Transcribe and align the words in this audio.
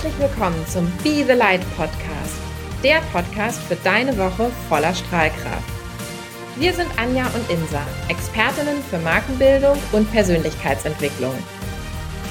herzlich 0.00 0.30
willkommen 0.30 0.64
zum 0.68 0.86
Be 1.02 1.24
the 1.26 1.32
Light 1.32 1.60
Podcast, 1.76 2.38
der 2.84 3.00
Podcast 3.12 3.60
für 3.62 3.74
deine 3.82 4.16
Woche 4.16 4.48
voller 4.68 4.94
Strahlkraft. 4.94 5.68
Wir 6.56 6.72
sind 6.72 6.86
Anja 6.96 7.26
und 7.26 7.50
Insa, 7.50 7.80
Expertinnen 8.08 8.80
für 8.88 8.98
Markenbildung 8.98 9.76
und 9.90 10.08
Persönlichkeitsentwicklung. 10.12 11.34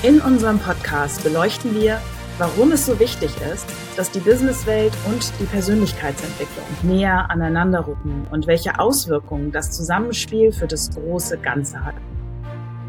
In 0.01 0.21
unserem 0.21 0.59
Podcast 0.59 1.25
beleuchten 1.25 1.75
wir, 1.75 1.99
warum 2.37 2.71
es 2.71 2.85
so 2.85 3.01
wichtig 3.01 3.31
ist, 3.53 3.67
dass 3.97 4.11
die 4.11 4.21
Businesswelt 4.21 4.93
und 5.05 5.29
die 5.37 5.45
Persönlichkeitsentwicklung 5.45 6.65
näher 6.83 7.29
aneinander 7.29 7.85
rücken 7.85 8.27
und 8.31 8.47
welche 8.47 8.79
Auswirkungen 8.79 9.51
das 9.51 9.71
Zusammenspiel 9.71 10.53
für 10.53 10.67
das 10.67 10.91
große 10.91 11.37
Ganze 11.39 11.83
hat. 11.83 11.95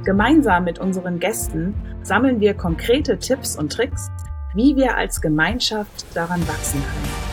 Gemeinsam 0.05 0.63
mit 0.63 0.79
unseren 0.79 1.19
Gästen 1.19 1.75
sammeln 2.05 2.39
wir 2.39 2.55
konkrete 2.55 3.19
Tipps 3.19 3.57
und 3.57 3.73
Tricks, 3.73 4.09
wie 4.55 4.77
wir 4.77 4.97
als 4.97 5.21
Gemeinschaft 5.21 6.07
daran 6.15 6.47
wachsen 6.49 6.83
können. 6.83 7.29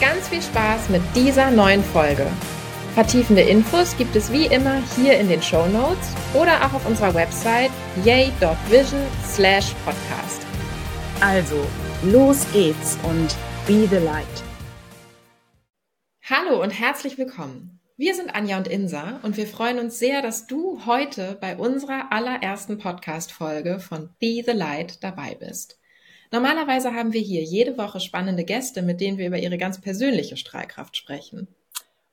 Ganz 0.00 0.28
viel 0.28 0.42
Spaß 0.42 0.88
mit 0.88 1.02
dieser 1.14 1.50
neuen 1.50 1.84
Folge. 1.84 2.26
Vertiefende 2.94 3.42
Infos 3.42 3.96
gibt 3.96 4.16
es 4.16 4.32
wie 4.32 4.46
immer 4.46 4.82
hier 4.96 5.18
in 5.18 5.28
den 5.28 5.40
Show 5.40 5.66
Notes 5.66 6.14
oder 6.34 6.64
auch 6.64 6.72
auf 6.72 6.86
unserer 6.86 7.14
Website 7.14 7.70
yay.vision 8.04 9.00
slash 9.24 9.74
podcast. 9.84 10.44
Also, 11.20 11.66
los 12.02 12.46
geht's 12.52 12.98
und 13.04 13.36
be 13.66 13.86
the 13.88 14.04
light. 14.04 14.26
Hallo 16.22 16.62
und 16.62 16.70
herzlich 16.70 17.18
willkommen. 17.18 17.80
Wir 17.96 18.14
sind 18.14 18.34
Anja 18.34 18.56
und 18.56 18.68
Insa 18.68 19.20
und 19.22 19.36
wir 19.36 19.46
freuen 19.46 19.78
uns 19.78 19.98
sehr, 19.98 20.22
dass 20.22 20.46
du 20.46 20.86
heute 20.86 21.36
bei 21.40 21.56
unserer 21.56 22.10
allerersten 22.10 22.78
Podcast-Folge 22.78 23.78
von 23.78 24.08
Be 24.18 24.42
the 24.46 24.52
Light 24.52 25.04
dabei 25.04 25.34
bist. 25.34 25.79
Normalerweise 26.32 26.94
haben 26.94 27.12
wir 27.12 27.20
hier 27.20 27.42
jede 27.42 27.76
Woche 27.76 27.98
spannende 27.98 28.44
Gäste, 28.44 28.82
mit 28.82 29.00
denen 29.00 29.18
wir 29.18 29.26
über 29.26 29.38
ihre 29.38 29.58
ganz 29.58 29.80
persönliche 29.80 30.36
Strahlkraft 30.36 30.96
sprechen. 30.96 31.48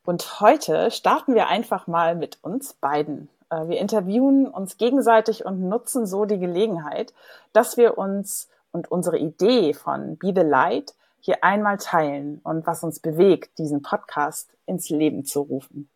Und 0.04 0.40
heute 0.40 0.90
starten 0.90 1.36
wir 1.36 1.48
einfach 1.50 1.86
mal 1.86 2.16
mit 2.16 2.40
uns 2.42 2.74
beiden. 2.74 3.30
Äh, 3.52 3.68
wir 3.68 3.80
interviewen 3.80 4.48
uns 4.48 4.78
gegenseitig 4.78 5.46
und 5.46 5.70
nutzen 5.70 6.08
so 6.08 6.26
die 6.26 6.40
Gelegenheit, 6.40 7.14
dass 7.54 7.78
wir 7.78 8.00
uns 8.00 8.50
und 8.72 8.90
unsere 8.90 9.20
Idee 9.20 9.76
von 9.76 10.18
Be 10.18 10.34
the 10.36 10.42
Light 10.42 10.96
hier 11.20 11.44
einmal 11.44 11.78
teilen 11.78 12.42
und 12.44 12.66
was 12.66 12.84
uns 12.84 13.00
bewegt, 13.00 13.60
diesen 13.60 13.84
Podcast 13.84 14.50
ins 14.66 14.90
Leben 14.90 15.26
zu 15.26 15.42
rufen. 15.42 15.90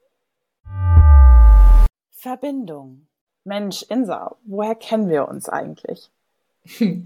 Verbindung. 2.11 3.07
Mensch, 3.45 3.81
Insa, 3.83 4.35
woher 4.43 4.75
kennen 4.75 5.09
wir 5.09 5.27
uns 5.27 5.49
eigentlich? 5.49 6.11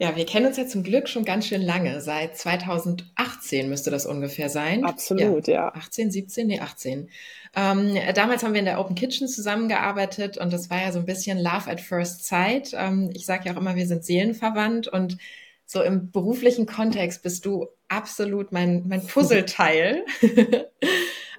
Ja, 0.00 0.14
wir 0.14 0.26
kennen 0.26 0.46
uns 0.46 0.56
ja 0.56 0.64
zum 0.64 0.84
Glück 0.84 1.08
schon 1.08 1.24
ganz 1.24 1.48
schön 1.48 1.60
lange. 1.60 2.00
Seit 2.00 2.36
2018 2.36 3.68
müsste 3.68 3.90
das 3.90 4.06
ungefähr 4.06 4.48
sein. 4.48 4.84
Absolut, 4.84 5.48
ja. 5.48 5.54
ja. 5.54 5.74
18, 5.74 6.12
17, 6.12 6.46
nee, 6.46 6.60
18. 6.60 7.10
Ähm, 7.56 7.98
damals 8.14 8.44
haben 8.44 8.52
wir 8.52 8.60
in 8.60 8.66
der 8.66 8.78
Open 8.78 8.94
Kitchen 8.94 9.26
zusammengearbeitet 9.26 10.38
und 10.38 10.52
das 10.52 10.70
war 10.70 10.80
ja 10.80 10.92
so 10.92 11.00
ein 11.00 11.04
bisschen 11.04 11.38
Love 11.38 11.68
at 11.68 11.80
First 11.80 12.26
Sight. 12.26 12.74
Ähm, 12.74 13.10
ich 13.12 13.26
sage 13.26 13.46
ja 13.46 13.54
auch 13.54 13.60
immer, 13.60 13.74
wir 13.74 13.88
sind 13.88 14.04
seelenverwandt 14.04 14.86
und 14.86 15.18
so 15.64 15.82
im 15.82 16.12
beruflichen 16.12 16.66
Kontext 16.66 17.22
bist 17.24 17.44
du 17.44 17.66
absolut 17.88 18.52
mein, 18.52 18.84
mein 18.86 19.04
Puzzleteil. 19.06 20.04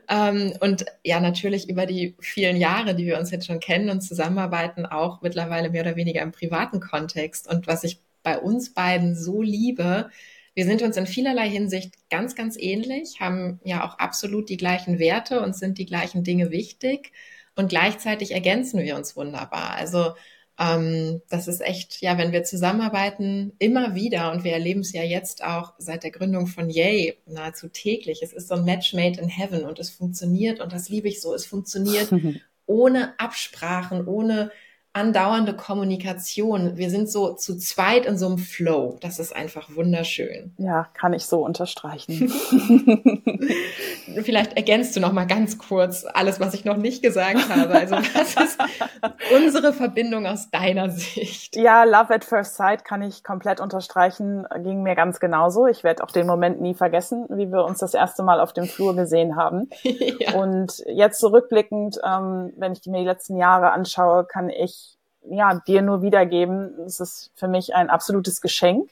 ähm, 0.09 0.53
und 0.59 0.85
ja, 1.03 1.19
natürlich 1.19 1.69
über 1.69 1.85
die 1.85 2.15
vielen 2.19 2.57
Jahre, 2.57 2.95
die 2.95 3.05
wir 3.05 3.19
uns 3.19 3.29
jetzt 3.31 3.45
schon 3.45 3.59
kennen 3.59 3.89
und 3.89 4.01
zusammenarbeiten, 4.01 4.85
auch 4.85 5.21
mittlerweile 5.21 5.69
mehr 5.69 5.83
oder 5.83 5.95
weniger 5.95 6.21
im 6.21 6.31
privaten 6.31 6.79
Kontext. 6.79 7.47
Und 7.47 7.67
was 7.67 7.83
ich 7.83 8.01
bei 8.23 8.39
uns 8.39 8.73
beiden 8.73 9.15
so 9.15 9.41
liebe, 9.43 10.09
wir 10.55 10.65
sind 10.65 10.81
uns 10.81 10.97
in 10.97 11.05
vielerlei 11.05 11.47
Hinsicht 11.47 11.93
ganz, 12.09 12.35
ganz 12.35 12.57
ähnlich, 12.57 13.19
haben 13.19 13.59
ja 13.63 13.85
auch 13.87 13.99
absolut 13.99 14.49
die 14.49 14.57
gleichen 14.57 14.97
Werte 14.99 15.41
und 15.41 15.55
sind 15.55 15.77
die 15.77 15.85
gleichen 15.85 16.23
Dinge 16.23 16.49
wichtig. 16.51 17.11
Und 17.55 17.69
gleichzeitig 17.69 18.31
ergänzen 18.31 18.81
wir 18.81 18.95
uns 18.95 19.15
wunderbar. 19.15 19.75
Also 19.75 20.15
ähm, 20.59 21.21
das 21.29 21.47
ist 21.47 21.61
echt, 21.61 22.01
ja, 22.01 22.17
wenn 22.17 22.33
wir 22.33 22.43
zusammenarbeiten, 22.43 23.53
immer 23.59 23.95
wieder, 23.95 24.31
und 24.33 24.43
wir 24.43 24.51
erleben 24.51 24.81
es 24.81 24.91
ja 24.91 25.03
jetzt 25.03 25.43
auch 25.43 25.73
seit 25.77 26.03
der 26.03 26.11
Gründung 26.11 26.47
von 26.47 26.69
Yay 26.69 27.17
nahezu 27.25 27.69
täglich. 27.69 28.21
Es 28.21 28.33
ist 28.33 28.49
so 28.49 28.55
ein 28.55 28.65
Match 28.65 28.93
made 28.93 29.21
in 29.21 29.29
heaven 29.29 29.63
und 29.63 29.79
es 29.79 29.89
funktioniert 29.89 30.59
und 30.59 30.73
das 30.73 30.89
liebe 30.89 31.07
ich 31.07 31.21
so. 31.21 31.33
Es 31.33 31.45
funktioniert 31.45 32.09
ohne 32.65 33.17
Absprachen, 33.19 34.05
ohne 34.05 34.51
andauernde 34.93 35.55
Kommunikation. 35.55 36.75
Wir 36.75 36.89
sind 36.89 37.11
so 37.11 37.33
zu 37.33 37.57
zweit 37.57 38.07
in 38.07 38.17
so 38.17 38.25
einem 38.25 38.39
Flow. 38.39 38.97
Das 39.01 39.19
ist 39.19 39.35
einfach 39.35 39.75
wunderschön. 39.75 40.53
Ja, 40.57 40.87
kann 40.93 41.13
ich 41.13 41.25
so 41.25 41.45
unterstreichen. 41.45 42.29
Vielleicht 44.23 44.53
ergänzt 44.53 44.95
du 44.95 44.99
noch 44.99 45.11
mal 45.11 45.27
ganz 45.27 45.59
kurz 45.59 46.05
alles, 46.11 46.39
was 46.39 46.55
ich 46.55 46.65
noch 46.65 46.77
nicht 46.77 47.03
gesagt 47.03 47.49
habe. 47.49 47.75
Also 47.75 47.95
was 47.97 48.35
ist 48.35 48.57
unsere 49.35 49.73
Verbindung 49.73 50.25
aus 50.25 50.49
deiner 50.49 50.89
Sicht? 50.89 51.55
Ja, 51.55 51.83
Love 51.83 52.15
at 52.15 52.25
First 52.25 52.55
Sight 52.55 52.83
kann 52.83 53.03
ich 53.03 53.23
komplett 53.23 53.59
unterstreichen. 53.61 54.47
Ging 54.63 54.81
mir 54.81 54.95
ganz 54.95 55.19
genauso. 55.19 55.67
Ich 55.67 55.83
werde 55.83 56.03
auch 56.03 56.11
den 56.11 56.25
Moment 56.25 56.61
nie 56.61 56.73
vergessen, 56.73 57.27
wie 57.29 57.51
wir 57.51 57.63
uns 57.63 57.77
das 57.77 57.93
erste 57.93 58.23
Mal 58.23 58.39
auf 58.39 58.53
dem 58.53 58.65
Flur 58.65 58.95
gesehen 58.95 59.35
haben. 59.35 59.69
ja. 59.83 60.33
Und 60.33 60.83
jetzt 60.87 61.19
zurückblickend, 61.19 61.99
ähm, 62.03 62.53
wenn 62.57 62.71
ich 62.71 62.81
mir 62.87 62.99
die 62.99 63.05
letzten 63.05 63.37
Jahre 63.37 63.71
anschaue, 63.71 64.25
kann 64.25 64.49
ich 64.49 64.88
ja, 65.23 65.55
dir 65.55 65.81
nur 65.81 66.01
wiedergeben. 66.01 66.79
Es 66.85 66.99
ist 66.99 67.31
für 67.35 67.47
mich 67.47 67.75
ein 67.75 67.89
absolutes 67.89 68.41
Geschenk, 68.41 68.89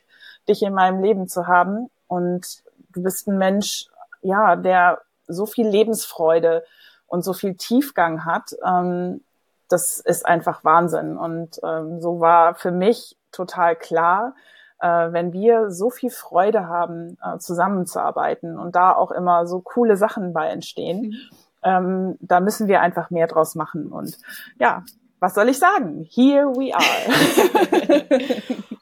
dich 0.47 0.63
in 0.63 0.73
meinem 0.73 1.01
Leben 1.01 1.27
zu 1.27 1.47
haben. 1.47 1.89
Und 2.07 2.63
du 2.93 3.03
bist 3.03 3.27
ein 3.27 3.37
Mensch, 3.37 3.87
ja, 4.21 4.55
der 4.55 5.01
so 5.27 5.45
viel 5.45 5.67
Lebensfreude 5.67 6.63
und 7.07 7.23
so 7.23 7.33
viel 7.33 7.55
Tiefgang 7.55 8.25
hat. 8.25 8.55
Ähm, 8.65 9.21
das 9.69 9.99
ist 9.99 10.25
einfach 10.25 10.63
Wahnsinn. 10.63 11.17
Und 11.17 11.59
ähm, 11.63 12.01
so 12.01 12.19
war 12.19 12.55
für 12.55 12.71
mich 12.71 13.17
total 13.31 13.75
klar, 13.75 14.33
äh, 14.79 15.11
wenn 15.11 15.33
wir 15.33 15.71
so 15.71 15.89
viel 15.89 16.09
Freude 16.09 16.67
haben, 16.67 17.17
äh, 17.23 17.37
zusammenzuarbeiten 17.39 18.57
und 18.57 18.75
da 18.75 18.93
auch 18.93 19.11
immer 19.11 19.47
so 19.47 19.59
coole 19.59 19.97
Sachen 19.97 20.33
bei 20.33 20.47
entstehen, 20.47 21.01
mhm. 21.01 21.15
ähm, 21.63 22.17
da 22.21 22.39
müssen 22.39 22.67
wir 22.67 22.81
einfach 22.81 23.09
mehr 23.09 23.27
draus 23.27 23.55
machen. 23.55 23.91
Und 23.91 24.17
ja, 24.59 24.83
was 25.19 25.33
soll 25.33 25.49
ich 25.49 25.57
sagen? 25.57 26.07
Here 26.09 26.45
we 26.45 26.73
are. 26.73 28.03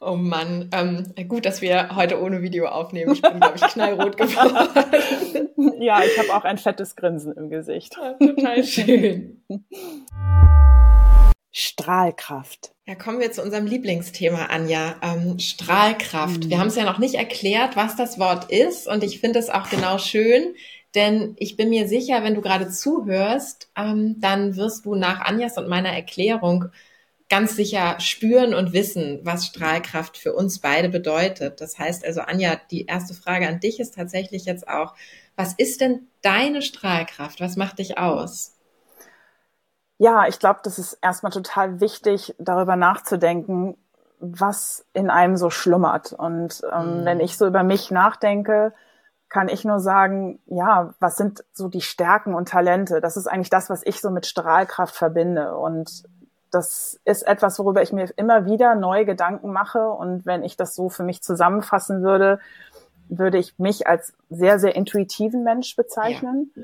oh 0.00 0.16
Mann, 0.16 0.68
ähm, 0.72 1.28
gut, 1.28 1.46
dass 1.46 1.62
wir 1.62 1.96
heute 1.96 2.20
ohne 2.20 2.42
Video 2.42 2.66
aufnehmen. 2.66 3.12
Ich 3.12 3.22
bin, 3.22 3.40
glaube 3.40 3.56
ich, 3.56 3.62
knallrot 3.62 4.16
geworden. 4.18 5.48
ja, 5.80 6.02
ich 6.02 6.18
habe 6.18 6.34
auch 6.34 6.44
ein 6.44 6.58
fettes 6.58 6.96
Grinsen 6.96 7.32
im 7.32 7.48
Gesicht. 7.48 7.96
Ja, 7.96 8.12
total 8.14 8.64
schön. 8.64 9.42
Strahlkraft. 11.52 12.72
Ja, 12.84 12.94
kommen 12.94 13.18
wir 13.18 13.32
zu 13.32 13.42
unserem 13.42 13.66
Lieblingsthema, 13.66 14.46
Anja. 14.46 14.96
Ähm, 15.02 15.38
Strahlkraft. 15.38 16.44
Mhm. 16.44 16.50
Wir 16.50 16.58
haben 16.58 16.68
es 16.68 16.76
ja 16.76 16.84
noch 16.84 16.98
nicht 16.98 17.14
erklärt, 17.14 17.76
was 17.76 17.96
das 17.96 18.18
Wort 18.18 18.50
ist. 18.50 18.86
Und 18.86 19.02
ich 19.02 19.20
finde 19.20 19.38
es 19.38 19.48
auch 19.48 19.70
genau 19.70 19.96
schön, 19.96 20.54
denn 20.96 21.36
ich 21.38 21.56
bin 21.56 21.70
mir 21.70 21.86
sicher, 21.86 22.24
wenn 22.24 22.34
du 22.34 22.40
gerade 22.40 22.68
zuhörst, 22.68 23.70
ähm, 23.76 24.16
dann 24.18 24.56
wirst 24.56 24.86
du 24.86 24.94
nach 24.94 25.20
Anjas 25.20 25.58
und 25.58 25.68
meiner 25.68 25.90
Erklärung 25.90 26.70
ganz 27.28 27.56
sicher 27.56 27.98
spüren 28.00 28.54
und 28.54 28.72
wissen, 28.72 29.20
was 29.22 29.46
Strahlkraft 29.46 30.16
für 30.16 30.32
uns 30.32 30.60
beide 30.60 30.88
bedeutet. 30.88 31.60
Das 31.60 31.78
heißt 31.78 32.04
also, 32.04 32.20
Anja, 32.20 32.56
die 32.70 32.86
erste 32.86 33.14
Frage 33.14 33.48
an 33.48 33.60
dich 33.60 33.80
ist 33.80 33.94
tatsächlich 33.94 34.44
jetzt 34.44 34.68
auch, 34.68 34.94
was 35.36 35.52
ist 35.54 35.80
denn 35.80 36.06
deine 36.22 36.62
Strahlkraft? 36.62 37.40
Was 37.40 37.56
macht 37.56 37.78
dich 37.78 37.98
aus? 37.98 38.54
Ja, 39.98 40.26
ich 40.28 40.38
glaube, 40.38 40.60
das 40.62 40.78
ist 40.78 40.98
erstmal 41.02 41.32
total 41.32 41.80
wichtig, 41.80 42.34
darüber 42.38 42.76
nachzudenken, 42.76 43.76
was 44.18 44.86
in 44.92 45.10
einem 45.10 45.36
so 45.36 45.50
schlummert. 45.50 46.12
Und 46.12 46.62
ähm, 46.72 47.00
mhm. 47.00 47.04
wenn 47.04 47.20
ich 47.20 47.36
so 47.36 47.46
über 47.46 47.62
mich 47.62 47.90
nachdenke, 47.90 48.72
kann 49.28 49.48
ich 49.48 49.64
nur 49.64 49.80
sagen, 49.80 50.40
ja, 50.46 50.94
was 51.00 51.16
sind 51.16 51.44
so 51.52 51.68
die 51.68 51.80
Stärken 51.80 52.34
und 52.34 52.48
Talente? 52.48 53.00
Das 53.00 53.16
ist 53.16 53.26
eigentlich 53.26 53.50
das, 53.50 53.68
was 53.68 53.82
ich 53.84 54.00
so 54.00 54.10
mit 54.10 54.26
Strahlkraft 54.26 54.94
verbinde. 54.94 55.56
Und 55.56 56.04
das 56.50 57.00
ist 57.04 57.26
etwas, 57.26 57.58
worüber 57.58 57.82
ich 57.82 57.92
mir 57.92 58.08
immer 58.16 58.46
wieder 58.46 58.74
neue 58.74 59.04
Gedanken 59.04 59.52
mache. 59.52 59.90
Und 59.90 60.26
wenn 60.26 60.44
ich 60.44 60.56
das 60.56 60.74
so 60.74 60.88
für 60.88 61.02
mich 61.02 61.22
zusammenfassen 61.22 62.02
würde, 62.02 62.38
würde 63.08 63.38
ich 63.38 63.58
mich 63.58 63.86
als 63.86 64.14
sehr, 64.30 64.58
sehr 64.58 64.76
intuitiven 64.76 65.42
Mensch 65.42 65.76
bezeichnen. 65.76 66.52
Ja. 66.54 66.62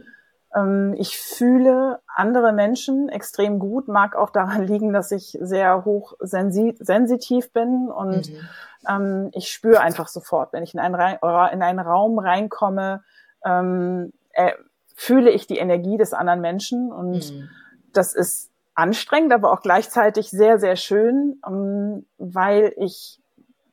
Ähm, 0.55 0.95
ich 0.99 1.19
fühle 1.19 2.01
andere 2.07 2.53
Menschen 2.53 3.09
extrem 3.09 3.59
gut, 3.59 3.89
mag 3.89 4.17
auch 4.17 4.31
daran 4.31 4.63
liegen, 4.67 4.93
dass 4.93 5.11
ich 5.13 5.37
sehr 5.41 5.85
hoch 5.85 6.15
sensitiv 6.21 7.53
bin 7.53 7.89
und 7.91 8.31
mhm. 8.31 8.49
ähm, 8.89 9.31
ich 9.33 9.51
spüre 9.51 9.81
einfach 9.81 10.09
sofort, 10.09 10.53
wenn 10.53 10.63
ich 10.63 10.75
in 10.75 10.81
einen, 10.81 10.95
in 10.95 11.63
einen 11.63 11.81
Raum 11.81 12.19
reinkomme, 12.19 13.03
ähm, 13.45 14.13
äh, 14.33 14.53
fühle 14.95 15.31
ich 15.31 15.47
die 15.47 15.59
Energie 15.59 15.97
des 15.97 16.13
anderen 16.13 16.41
Menschen 16.41 16.93
und 16.93 17.33
mhm. 17.33 17.49
das 17.93 18.15
ist 18.15 18.51
anstrengend, 18.75 19.33
aber 19.33 19.53
auch 19.53 19.61
gleichzeitig 19.61 20.31
sehr, 20.31 20.59
sehr 20.59 20.77
schön, 20.77 21.41
weil 22.19 22.73
ich 22.77 23.21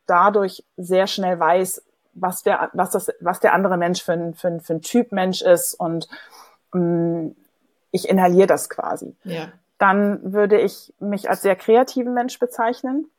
dadurch 0.05 0.65
sehr 0.75 1.07
schnell 1.07 1.39
weiß, 1.39 1.83
was 2.13 2.43
der, 2.43 2.69
was 2.73 2.91
das, 2.91 3.11
was 3.21 3.39
der 3.39 3.53
andere 3.53 3.77
Mensch 3.77 4.03
für 4.03 4.13
ein, 4.13 4.33
für 4.33 4.47
ein, 4.47 4.59
für 4.59 4.73
ein 4.73 4.81
Typ 4.81 5.11
Mensch 5.11 5.41
ist 5.41 5.73
und 5.73 6.07
ich 7.91 8.09
inhaliere 8.09 8.47
das 8.47 8.69
quasi. 8.69 9.15
Ja. 9.23 9.49
Dann 9.77 10.33
würde 10.33 10.59
ich 10.59 10.93
mich 10.99 11.29
als 11.29 11.41
sehr 11.41 11.55
kreativen 11.55 12.13
Mensch 12.13 12.37
bezeichnen 12.39 13.09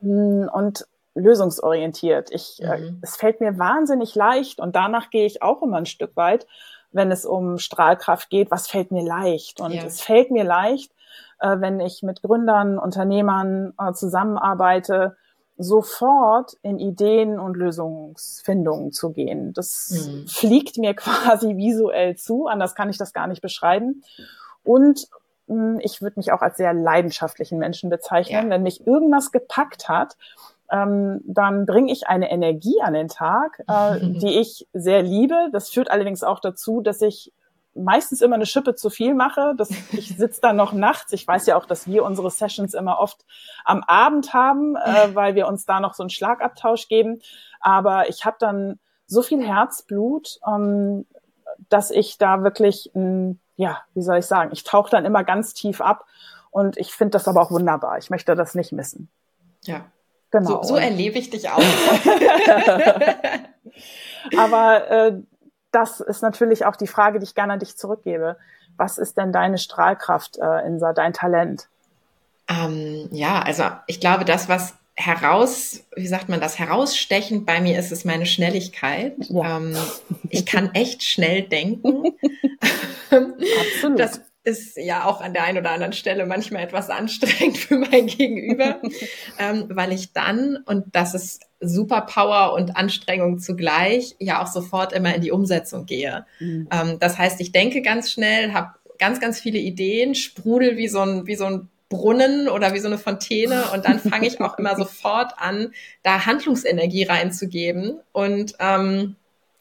mm, 0.00 0.48
und 0.52 0.86
lösungsorientiert. 1.14 2.30
Ich, 2.30 2.62
äh, 2.62 2.78
mhm. 2.78 2.98
es 3.02 3.16
fällt 3.16 3.40
mir 3.40 3.58
wahnsinnig 3.58 4.14
leicht 4.14 4.60
und 4.60 4.76
danach 4.76 5.10
gehe 5.10 5.26
ich 5.26 5.42
auch 5.42 5.62
immer 5.62 5.78
ein 5.78 5.86
Stück 5.86 6.16
weit, 6.16 6.46
wenn 6.92 7.10
es 7.10 7.24
um 7.24 7.58
Strahlkraft 7.58 8.30
geht. 8.30 8.50
Was 8.50 8.68
fällt 8.68 8.90
mir 8.90 9.02
leicht? 9.02 9.60
Und 9.60 9.72
ja. 9.72 9.84
es 9.84 10.00
fällt 10.00 10.30
mir 10.30 10.44
leicht, 10.44 10.92
äh, 11.40 11.56
wenn 11.60 11.80
ich 11.80 12.02
mit 12.02 12.22
Gründern, 12.22 12.78
Unternehmern 12.78 13.74
äh, 13.78 13.92
zusammenarbeite, 13.92 15.16
sofort 15.60 16.56
in 16.62 16.78
Ideen 16.78 17.38
und 17.38 17.56
Lösungsfindungen 17.56 18.92
zu 18.92 19.12
gehen. 19.12 19.52
Das 19.52 19.90
mhm. 19.90 20.26
fliegt 20.26 20.78
mir 20.78 20.94
quasi 20.96 21.56
visuell 21.56 22.16
zu, 22.16 22.46
anders 22.46 22.74
kann 22.74 22.90
ich 22.90 22.98
das 22.98 23.12
gar 23.12 23.26
nicht 23.26 23.42
beschreiben. 23.42 24.02
Und 24.64 25.06
mh, 25.46 25.54
hm, 25.74 25.80
ich 25.82 26.00
würde 26.00 26.18
mich 26.18 26.32
auch 26.32 26.40
als 26.40 26.56
sehr 26.56 26.72
leidenschaftlichen 26.72 27.58
Menschen 27.58 27.90
bezeichnen. 27.90 28.44
Ja. 28.44 28.50
Wenn 28.50 28.62
mich 28.62 28.86
irgendwas 28.86 29.32
gepackt 29.32 29.88
hat, 29.88 30.16
ähm, 30.70 31.20
dann 31.24 31.66
bringe 31.66 31.92
ich 31.92 32.06
eine 32.06 32.30
Energie 32.30 32.80
an 32.82 32.94
den 32.94 33.08
Tag, 33.08 33.62
äh, 33.68 34.00
die 34.00 34.40
ich 34.40 34.66
sehr 34.72 35.02
liebe. 35.02 35.50
Das 35.52 35.68
führt 35.68 35.90
allerdings 35.90 36.22
auch 36.22 36.40
dazu, 36.40 36.80
dass 36.80 37.02
ich 37.02 37.32
meistens 37.74 38.20
immer 38.20 38.34
eine 38.34 38.46
Schippe 38.46 38.74
zu 38.74 38.90
viel 38.90 39.14
mache. 39.14 39.54
Das, 39.56 39.70
ich 39.92 40.08
sitze 40.16 40.40
dann 40.40 40.56
noch 40.56 40.72
nachts. 40.72 41.12
Ich 41.12 41.26
weiß 41.26 41.46
ja 41.46 41.56
auch, 41.56 41.66
dass 41.66 41.86
wir 41.86 42.04
unsere 42.04 42.30
Sessions 42.30 42.74
immer 42.74 42.98
oft 42.98 43.24
am 43.64 43.82
Abend 43.84 44.34
haben, 44.34 44.76
äh, 44.76 45.14
weil 45.14 45.34
wir 45.34 45.46
uns 45.46 45.66
da 45.66 45.80
noch 45.80 45.94
so 45.94 46.02
einen 46.02 46.10
Schlagabtausch 46.10 46.88
geben. 46.88 47.20
Aber 47.60 48.08
ich 48.08 48.24
habe 48.24 48.36
dann 48.38 48.78
so 49.06 49.22
viel 49.22 49.46
Herzblut, 49.46 50.40
ähm, 50.46 51.06
dass 51.68 51.90
ich 51.90 52.18
da 52.18 52.42
wirklich, 52.42 52.90
ähm, 52.94 53.38
ja, 53.56 53.82
wie 53.94 54.02
soll 54.02 54.18
ich 54.18 54.26
sagen, 54.26 54.50
ich 54.52 54.64
tauche 54.64 54.90
dann 54.90 55.04
immer 55.04 55.24
ganz 55.24 55.54
tief 55.54 55.80
ab 55.80 56.06
und 56.50 56.76
ich 56.78 56.92
finde 56.92 57.12
das 57.12 57.28
aber 57.28 57.42
auch 57.42 57.50
wunderbar. 57.50 57.98
Ich 57.98 58.10
möchte 58.10 58.34
das 58.34 58.54
nicht 58.54 58.72
missen. 58.72 59.08
Ja. 59.64 59.84
Genau. 60.32 60.62
So, 60.62 60.64
so 60.74 60.76
erlebe 60.76 61.18
ich 61.18 61.30
dich 61.30 61.50
auch. 61.50 61.58
aber 64.36 64.90
äh, 64.90 65.12
das 65.72 66.00
ist 66.00 66.22
natürlich 66.22 66.64
auch 66.64 66.76
die 66.76 66.86
Frage, 66.86 67.18
die 67.18 67.24
ich 67.24 67.34
gerne 67.34 67.54
an 67.54 67.58
dich 67.58 67.76
zurückgebe. 67.76 68.36
Was 68.76 68.98
ist 68.98 69.16
denn 69.16 69.32
deine 69.32 69.58
Strahlkraft, 69.58 70.38
äh, 70.38 70.66
Insa, 70.66 70.92
dein 70.92 71.12
Talent? 71.12 71.68
Ähm, 72.48 73.08
ja, 73.12 73.42
also 73.42 73.64
ich 73.86 74.00
glaube, 74.00 74.24
das, 74.24 74.48
was 74.48 74.74
heraus, 74.96 75.84
wie 75.96 76.06
sagt 76.06 76.28
man 76.28 76.40
das, 76.40 76.58
herausstechend 76.58 77.46
bei 77.46 77.60
mir 77.60 77.78
ist, 77.78 77.92
ist 77.92 78.04
meine 78.04 78.26
Schnelligkeit. 78.26 79.14
Ja. 79.28 79.56
Ähm, 79.56 79.76
ich 80.28 80.46
kann 80.46 80.74
echt 80.74 81.02
schnell 81.04 81.42
denken. 81.42 82.04
Absolut. 83.10 83.98
Das 83.98 84.20
ist 84.42 84.76
ja 84.76 85.04
auch 85.04 85.20
an 85.20 85.34
der 85.34 85.44
einen 85.44 85.58
oder 85.58 85.70
anderen 85.70 85.92
Stelle 85.92 86.24
manchmal 86.24 86.62
etwas 86.62 86.88
anstrengend 86.88 87.58
für 87.58 87.76
mein 87.76 88.06
Gegenüber, 88.06 88.80
ähm, 89.38 89.66
weil 89.68 89.92
ich 89.92 90.12
dann, 90.12 90.58
und 90.66 90.86
das 90.92 91.14
ist 91.14 91.42
Superpower 91.60 92.54
und 92.54 92.76
Anstrengung 92.76 93.38
zugleich, 93.38 94.16
ja 94.18 94.42
auch 94.42 94.46
sofort 94.46 94.92
immer 94.92 95.14
in 95.14 95.20
die 95.20 95.30
Umsetzung 95.30 95.84
gehe. 95.84 96.24
Mhm. 96.38 96.68
Ähm, 96.72 96.98
das 96.98 97.18
heißt, 97.18 97.40
ich 97.40 97.52
denke 97.52 97.82
ganz 97.82 98.10
schnell, 98.10 98.52
habe 98.52 98.70
ganz, 98.98 99.20
ganz 99.20 99.40
viele 99.40 99.58
Ideen, 99.58 100.14
sprudel 100.14 100.76
wie 100.76 100.88
so 100.88 101.00
ein, 101.00 101.26
wie 101.26 101.36
so 101.36 101.44
ein 101.44 101.68
Brunnen 101.90 102.48
oder 102.48 102.72
wie 102.72 102.78
so 102.78 102.86
eine 102.86 102.98
Fontäne 102.98 103.64
und 103.74 103.84
dann 103.84 103.98
fange 103.98 104.26
ich 104.26 104.40
auch 104.40 104.58
immer 104.58 104.76
sofort 104.76 105.34
an, 105.36 105.72
da 106.02 106.24
Handlungsenergie 106.24 107.04
reinzugeben 107.04 108.00
und 108.12 108.54
ähm, 108.58 109.16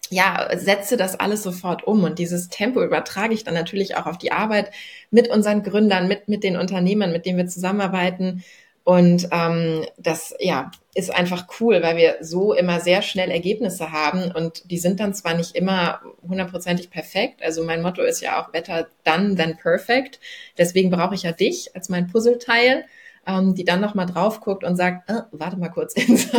ja, 0.10 0.50
setze 0.56 0.98
das 0.98 1.20
alles 1.20 1.44
sofort 1.44 1.86
um. 1.86 2.04
Und 2.04 2.20
dieses 2.20 2.50
Tempo 2.50 2.84
übertrage 2.84 3.34
ich 3.34 3.44
dann 3.44 3.54
natürlich 3.54 3.96
auch 3.96 4.06
auf 4.06 4.18
die 4.18 4.32
Arbeit 4.32 4.72
mit 5.12 5.30
unseren 5.30 5.64
Gründern, 5.64 6.08
mit, 6.08 6.28
mit 6.28 6.44
den 6.44 6.58
Unternehmern, 6.58 7.12
mit 7.12 7.26
denen 7.26 7.38
wir 7.38 7.48
zusammenarbeiten. 7.48 8.44
Und 8.84 9.28
ähm, 9.32 9.86
das 9.98 10.34
ja 10.40 10.72
ist 10.96 11.14
einfach 11.14 11.48
cool, 11.60 11.82
weil 11.84 11.96
wir 11.96 12.18
so 12.22 12.54
immer 12.54 12.80
sehr 12.80 13.02
schnell 13.04 13.30
Ergebnisse 13.30 13.92
haben 13.92 14.32
und 14.32 14.70
die 14.72 14.80
sind 14.80 15.00
dann 15.00 15.14
zwar 15.14 15.36
nicht 15.36 15.56
immer 15.56 16.02
hundertprozentig 16.28 16.90
perfekt. 16.90 17.44
Also 17.44 17.64
mein 17.64 17.82
Motto 17.84 18.02
ist 18.02 18.22
ja 18.22 18.42
auch 18.42 18.50
better 18.50 18.88
done 19.04 19.36
than 19.36 19.58
perfect. 19.58 20.20
Deswegen 20.58 20.90
brauche 20.90 21.14
ich 21.14 21.24
ja 21.24 21.32
dich 21.32 21.76
als 21.76 21.90
mein 21.90 22.08
Puzzleteil 22.08 22.86
ähm, 23.26 23.56
die 23.56 23.64
dann 23.64 23.82
nochmal 23.82 24.06
drauf 24.06 24.42
guckt 24.42 24.64
und 24.64 24.76
sagt, 24.76 25.10
äh, 25.10 25.22
warte 25.32 25.58
mal 25.58 25.70
kurz, 25.70 25.94
jetzt 25.96 26.32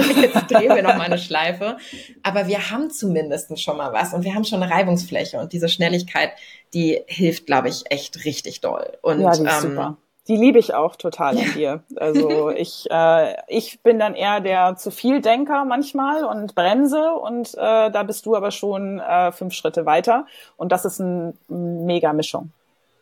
drehen 0.50 0.74
wir 0.74 0.82
nochmal 0.82 1.06
eine 1.06 1.18
Schleife. 1.18 1.76
Aber 2.22 2.46
wir 2.46 2.70
haben 2.70 2.90
zumindest 2.90 3.58
schon 3.60 3.76
mal 3.76 3.92
was 3.92 4.12
und 4.12 4.24
wir 4.24 4.34
haben 4.34 4.44
schon 4.44 4.62
eine 4.62 4.72
Reibungsfläche 4.72 5.38
und 5.38 5.52
diese 5.52 5.68
Schnelligkeit, 5.68 6.32
die 6.74 7.00
hilft, 7.06 7.46
glaube 7.46 7.68
ich, 7.68 7.84
echt 7.90 8.24
richtig 8.24 8.60
doll. 8.60 8.98
Und, 9.02 9.20
ja, 9.20 9.32
die 9.32 9.44
ist 9.44 9.64
ähm, 9.64 9.70
super. 9.70 9.96
Die 10.28 10.36
liebe 10.36 10.58
ich 10.58 10.74
auch 10.74 10.96
total 10.96 11.36
an 11.36 11.52
dir. 11.54 11.82
Also 11.96 12.50
ich, 12.50 12.86
äh, 12.90 13.34
ich 13.48 13.82
bin 13.82 13.98
dann 13.98 14.14
eher 14.14 14.40
der 14.40 14.76
zu 14.76 14.90
viel 14.90 15.20
Denker 15.20 15.64
manchmal 15.64 16.24
und 16.24 16.54
bremse 16.54 17.12
und 17.14 17.54
äh, 17.54 17.90
da 17.90 18.02
bist 18.04 18.26
du 18.26 18.36
aber 18.36 18.50
schon 18.50 19.00
äh, 19.00 19.32
fünf 19.32 19.54
Schritte 19.54 19.86
weiter 19.86 20.26
und 20.56 20.72
das 20.72 20.84
ist 20.84 21.00
eine 21.00 21.34
mega 21.48 22.12
Mischung. 22.12 22.52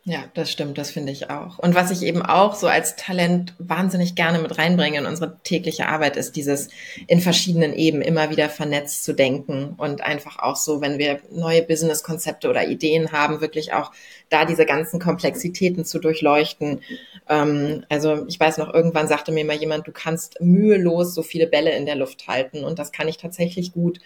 Ja, 0.05 0.23
das 0.33 0.49
stimmt, 0.49 0.77
das 0.77 0.91
finde 0.91 1.11
ich 1.11 1.29
auch. 1.29 1.59
Und 1.59 1.75
was 1.75 1.91
ich 1.91 2.03
eben 2.03 2.21
auch 2.21 2.55
so 2.55 2.67
als 2.67 2.95
Talent 2.95 3.53
wahnsinnig 3.59 4.15
gerne 4.15 4.39
mit 4.39 4.57
reinbringe 4.57 4.97
in 4.97 5.05
unsere 5.05 5.37
tägliche 5.43 5.87
Arbeit, 5.87 6.15
ist 6.15 6.35
dieses 6.37 6.69
in 7.07 7.19
verschiedenen 7.19 7.73
Ebenen 7.73 8.07
immer 8.07 8.29
wieder 8.29 8.49
vernetzt 8.49 9.03
zu 9.03 9.13
denken 9.13 9.75
und 9.77 10.01
einfach 10.01 10.39
auch 10.39 10.55
so, 10.55 10.79
wenn 10.81 10.97
wir 10.99 11.19
neue 11.29 11.61
Business-Konzepte 11.63 12.49
oder 12.49 12.67
Ideen 12.67 13.11
haben, 13.11 13.41
wirklich 13.41 13.73
auch 13.73 13.91
da 14.29 14.45
diese 14.45 14.65
ganzen 14.65 14.99
Komplexitäten 14.99 15.83
zu 15.83 15.99
durchleuchten. 15.99 16.81
Ähm, 17.27 17.85
also 17.89 18.25
ich 18.27 18.39
weiß 18.39 18.57
noch, 18.57 18.73
irgendwann 18.73 19.07
sagte 19.09 19.33
mir 19.33 19.43
mal 19.43 19.57
jemand, 19.57 19.85
du 19.85 19.91
kannst 19.91 20.39
mühelos 20.39 21.13
so 21.13 21.23
viele 21.23 21.45
Bälle 21.45 21.75
in 21.75 21.85
der 21.85 21.95
Luft 21.95 22.27
halten 22.27 22.63
und 22.63 22.79
das 22.79 22.93
kann 22.93 23.09
ich 23.09 23.17
tatsächlich 23.17 23.73
gut. 23.73 23.99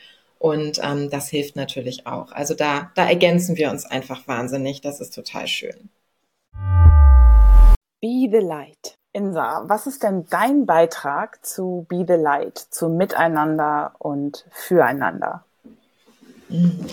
Und 0.44 0.82
ähm, 0.84 1.10
das 1.10 1.30
hilft 1.30 1.56
natürlich 1.56 2.06
auch. 2.06 2.34
Also 2.34 2.54
da, 2.54 2.92
da 2.96 3.08
ergänzen 3.08 3.56
wir 3.56 3.72
uns 3.72 3.86
einfach 3.86 4.28
wahnsinnig. 4.28 4.82
Das 4.82 5.00
ist 5.00 5.16
total 5.16 5.48
schön. 5.48 5.90
Be 8.02 8.28
the 8.30 8.46
Light. 8.46 8.98
Insa, 9.14 9.64
was 9.68 9.88
ist 9.88 10.04
denn 10.04 10.26
dein 10.30 10.66
Beitrag 10.66 11.46
zu 11.46 11.86
Be 11.88 12.04
the 12.06 12.22
Light, 12.22 12.58
zu 12.58 12.90
Miteinander 12.90 13.94
und 14.00 14.46
Füreinander? 14.52 15.46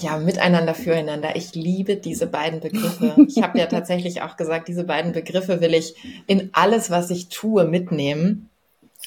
Ja, 0.01 0.19
miteinander, 0.19 0.77
füreinander. 0.77 1.35
Ich 1.35 1.57
liebe 1.57 1.97
diese 1.97 2.29
beiden 2.29 2.61
Begriffe. 2.61 3.17
Ich 3.27 3.43
habe 3.43 3.59
ja 3.59 3.67
tatsächlich 3.67 4.23
auch 4.23 4.37
gesagt, 4.37 4.69
diese 4.69 4.85
beiden 4.85 5.11
Begriffe 5.11 5.61
will 5.61 5.75
ich 5.75 5.97
in 6.29 6.51
alles, 6.53 6.89
was 6.89 7.11
ich 7.11 7.31
tue, 7.31 7.65
mitnehmen. 7.65 8.50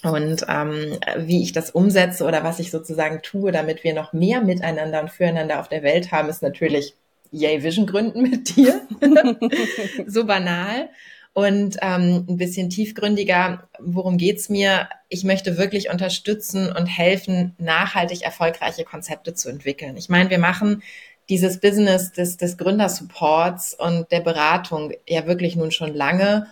Und 0.03 0.45
ähm, 0.49 0.97
wie 1.17 1.41
ich 1.41 1.53
das 1.53 1.71
umsetze 1.71 2.25
oder 2.25 2.43
was 2.43 2.59
ich 2.59 2.71
sozusagen 2.71 3.21
tue, 3.21 3.51
damit 3.51 3.83
wir 3.83 3.93
noch 3.93 4.11
mehr 4.11 4.41
miteinander 4.41 5.01
und 5.01 5.09
füreinander 5.09 5.59
auf 5.59 5.69
der 5.69 5.81
Welt 5.81 6.11
haben, 6.11 6.29
ist 6.29 6.41
natürlich 6.41 6.95
Yay 7.31 7.63
Vision 7.63 7.87
gründen 7.87 8.21
mit 8.21 8.55
dir. 8.55 8.81
so 10.07 10.25
banal. 10.25 10.89
Und 11.33 11.77
ähm, 11.81 12.25
ein 12.29 12.37
bisschen 12.37 12.69
tiefgründiger, 12.69 13.67
worum 13.79 14.17
geht's 14.17 14.49
mir? 14.49 14.87
Ich 15.09 15.23
möchte 15.23 15.57
wirklich 15.57 15.89
unterstützen 15.89 16.71
und 16.71 16.85
helfen, 16.85 17.55
nachhaltig 17.57 18.21
erfolgreiche 18.21 18.83
Konzepte 18.83 19.33
zu 19.33 19.49
entwickeln. 19.49 19.97
Ich 19.97 20.09
meine, 20.09 20.29
wir 20.29 20.37
machen 20.37 20.83
dieses 21.29 21.59
Business 21.59 22.11
des, 22.11 22.37
des 22.37 22.57
Gründersupports 22.57 23.73
und 23.73 24.11
der 24.11 24.19
Beratung 24.19 24.91
ja 25.07 25.25
wirklich 25.25 25.55
nun 25.55 25.71
schon 25.71 25.95
lange. 25.95 26.47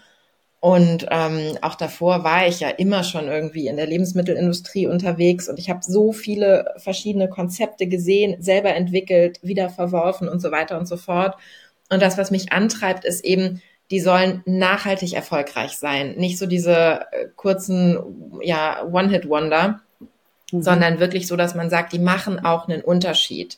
Und 0.61 1.07
ähm, 1.09 1.57
auch 1.63 1.73
davor 1.73 2.23
war 2.23 2.47
ich 2.47 2.59
ja 2.59 2.69
immer 2.69 3.03
schon 3.03 3.27
irgendwie 3.27 3.65
in 3.65 3.77
der 3.77 3.87
Lebensmittelindustrie 3.87 4.85
unterwegs 4.85 5.49
und 5.49 5.57
ich 5.57 5.71
habe 5.71 5.79
so 5.81 6.13
viele 6.13 6.75
verschiedene 6.77 7.27
Konzepte 7.27 7.87
gesehen, 7.87 8.43
selber 8.43 8.75
entwickelt, 8.75 9.39
wieder 9.41 9.71
verworfen 9.71 10.29
und 10.29 10.39
so 10.39 10.51
weiter 10.51 10.77
und 10.77 10.85
so 10.85 10.97
fort. 10.97 11.35
Und 11.89 11.99
das, 12.03 12.19
was 12.19 12.29
mich 12.29 12.51
antreibt, 12.51 13.05
ist 13.05 13.25
eben, 13.25 13.63
die 13.89 13.99
sollen 13.99 14.43
nachhaltig 14.45 15.13
erfolgreich 15.13 15.71
sein. 15.71 16.13
Nicht 16.17 16.37
so 16.37 16.45
diese 16.45 17.07
äh, 17.11 17.27
kurzen, 17.35 17.97
ja, 18.43 18.85
One-Hit-Wonder, 18.85 19.81
mhm. 20.51 20.61
sondern 20.61 20.99
wirklich 20.99 21.25
so, 21.27 21.35
dass 21.35 21.55
man 21.55 21.71
sagt, 21.71 21.91
die 21.91 21.99
machen 21.99 22.39
auch 22.45 22.67
einen 22.67 22.83
Unterschied. 22.83 23.57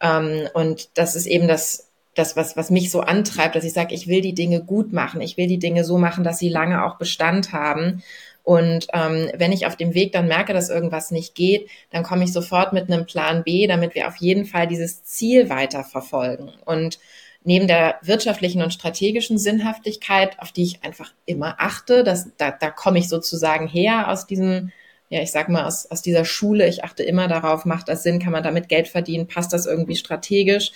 Ähm, 0.00 0.48
und 0.52 0.98
das 0.98 1.14
ist 1.14 1.26
eben 1.26 1.46
das 1.46 1.89
das, 2.14 2.36
was, 2.36 2.56
was 2.56 2.70
mich 2.70 2.90
so 2.90 3.00
antreibt, 3.00 3.54
dass 3.54 3.64
ich 3.64 3.72
sage, 3.72 3.94
ich 3.94 4.08
will 4.08 4.20
die 4.20 4.34
Dinge 4.34 4.62
gut 4.62 4.92
machen, 4.92 5.20
ich 5.20 5.36
will 5.36 5.46
die 5.46 5.58
Dinge 5.58 5.84
so 5.84 5.98
machen, 5.98 6.24
dass 6.24 6.38
sie 6.38 6.48
lange 6.48 6.84
auch 6.84 6.96
Bestand 6.98 7.52
haben. 7.52 8.02
Und 8.42 8.88
ähm, 8.92 9.30
wenn 9.34 9.52
ich 9.52 9.66
auf 9.66 9.76
dem 9.76 9.94
Weg 9.94 10.12
dann 10.12 10.26
merke, 10.26 10.52
dass 10.52 10.70
irgendwas 10.70 11.10
nicht 11.10 11.34
geht, 11.34 11.68
dann 11.90 12.02
komme 12.02 12.24
ich 12.24 12.32
sofort 12.32 12.72
mit 12.72 12.90
einem 12.90 13.06
Plan 13.06 13.44
B, 13.44 13.66
damit 13.66 13.94
wir 13.94 14.08
auf 14.08 14.16
jeden 14.16 14.44
Fall 14.44 14.66
dieses 14.66 15.04
Ziel 15.04 15.48
weiter 15.50 15.84
verfolgen. 15.84 16.50
Und 16.64 16.98
neben 17.44 17.68
der 17.68 17.96
wirtschaftlichen 18.02 18.62
und 18.62 18.72
strategischen 18.72 19.38
Sinnhaftigkeit, 19.38 20.38
auf 20.40 20.52
die 20.52 20.64
ich 20.64 20.84
einfach 20.84 21.12
immer 21.26 21.56
achte, 21.58 22.02
dass, 22.02 22.30
da, 22.38 22.50
da 22.50 22.70
komme 22.70 22.98
ich 22.98 23.08
sozusagen 23.08 23.68
her 23.68 24.10
aus 24.10 24.26
diesem 24.26 24.72
ja, 25.10 25.20
ich 25.20 25.32
sag 25.32 25.48
mal, 25.48 25.66
aus, 25.66 25.90
aus 25.90 26.02
dieser 26.02 26.24
Schule. 26.24 26.68
Ich 26.68 26.84
achte 26.84 27.02
immer 27.02 27.26
darauf, 27.26 27.64
macht 27.64 27.88
das 27.88 28.04
Sinn, 28.04 28.20
kann 28.20 28.32
man 28.32 28.44
damit 28.44 28.68
Geld 28.68 28.86
verdienen, 28.86 29.26
passt 29.26 29.52
das 29.52 29.66
irgendwie 29.66 29.96
strategisch? 29.96 30.70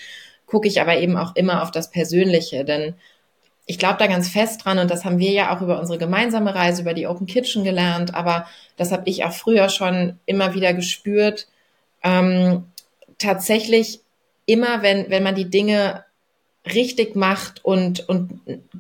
Gucke 0.55 0.69
ich 0.69 0.81
aber 0.81 0.99
eben 0.99 1.17
auch 1.17 1.35
immer 1.35 1.65
auf 1.65 1.73
das 1.73 1.91
Persönliche, 1.91 2.65
denn 2.65 2.95
ich 3.67 3.77
glaube 3.77 3.97
da 3.99 4.07
ganz 4.07 4.29
fest 4.29 4.65
dran 4.65 4.79
und 4.79 4.89
das 4.89 5.05
haben 5.05 5.19
wir 5.19 5.33
ja 5.33 5.53
auch 5.53 5.63
über 5.63 5.81
unsere 5.81 5.99
gemeinsame 5.99 6.55
Reise, 6.55 6.83
über 6.83 6.95
die 6.95 7.09
Open 7.09 7.27
Kitchen 7.27 7.65
gelernt, 7.65 8.15
aber 8.15 8.47
das 8.77 8.93
habe 8.93 9.03
ich 9.11 9.25
auch 9.25 9.33
früher 9.33 9.69
schon 9.69 10.21
immer 10.27 10.55
wieder 10.55 10.73
gespürt. 10.73 11.49
Ähm, 12.05 12.67
tatsächlich 13.19 13.99
immer, 14.47 14.83
wenn, 14.83 15.11
wenn 15.11 15.25
man 15.25 15.35
die 15.35 15.51
Dinge 15.51 16.05
richtig 16.73 17.17
macht 17.17 17.65
und, 17.65 18.09
und 18.09 18.39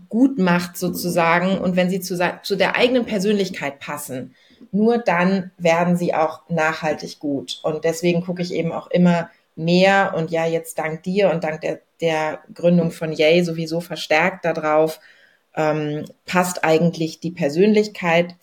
gut 0.08 0.38
macht 0.38 0.78
sozusagen 0.78 1.58
und 1.58 1.74
wenn 1.74 1.90
sie 1.90 1.98
zu, 1.98 2.16
zu 2.44 2.54
der 2.54 2.76
eigenen 2.76 3.04
Persönlichkeit 3.04 3.80
passen, 3.80 4.36
nur 4.70 4.98
dann 4.98 5.50
werden 5.58 5.96
sie 5.96 6.14
auch 6.14 6.48
nachhaltig 6.48 7.18
gut. 7.18 7.58
Und 7.64 7.82
deswegen 7.82 8.22
gucke 8.22 8.42
ich 8.42 8.54
eben 8.54 8.70
auch 8.70 8.86
immer 8.92 9.28
mehr 9.56 10.14
und 10.16 10.30
ja, 10.30 10.46
jetzt 10.46 10.78
dank 10.78 11.02
dir 11.02 11.30
und 11.30 11.44
dank 11.44 11.60
der, 11.60 11.80
der 12.00 12.40
Gründung 12.52 12.90
von 12.90 13.12
Yay 13.12 13.44
sowieso 13.44 13.80
verstärkt 13.80 14.44
darauf, 14.44 15.00
ähm, 15.56 16.04
passt 16.26 16.64
eigentlich 16.64 17.20
die 17.20 17.30
Persönlichkeit 17.30 18.34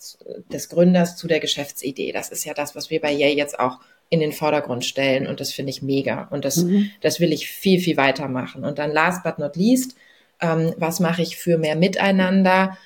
des 0.50 0.68
Gründers 0.68 1.16
zu 1.16 1.28
der 1.28 1.40
Geschäftsidee. 1.40 2.12
Das 2.12 2.30
ist 2.30 2.44
ja 2.44 2.54
das, 2.54 2.74
was 2.74 2.90
wir 2.90 3.00
bei 3.00 3.12
Yay 3.12 3.34
jetzt 3.34 3.60
auch 3.60 3.80
in 4.08 4.20
den 4.20 4.32
Vordergrund 4.32 4.84
stellen 4.84 5.26
und 5.26 5.40
das 5.40 5.52
finde 5.52 5.70
ich 5.70 5.82
mega 5.82 6.28
und 6.30 6.44
das, 6.44 6.56
mhm. 6.56 6.90
das 7.00 7.20
will 7.20 7.32
ich 7.32 7.48
viel, 7.48 7.80
viel 7.80 7.96
weitermachen. 7.96 8.64
Und 8.64 8.78
dann 8.78 8.90
last 8.90 9.22
but 9.22 9.38
not 9.38 9.56
least, 9.56 9.96
ähm, 10.40 10.74
was 10.76 11.00
mache 11.00 11.22
ich 11.22 11.36
für 11.36 11.56
mehr 11.56 11.76
Miteinander? 11.76 12.76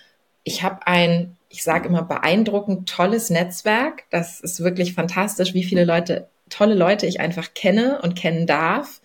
Ich 0.45 0.63
habe 0.63 0.87
ein, 0.87 1.37
ich 1.49 1.63
sage 1.63 1.89
immer 1.89 2.03
beeindruckend 2.03 2.89
tolles 2.89 3.31
Netzwerk. 3.31 4.05
Das 4.11 4.41
ist 4.41 4.61
wirklich 4.61 4.95
fantastisch, 4.95 5.55
wie 5.55 5.65
viele 5.65 5.85
Leute, 5.85 6.29
tolle 6.51 6.75
Leute 6.75 7.07
ich 7.07 7.21
einfach 7.21 7.55
kenne 7.55 8.01
und 8.03 8.17
kennen 8.17 8.47
darf. 8.47 9.01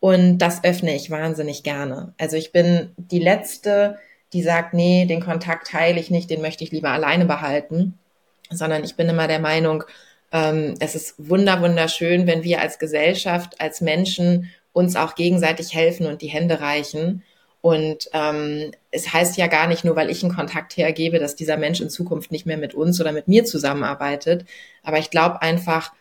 Und 0.00 0.38
das 0.38 0.64
öffne 0.64 0.94
ich 0.96 1.10
wahnsinnig 1.10 1.62
gerne. 1.62 2.12
Also 2.18 2.36
ich 2.36 2.50
bin 2.52 2.90
die 2.96 3.20
letzte, 3.20 3.98
die 4.32 4.42
sagt, 4.42 4.74
nee, 4.74 5.06
den 5.06 5.20
Kontakt 5.20 5.68
teile 5.68 6.00
ich 6.00 6.10
nicht, 6.10 6.28
den 6.30 6.42
möchte 6.42 6.64
ich 6.64 6.72
lieber 6.72 6.90
alleine 6.90 7.26
behalten, 7.26 7.98
sondern 8.50 8.82
ich 8.82 8.96
bin 8.96 9.08
immer 9.08 9.28
der 9.28 9.38
Meinung, 9.38 9.84
ähm, 10.32 10.74
es 10.80 10.94
ist 10.94 11.14
wunder, 11.18 11.60
wunderschön, 11.60 12.26
wenn 12.26 12.42
wir 12.42 12.60
als 12.60 12.78
Gesellschaft, 12.78 13.60
als 13.60 13.80
Menschen 13.80 14.50
uns 14.72 14.96
auch 14.96 15.14
gegenseitig 15.14 15.74
helfen 15.74 16.06
und 16.06 16.22
die 16.22 16.28
Hände 16.28 16.60
reichen. 16.60 17.22
Und 17.60 18.08
ähm, 18.12 18.72
es 18.90 19.12
heißt 19.12 19.36
ja 19.36 19.46
gar 19.46 19.68
nicht 19.68 19.84
nur, 19.84 19.94
weil 19.94 20.10
ich 20.10 20.24
einen 20.24 20.34
Kontakt 20.34 20.76
hergebe, 20.76 21.20
dass 21.20 21.36
dieser 21.36 21.58
Mensch 21.58 21.80
in 21.80 21.90
Zukunft 21.90 22.32
nicht 22.32 22.46
mehr 22.46 22.56
mit 22.56 22.74
uns 22.74 23.00
oder 23.00 23.12
mit 23.12 23.28
mir 23.28 23.44
zusammenarbeitet. 23.44 24.46
Aber 24.82 24.98
ich 24.98 25.10
glaube 25.10 25.42
einfach, 25.42 25.92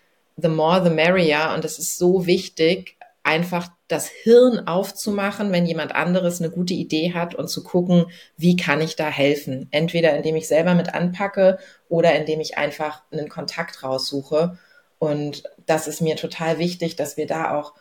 the 0.41 0.49
more 0.49 0.83
the 0.83 0.89
merrier. 0.89 1.51
Und 1.53 1.65
es 1.65 1.79
ist 1.79 1.97
so 1.97 2.25
wichtig, 2.25 2.97
einfach 3.23 3.69
das 3.87 4.07
Hirn 4.07 4.67
aufzumachen, 4.67 5.51
wenn 5.51 5.65
jemand 5.65 5.93
anderes 5.93 6.41
eine 6.41 6.49
gute 6.49 6.73
Idee 6.73 7.13
hat 7.13 7.35
und 7.35 7.49
zu 7.49 7.63
gucken, 7.63 8.05
wie 8.37 8.55
kann 8.55 8.81
ich 8.81 8.95
da 8.95 9.07
helfen? 9.09 9.67
Entweder 9.71 10.15
indem 10.15 10.35
ich 10.35 10.47
selber 10.47 10.73
mit 10.73 10.93
anpacke 10.93 11.59
oder 11.89 12.15
indem 12.15 12.39
ich 12.39 12.57
einfach 12.57 13.03
einen 13.11 13.29
Kontakt 13.29 13.83
raussuche. 13.83 14.57
Und 14.97 15.43
das 15.65 15.87
ist 15.87 16.01
mir 16.01 16.15
total 16.15 16.57
wichtig, 16.57 16.95
dass 16.95 17.17
wir 17.17 17.27
da 17.27 17.57
auch 17.59 17.73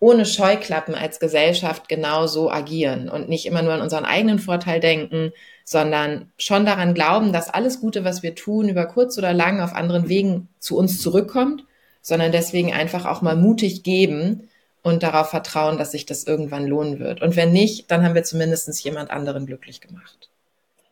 ohne 0.00 0.26
Scheuklappen 0.26 0.94
als 0.94 1.18
Gesellschaft 1.18 1.88
genauso 1.88 2.50
agieren 2.50 3.08
und 3.08 3.28
nicht 3.28 3.46
immer 3.46 3.62
nur 3.62 3.72
an 3.72 3.80
unseren 3.80 4.04
eigenen 4.04 4.38
Vorteil 4.38 4.80
denken, 4.80 5.32
sondern 5.64 6.30
schon 6.36 6.66
daran 6.66 6.92
glauben, 6.92 7.32
dass 7.32 7.48
alles 7.48 7.80
Gute, 7.80 8.04
was 8.04 8.22
wir 8.22 8.34
tun, 8.34 8.68
über 8.68 8.86
kurz 8.86 9.16
oder 9.16 9.32
lang 9.32 9.60
auf 9.60 9.72
anderen 9.72 10.08
Wegen 10.08 10.48
zu 10.58 10.76
uns 10.76 11.00
zurückkommt, 11.00 11.64
sondern 12.04 12.30
deswegen 12.32 12.72
einfach 12.72 13.06
auch 13.06 13.22
mal 13.22 13.34
mutig 13.34 13.82
geben 13.82 14.48
und 14.82 15.02
darauf 15.02 15.30
vertrauen, 15.30 15.78
dass 15.78 15.90
sich 15.90 16.04
das 16.04 16.24
irgendwann 16.24 16.66
lohnen 16.66 17.00
wird. 17.00 17.22
Und 17.22 17.34
wenn 17.34 17.50
nicht, 17.50 17.90
dann 17.90 18.04
haben 18.04 18.14
wir 18.14 18.22
zumindest 18.22 18.84
jemand 18.84 19.10
anderen 19.10 19.46
glücklich 19.46 19.80
gemacht. 19.80 20.28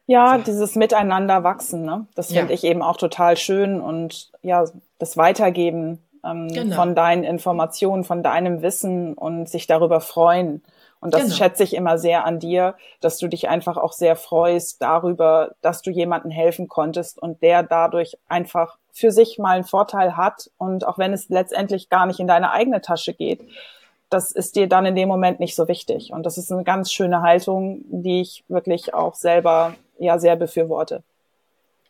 Ja, 0.07 0.39
so. 0.39 0.45
dieses 0.45 0.75
Miteinander 0.75 1.45
wachsen, 1.45 1.85
ne? 1.85 2.07
Das 2.15 2.29
finde 2.29 2.49
ja. 2.49 2.55
ich 2.55 2.65
eben 2.65 2.83
auch 2.83 2.97
total 2.97 3.37
schön 3.37 3.81
und 3.81 4.33
ja, 4.41 4.65
das 4.99 5.17
Weitergeben 5.19 5.99
ähm, 6.25 6.49
genau. 6.49 6.75
von 6.75 6.95
deinen 6.95 7.25
Informationen, 7.25 8.05
von 8.05 8.23
deinem 8.23 8.63
Wissen 8.63 9.13
und 9.13 9.49
sich 9.49 9.67
darüber 9.67 10.01
freuen. 10.01 10.63
Und 11.01 11.13
das 11.13 11.25
genau. 11.25 11.35
schätze 11.35 11.63
ich 11.63 11.75
immer 11.75 11.99
sehr 11.99 12.25
an 12.25 12.39
dir, 12.39 12.75
dass 13.01 13.19
du 13.19 13.29
dich 13.29 13.49
einfach 13.49 13.77
auch 13.77 13.93
sehr 13.93 14.17
freust 14.17 14.81
darüber, 14.81 15.55
dass 15.61 15.83
du 15.83 15.91
jemandem 15.91 16.31
helfen 16.31 16.69
konntest 16.69 17.21
und 17.21 17.43
der 17.43 17.63
dadurch 17.63 18.17
einfach 18.29 18.79
für 18.93 19.11
sich 19.11 19.39
mal 19.39 19.57
einen 19.57 19.65
Vorteil 19.65 20.17
hat. 20.17 20.51
Und 20.59 20.87
auch 20.87 20.99
wenn 20.99 21.13
es 21.13 21.29
letztendlich 21.29 21.89
gar 21.89 22.07
nicht 22.07 22.21
in 22.21 22.27
deine 22.27 22.53
eigene 22.53 22.81
Tasche 22.81 23.15
geht, 23.15 23.41
das 24.11 24.31
ist 24.31 24.57
dir 24.57 24.69
dann 24.69 24.87
in 24.87 24.95
dem 24.95 25.09
Moment 25.09 25.41
nicht 25.41 25.55
so 25.55 25.69
wichtig. 25.69 26.13
Und 26.13 26.25
das 26.27 26.37
ist 26.37 26.53
eine 26.53 26.65
ganz 26.65 26.93
schöne 26.93 27.23
Haltung, 27.23 27.81
die 27.89 28.21
ich 28.21 28.45
wirklich 28.49 28.93
auch 28.93 29.15
selber 29.15 29.75
ja 29.99 30.19
sehr 30.19 30.37
befürworte. 30.37 31.03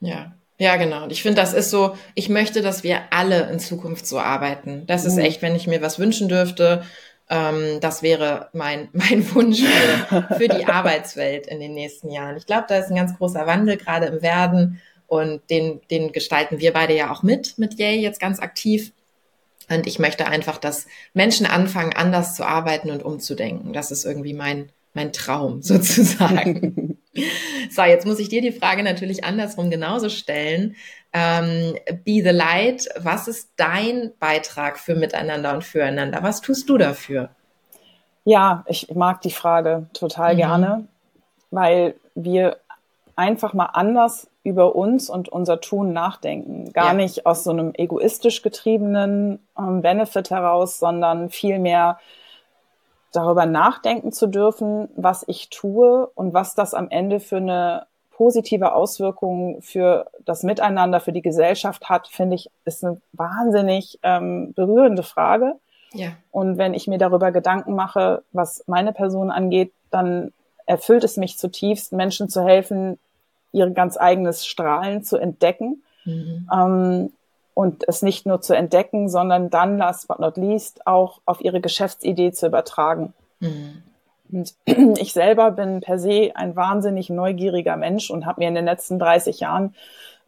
Ja, 0.00 0.32
ja, 0.58 0.76
genau. 0.76 1.02
Und 1.02 1.12
ich 1.12 1.22
finde, 1.22 1.40
das 1.40 1.54
ist 1.54 1.70
so, 1.70 1.96
ich 2.14 2.28
möchte, 2.28 2.62
dass 2.62 2.84
wir 2.84 3.00
alle 3.10 3.50
in 3.50 3.58
Zukunft 3.58 4.06
so 4.06 4.20
arbeiten. 4.20 4.84
Das 4.86 5.04
ist 5.04 5.16
mhm. 5.16 5.22
echt, 5.22 5.42
wenn 5.42 5.56
ich 5.56 5.66
mir 5.66 5.82
was 5.82 5.98
wünschen 5.98 6.28
dürfte, 6.28 6.84
ähm, 7.28 7.80
das 7.80 8.02
wäre 8.02 8.48
mein, 8.52 8.88
mein 8.92 9.34
Wunsch 9.34 9.60
für, 9.60 10.34
für 10.36 10.48
die 10.48 10.66
Arbeitswelt 10.68 11.48
in 11.48 11.58
den 11.58 11.74
nächsten 11.74 12.10
Jahren. 12.10 12.36
Ich 12.36 12.46
glaube, 12.46 12.66
da 12.68 12.76
ist 12.76 12.90
ein 12.90 12.96
ganz 12.96 13.16
großer 13.18 13.46
Wandel 13.46 13.76
gerade 13.76 14.06
im 14.06 14.22
Werden 14.22 14.80
und 15.12 15.42
den, 15.50 15.82
den 15.90 16.10
gestalten 16.12 16.58
wir 16.58 16.72
beide 16.72 16.96
ja 16.96 17.12
auch 17.12 17.22
mit, 17.22 17.58
mit 17.58 17.78
Yay 17.78 18.00
jetzt 18.00 18.18
ganz 18.18 18.40
aktiv. 18.40 18.92
Und 19.68 19.86
ich 19.86 19.98
möchte 19.98 20.26
einfach, 20.26 20.56
dass 20.56 20.86
Menschen 21.12 21.44
anfangen, 21.44 21.92
anders 21.92 22.34
zu 22.34 22.46
arbeiten 22.46 22.90
und 22.90 23.02
umzudenken. 23.02 23.74
Das 23.74 23.90
ist 23.90 24.06
irgendwie 24.06 24.32
mein, 24.32 24.70
mein 24.94 25.12
Traum 25.12 25.60
sozusagen. 25.62 26.96
so, 27.70 27.82
jetzt 27.82 28.06
muss 28.06 28.20
ich 28.20 28.30
dir 28.30 28.40
die 28.40 28.52
Frage 28.52 28.82
natürlich 28.82 29.22
andersrum 29.22 29.68
genauso 29.68 30.08
stellen. 30.08 30.76
Ähm, 31.12 31.74
Be 32.06 32.22
the 32.24 32.30
Light, 32.30 32.88
was 32.96 33.28
ist 33.28 33.50
dein 33.56 34.12
Beitrag 34.18 34.78
für 34.78 34.94
Miteinander 34.94 35.52
und 35.52 35.62
Füreinander? 35.62 36.22
Was 36.22 36.40
tust 36.40 36.70
du 36.70 36.78
dafür? 36.78 37.28
Ja, 38.24 38.64
ich 38.66 38.88
mag 38.94 39.20
die 39.20 39.30
Frage 39.30 39.90
total 39.92 40.32
mhm. 40.32 40.38
gerne, 40.38 40.88
weil 41.50 41.96
wir 42.14 42.56
einfach 43.14 43.52
mal 43.52 43.66
anders 43.66 44.28
über 44.44 44.74
uns 44.74 45.08
und 45.08 45.28
unser 45.28 45.60
Tun 45.60 45.92
nachdenken. 45.92 46.72
Gar 46.72 46.88
ja. 46.88 46.94
nicht 46.94 47.26
aus 47.26 47.44
so 47.44 47.50
einem 47.50 47.72
egoistisch 47.74 48.42
getriebenen 48.42 49.38
ähm, 49.58 49.82
Benefit 49.82 50.30
heraus, 50.30 50.78
sondern 50.78 51.30
vielmehr 51.30 51.98
darüber 53.12 53.46
nachdenken 53.46 54.10
zu 54.10 54.26
dürfen, 54.26 54.88
was 54.96 55.24
ich 55.26 55.50
tue 55.50 56.06
und 56.14 56.34
was 56.34 56.54
das 56.54 56.74
am 56.74 56.90
Ende 56.90 57.20
für 57.20 57.36
eine 57.36 57.86
positive 58.10 58.74
Auswirkung 58.74 59.60
für 59.62 60.06
das 60.24 60.42
Miteinander, 60.42 61.00
für 61.00 61.12
die 61.12 61.22
Gesellschaft 61.22 61.88
hat, 61.88 62.08
finde 62.08 62.36
ich, 62.36 62.50
ist 62.64 62.84
eine 62.84 63.00
wahnsinnig 63.12 63.98
ähm, 64.02 64.52
berührende 64.54 65.02
Frage. 65.02 65.56
Ja. 65.92 66.08
Und 66.30 66.56
wenn 66.56 66.74
ich 66.74 66.86
mir 66.86 66.98
darüber 66.98 67.32
Gedanken 67.32 67.74
mache, 67.74 68.22
was 68.32 68.64
meine 68.66 68.92
Person 68.92 69.30
angeht, 69.30 69.72
dann 69.90 70.32
erfüllt 70.66 71.04
es 71.04 71.16
mich 71.16 71.38
zutiefst, 71.38 71.92
Menschen 71.92 72.28
zu 72.28 72.42
helfen, 72.44 72.98
ihr 73.52 73.70
ganz 73.70 73.96
eigenes 73.96 74.46
Strahlen 74.46 75.04
zu 75.04 75.16
entdecken. 75.16 75.82
Mhm. 76.04 76.48
Ähm, 76.52 77.12
und 77.54 77.84
es 77.86 78.02
nicht 78.02 78.24
nur 78.24 78.40
zu 78.40 78.54
entdecken, 78.54 79.08
sondern 79.08 79.50
dann, 79.50 79.76
last 79.76 80.08
but 80.08 80.18
not 80.18 80.36
least, 80.36 80.86
auch 80.86 81.20
auf 81.26 81.42
ihre 81.42 81.60
Geschäftsidee 81.60 82.32
zu 82.32 82.46
übertragen. 82.46 83.12
Mhm. 83.40 83.82
Und 84.30 84.54
ich 84.98 85.12
selber 85.12 85.50
bin 85.50 85.80
per 85.80 85.98
se 85.98 86.32
ein 86.34 86.56
wahnsinnig 86.56 87.10
neugieriger 87.10 87.76
Mensch 87.76 88.10
und 88.10 88.24
habe 88.26 88.40
mir 88.40 88.48
in 88.48 88.54
den 88.54 88.64
letzten 88.64 88.98
30 88.98 89.40
Jahren 89.40 89.74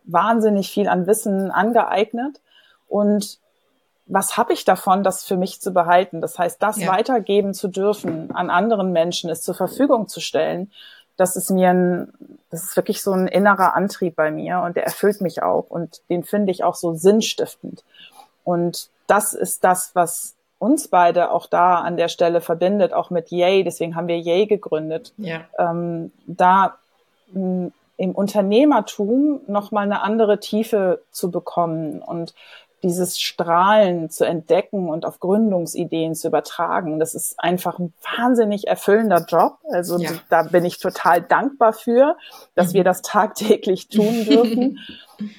wahnsinnig 0.04 0.70
viel 0.70 0.88
an 0.88 1.06
Wissen 1.06 1.50
angeeignet. 1.50 2.40
Und 2.88 3.38
was 4.06 4.36
habe 4.36 4.52
ich 4.52 4.66
davon, 4.66 5.02
das 5.02 5.24
für 5.24 5.38
mich 5.38 5.62
zu 5.62 5.72
behalten? 5.72 6.20
Das 6.20 6.38
heißt, 6.38 6.62
das 6.62 6.78
ja. 6.78 6.92
weitergeben 6.92 7.54
zu 7.54 7.68
dürfen 7.68 8.30
an 8.34 8.50
anderen 8.50 8.92
Menschen, 8.92 9.30
es 9.30 9.40
zur 9.40 9.54
Verfügung 9.54 10.08
zu 10.08 10.20
stellen, 10.20 10.70
das 11.16 11.36
ist 11.36 11.50
mir 11.50 11.70
ein, 11.70 12.12
das 12.50 12.64
ist 12.64 12.76
wirklich 12.76 13.02
so 13.02 13.12
ein 13.12 13.26
innerer 13.26 13.74
Antrieb 13.74 14.16
bei 14.16 14.30
mir 14.30 14.60
und 14.60 14.76
der 14.76 14.84
erfüllt 14.84 15.20
mich 15.20 15.42
auch 15.42 15.66
und 15.68 16.02
den 16.10 16.24
finde 16.24 16.52
ich 16.52 16.64
auch 16.64 16.74
so 16.74 16.94
sinnstiftend. 16.94 17.84
Und 18.42 18.88
das 19.06 19.32
ist 19.34 19.64
das, 19.64 19.90
was 19.94 20.34
uns 20.58 20.88
beide 20.88 21.30
auch 21.30 21.46
da 21.46 21.80
an 21.80 21.96
der 21.96 22.08
Stelle 22.08 22.40
verbindet, 22.40 22.92
auch 22.92 23.10
mit 23.10 23.30
Yay. 23.30 23.64
Deswegen 23.64 23.96
haben 23.96 24.08
wir 24.08 24.18
Yay 24.18 24.46
gegründet. 24.46 25.12
Ja. 25.18 25.42
Ähm, 25.58 26.12
da 26.26 26.78
im 27.96 28.12
Unternehmertum 28.12 29.40
nochmal 29.46 29.84
eine 29.84 30.02
andere 30.02 30.40
Tiefe 30.40 31.02
zu 31.10 31.30
bekommen 31.30 32.00
und 32.02 32.34
dieses 32.84 33.18
Strahlen 33.18 34.10
zu 34.10 34.24
entdecken 34.24 34.90
und 34.90 35.06
auf 35.06 35.18
Gründungsideen 35.18 36.14
zu 36.14 36.28
übertragen, 36.28 37.00
das 37.00 37.14
ist 37.14 37.40
einfach 37.40 37.78
ein 37.78 37.94
wahnsinnig 38.16 38.68
erfüllender 38.68 39.24
Job. 39.26 39.56
Also 39.72 39.98
ja. 39.98 40.10
da 40.28 40.42
bin 40.42 40.64
ich 40.64 40.78
total 40.78 41.22
dankbar 41.22 41.72
für, 41.72 42.16
dass 42.54 42.68
mhm. 42.68 42.74
wir 42.74 42.84
das 42.84 43.02
tagtäglich 43.02 43.88
tun 43.88 44.24
dürfen. 44.24 44.78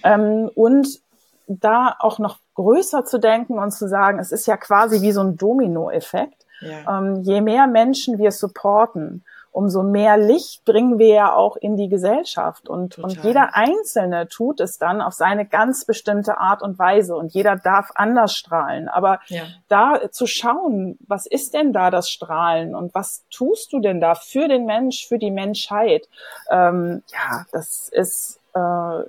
ähm, 0.03 0.49
und 0.55 0.99
da 1.47 1.95
auch 1.99 2.17
noch 2.17 2.39
größer 2.55 3.05
zu 3.05 3.19
denken 3.19 3.59
und 3.59 3.71
zu 3.71 3.87
sagen, 3.87 4.17
es 4.17 4.31
ist 4.31 4.47
ja 4.47 4.57
quasi 4.57 5.01
wie 5.01 5.11
so 5.11 5.21
ein 5.21 5.37
Dominoeffekt. 5.37 6.45
Ja. 6.61 6.99
Ähm, 6.99 7.21
je 7.21 7.41
mehr 7.41 7.67
Menschen 7.67 8.17
wir 8.17 8.31
supporten, 8.31 9.23
umso 9.55 9.83
mehr 9.83 10.17
Licht 10.17 10.65
bringen 10.65 10.99
wir 10.99 11.07
ja 11.07 11.33
auch 11.33 11.55
in 11.55 11.77
die 11.77 11.87
Gesellschaft. 11.87 12.67
Und, 12.67 12.99
und 12.99 13.23
jeder 13.23 13.55
Einzelne 13.55 14.27
tut 14.27 14.59
es 14.59 14.77
dann 14.77 15.01
auf 15.01 15.13
seine 15.13 15.45
ganz 15.45 15.85
bestimmte 15.85 16.39
Art 16.39 16.61
und 16.61 16.77
Weise. 16.77 17.15
Und 17.15 17.33
jeder 17.33 17.55
darf 17.55 17.91
anders 17.95 18.35
strahlen. 18.35 18.89
Aber 18.89 19.21
ja. 19.27 19.43
da 19.69 20.11
zu 20.11 20.27
schauen, 20.27 20.97
was 21.07 21.25
ist 21.25 21.53
denn 21.53 21.71
da 21.71 21.89
das 21.89 22.09
Strahlen 22.09 22.75
und 22.75 22.93
was 22.93 23.23
tust 23.31 23.71
du 23.71 23.79
denn 23.79 24.01
da 24.01 24.15
für 24.15 24.49
den 24.49 24.65
Mensch, 24.65 25.07
für 25.07 25.19
die 25.19 25.31
Menschheit? 25.31 26.09
Ähm, 26.51 27.01
ja, 27.13 27.45
das 27.53 27.87
ist 27.87 28.41
äh, 28.55 29.03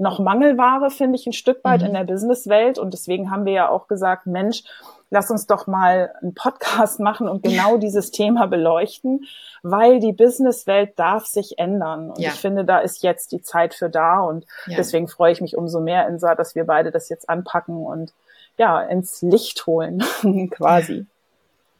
noch 0.00 0.20
Mangelware, 0.20 0.90
finde 0.90 1.18
ich, 1.18 1.26
ein 1.26 1.32
Stück 1.32 1.64
weit 1.64 1.80
mhm. 1.80 1.88
in 1.88 1.94
der 1.94 2.04
Businesswelt. 2.04 2.78
Und 2.78 2.92
deswegen 2.92 3.32
haben 3.32 3.46
wir 3.46 3.52
ja 3.52 3.68
auch 3.68 3.88
gesagt, 3.88 4.26
Mensch, 4.26 4.62
lass 5.10 5.30
uns 5.30 5.46
doch 5.46 5.66
mal 5.66 6.12
einen 6.20 6.34
Podcast 6.34 7.00
machen 7.00 7.28
und 7.28 7.42
genau 7.42 7.76
dieses 7.76 8.10
Thema 8.10 8.46
beleuchten, 8.46 9.24
weil 9.62 10.00
die 10.00 10.12
Businesswelt 10.12 10.98
darf 10.98 11.26
sich 11.26 11.58
ändern. 11.58 12.10
Und 12.10 12.20
ja. 12.20 12.30
ich 12.30 12.40
finde, 12.40 12.64
da 12.64 12.78
ist 12.78 13.02
jetzt 13.02 13.32
die 13.32 13.42
Zeit 13.42 13.74
für 13.74 13.88
da. 13.88 14.20
Und 14.20 14.46
ja. 14.66 14.76
deswegen 14.76 15.08
freue 15.08 15.32
ich 15.32 15.40
mich 15.40 15.56
umso 15.56 15.80
mehr, 15.80 16.08
Insa, 16.08 16.34
dass 16.34 16.54
wir 16.54 16.64
beide 16.64 16.90
das 16.90 17.08
jetzt 17.08 17.28
anpacken 17.28 17.76
und 17.76 18.12
ja, 18.56 18.80
ins 18.82 19.22
Licht 19.22 19.66
holen, 19.66 20.02
quasi. 20.50 21.06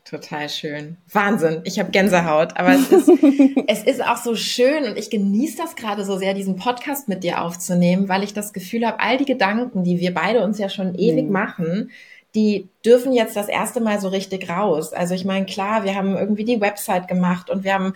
Total 0.08 0.48
schön. 0.48 0.96
Wahnsinn. 1.12 1.60
Ich 1.64 1.78
habe 1.78 1.90
Gänsehaut. 1.90 2.56
Aber 2.56 2.70
es 2.70 2.90
ist, 2.90 3.08
es 3.66 3.82
ist 3.84 4.02
auch 4.02 4.16
so 4.16 4.34
schön 4.34 4.84
und 4.84 4.96
ich 4.96 5.10
genieße 5.10 5.58
das 5.58 5.76
gerade 5.76 6.02
so 6.04 6.16
sehr, 6.16 6.32
diesen 6.32 6.56
Podcast 6.56 7.08
mit 7.08 7.24
dir 7.24 7.42
aufzunehmen, 7.42 8.08
weil 8.08 8.22
ich 8.22 8.32
das 8.32 8.54
Gefühl 8.54 8.86
habe, 8.86 9.00
all 9.00 9.18
die 9.18 9.26
Gedanken, 9.26 9.84
die 9.84 10.00
wir 10.00 10.14
beide 10.14 10.42
uns 10.44 10.58
ja 10.58 10.70
schon 10.70 10.94
ewig 10.94 11.26
mhm. 11.26 11.32
machen, 11.32 11.90
die 12.34 12.68
dürfen 12.84 13.12
jetzt 13.12 13.36
das 13.36 13.48
erste 13.48 13.80
Mal 13.80 14.00
so 14.00 14.08
richtig 14.08 14.48
raus. 14.48 14.92
Also 14.92 15.14
ich 15.14 15.24
meine, 15.24 15.46
klar, 15.46 15.84
wir 15.84 15.94
haben 15.94 16.16
irgendwie 16.16 16.44
die 16.44 16.60
Website 16.60 17.08
gemacht 17.08 17.50
und 17.50 17.64
wir 17.64 17.74
haben 17.74 17.94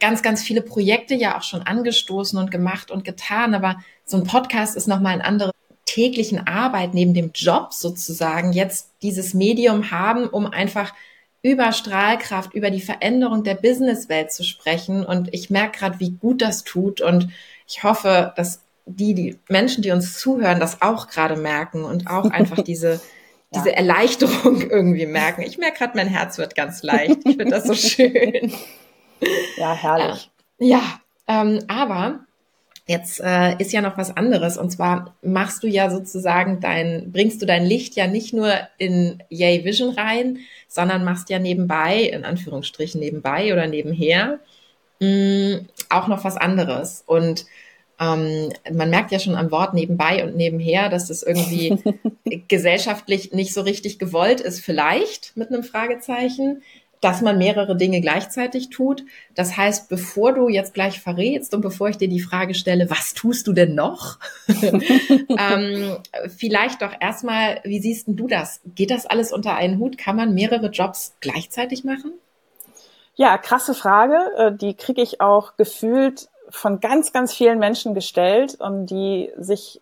ganz, 0.00 0.22
ganz 0.22 0.42
viele 0.42 0.62
Projekte 0.62 1.14
ja 1.14 1.36
auch 1.38 1.42
schon 1.42 1.62
angestoßen 1.62 2.38
und 2.38 2.50
gemacht 2.50 2.90
und 2.90 3.04
getan. 3.04 3.54
Aber 3.54 3.76
so 4.04 4.16
ein 4.16 4.24
Podcast 4.24 4.76
ist 4.76 4.88
nochmal 4.88 5.14
ein 5.14 5.22
anderes 5.22 5.52
täglichen 5.84 6.46
Arbeit 6.46 6.94
neben 6.94 7.14
dem 7.14 7.30
Job 7.34 7.72
sozusagen 7.72 8.52
jetzt 8.52 8.90
dieses 9.02 9.32
Medium 9.32 9.90
haben, 9.90 10.28
um 10.28 10.46
einfach 10.46 10.92
über 11.42 11.72
Strahlkraft, 11.72 12.52
über 12.52 12.70
die 12.70 12.80
Veränderung 12.80 13.44
der 13.44 13.54
Businesswelt 13.54 14.32
zu 14.32 14.44
sprechen. 14.44 15.04
Und 15.04 15.32
ich 15.32 15.50
merke 15.50 15.78
gerade, 15.78 16.00
wie 16.00 16.10
gut 16.10 16.42
das 16.42 16.64
tut. 16.64 17.00
Und 17.00 17.30
ich 17.66 17.84
hoffe, 17.84 18.32
dass 18.36 18.60
die, 18.86 19.14
die 19.14 19.38
Menschen, 19.48 19.82
die 19.82 19.90
uns 19.90 20.18
zuhören, 20.18 20.60
das 20.60 20.82
auch 20.82 21.08
gerade 21.08 21.36
merken 21.36 21.84
und 21.84 22.06
auch 22.08 22.30
einfach 22.30 22.62
diese, 22.64 23.00
diese 23.54 23.74
Erleichterung 23.74 24.60
irgendwie 24.70 25.06
merken. 25.06 25.42
Ich 25.42 25.58
merke 25.58 25.78
gerade, 25.78 25.96
mein 25.96 26.08
Herz 26.08 26.38
wird 26.38 26.54
ganz 26.54 26.82
leicht. 26.82 27.18
Ich 27.24 27.36
finde 27.36 27.50
das 27.50 27.64
so 27.64 27.74
schön. 27.74 28.52
Ja, 29.56 29.74
herrlich. 29.74 30.30
Ja, 30.58 31.00
ähm, 31.26 31.60
aber 31.68 32.20
Jetzt 32.88 33.20
äh, 33.20 33.54
ist 33.58 33.70
ja 33.74 33.82
noch 33.82 33.98
was 33.98 34.16
anderes 34.16 34.56
und 34.56 34.70
zwar 34.70 35.14
machst 35.20 35.62
du 35.62 35.66
ja 35.66 35.90
sozusagen 35.90 36.58
dein, 36.60 37.12
bringst 37.12 37.42
du 37.42 37.44
dein 37.44 37.66
Licht 37.66 37.96
ja 37.96 38.06
nicht 38.06 38.32
nur 38.32 38.50
in 38.78 39.22
Yay 39.28 39.62
Vision 39.62 39.90
rein, 39.90 40.38
sondern 40.68 41.04
machst 41.04 41.28
ja 41.28 41.38
nebenbei, 41.38 42.04
in 42.04 42.24
Anführungsstrichen 42.24 42.98
nebenbei 42.98 43.52
oder 43.52 43.66
nebenher, 43.66 44.38
mh, 45.00 45.06
mm, 45.06 45.66
auch 45.90 46.08
noch 46.08 46.24
was 46.24 46.38
anderes. 46.38 47.04
Und 47.06 47.44
ähm, 48.00 48.50
man 48.72 48.90
merkt 48.90 49.10
ja 49.12 49.18
schon 49.18 49.34
am 49.34 49.50
Wort 49.50 49.74
nebenbei 49.74 50.24
und 50.24 50.36
nebenher, 50.36 50.88
dass 50.88 51.06
das 51.06 51.22
irgendwie 51.22 51.78
gesellschaftlich 52.48 53.32
nicht 53.32 53.54
so 53.54 53.62
richtig 53.62 53.98
gewollt 53.98 54.40
ist, 54.40 54.60
vielleicht 54.60 55.36
mit 55.36 55.48
einem 55.48 55.64
Fragezeichen 55.64 56.62
dass 57.00 57.20
man 57.20 57.38
mehrere 57.38 57.76
Dinge 57.76 58.00
gleichzeitig 58.00 58.70
tut. 58.70 59.04
Das 59.34 59.56
heißt, 59.56 59.88
bevor 59.88 60.32
du 60.32 60.48
jetzt 60.48 60.74
gleich 60.74 61.00
verrätst 61.00 61.54
und 61.54 61.60
bevor 61.60 61.88
ich 61.88 61.96
dir 61.96 62.08
die 62.08 62.20
Frage 62.20 62.54
stelle, 62.54 62.90
was 62.90 63.14
tust 63.14 63.46
du 63.46 63.52
denn 63.52 63.74
noch? 63.74 64.18
ähm, 64.48 65.96
vielleicht 66.36 66.82
doch 66.82 66.92
erstmal, 66.98 67.60
wie 67.64 67.80
siehst 67.80 68.06
du 68.08 68.26
das? 68.26 68.60
Geht 68.74 68.90
das 68.90 69.06
alles 69.06 69.32
unter 69.32 69.54
einen 69.54 69.78
Hut? 69.78 69.98
Kann 69.98 70.16
man 70.16 70.34
mehrere 70.34 70.70
Jobs 70.70 71.14
gleichzeitig 71.20 71.84
machen? 71.84 72.12
Ja, 73.14 73.38
krasse 73.38 73.74
Frage. 73.74 74.18
Äh, 74.36 74.52
die 74.56 74.74
kriege 74.74 75.02
ich 75.02 75.20
auch 75.20 75.56
gefühlt 75.56 76.28
von 76.50 76.80
ganz, 76.80 77.12
ganz 77.12 77.34
vielen 77.34 77.58
Menschen 77.58 77.94
gestellt, 77.94 78.56
um 78.60 78.86
die 78.86 79.30
sich 79.36 79.80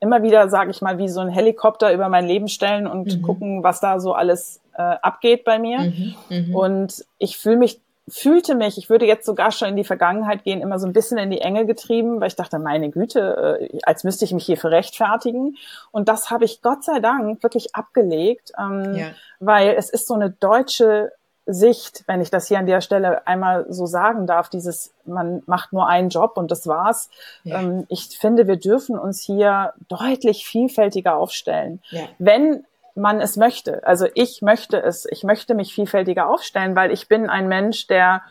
immer 0.00 0.22
wieder, 0.22 0.48
sage 0.48 0.70
ich 0.70 0.80
mal, 0.80 0.98
wie 0.98 1.08
so 1.08 1.20
ein 1.20 1.28
Helikopter 1.28 1.92
über 1.92 2.08
mein 2.08 2.26
Leben 2.26 2.48
stellen 2.48 2.86
und 2.86 3.18
mhm. 3.18 3.22
gucken, 3.22 3.62
was 3.64 3.80
da 3.80 3.98
so 3.98 4.12
alles 4.12 4.60
äh, 4.76 4.82
abgeht 4.82 5.44
bei 5.44 5.58
mir. 5.58 5.80
Mhm, 5.80 6.14
mh. 6.28 6.56
Und 6.56 7.04
ich 7.18 7.36
fühle 7.38 7.56
mich 7.56 7.80
fühlte 8.08 8.56
mich, 8.56 8.78
ich 8.78 8.90
würde 8.90 9.06
jetzt 9.06 9.24
sogar 9.24 9.52
schon 9.52 9.68
in 9.68 9.76
die 9.76 9.84
Vergangenheit 9.84 10.42
gehen, 10.42 10.60
immer 10.60 10.78
so 10.78 10.86
ein 10.86 10.92
bisschen 10.92 11.18
in 11.18 11.30
die 11.30 11.40
Enge 11.40 11.66
getrieben, 11.66 12.20
weil 12.20 12.28
ich 12.28 12.36
dachte, 12.36 12.58
meine 12.58 12.90
Güte, 12.90 13.58
äh, 13.60 13.78
als 13.84 14.02
müsste 14.02 14.24
ich 14.24 14.32
mich 14.32 14.44
hier 14.44 14.56
für 14.56 14.70
rechtfertigen. 14.70 15.56
Und 15.92 16.08
das 16.08 16.30
habe 16.30 16.44
ich 16.44 16.62
Gott 16.62 16.82
sei 16.82 16.98
Dank 16.98 17.42
wirklich 17.42 17.74
abgelegt, 17.74 18.52
ähm, 18.58 18.94
ja. 18.96 19.06
weil 19.38 19.74
es 19.78 19.88
ist 19.88 20.08
so 20.08 20.14
eine 20.14 20.30
deutsche 20.30 21.12
Sicht, 21.46 22.04
wenn 22.06 22.20
ich 22.20 22.30
das 22.30 22.46
hier 22.46 22.58
an 22.58 22.66
der 22.66 22.80
Stelle 22.80 23.26
einmal 23.26 23.66
so 23.68 23.86
sagen 23.86 24.26
darf, 24.26 24.48
dieses, 24.48 24.92
man 25.04 25.42
macht 25.46 25.72
nur 25.72 25.88
einen 25.88 26.08
Job 26.08 26.36
und 26.36 26.50
das 26.50 26.66
war's. 26.66 27.10
Ja. 27.42 27.60
Ähm, 27.60 27.84
ich 27.88 28.16
finde, 28.18 28.46
wir 28.46 28.56
dürfen 28.56 28.98
uns 28.98 29.22
hier 29.22 29.72
deutlich 29.88 30.46
vielfältiger 30.46 31.16
aufstellen. 31.16 31.82
Ja. 31.90 32.02
Wenn 32.18 32.64
man 32.94 33.20
es 33.20 33.36
möchte. 33.36 33.84
Also 33.86 34.06
ich 34.14 34.42
möchte 34.42 34.80
es. 34.80 35.06
Ich 35.10 35.24
möchte 35.24 35.54
mich 35.54 35.74
vielfältiger 35.74 36.28
aufstellen, 36.28 36.76
weil 36.76 36.92
ich 36.92 37.08
bin 37.08 37.28
ein 37.28 37.48
Mensch, 37.48 37.86
der 37.86 38.22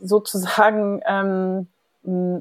sozusagen 0.00 1.02
ähm, 1.06 1.66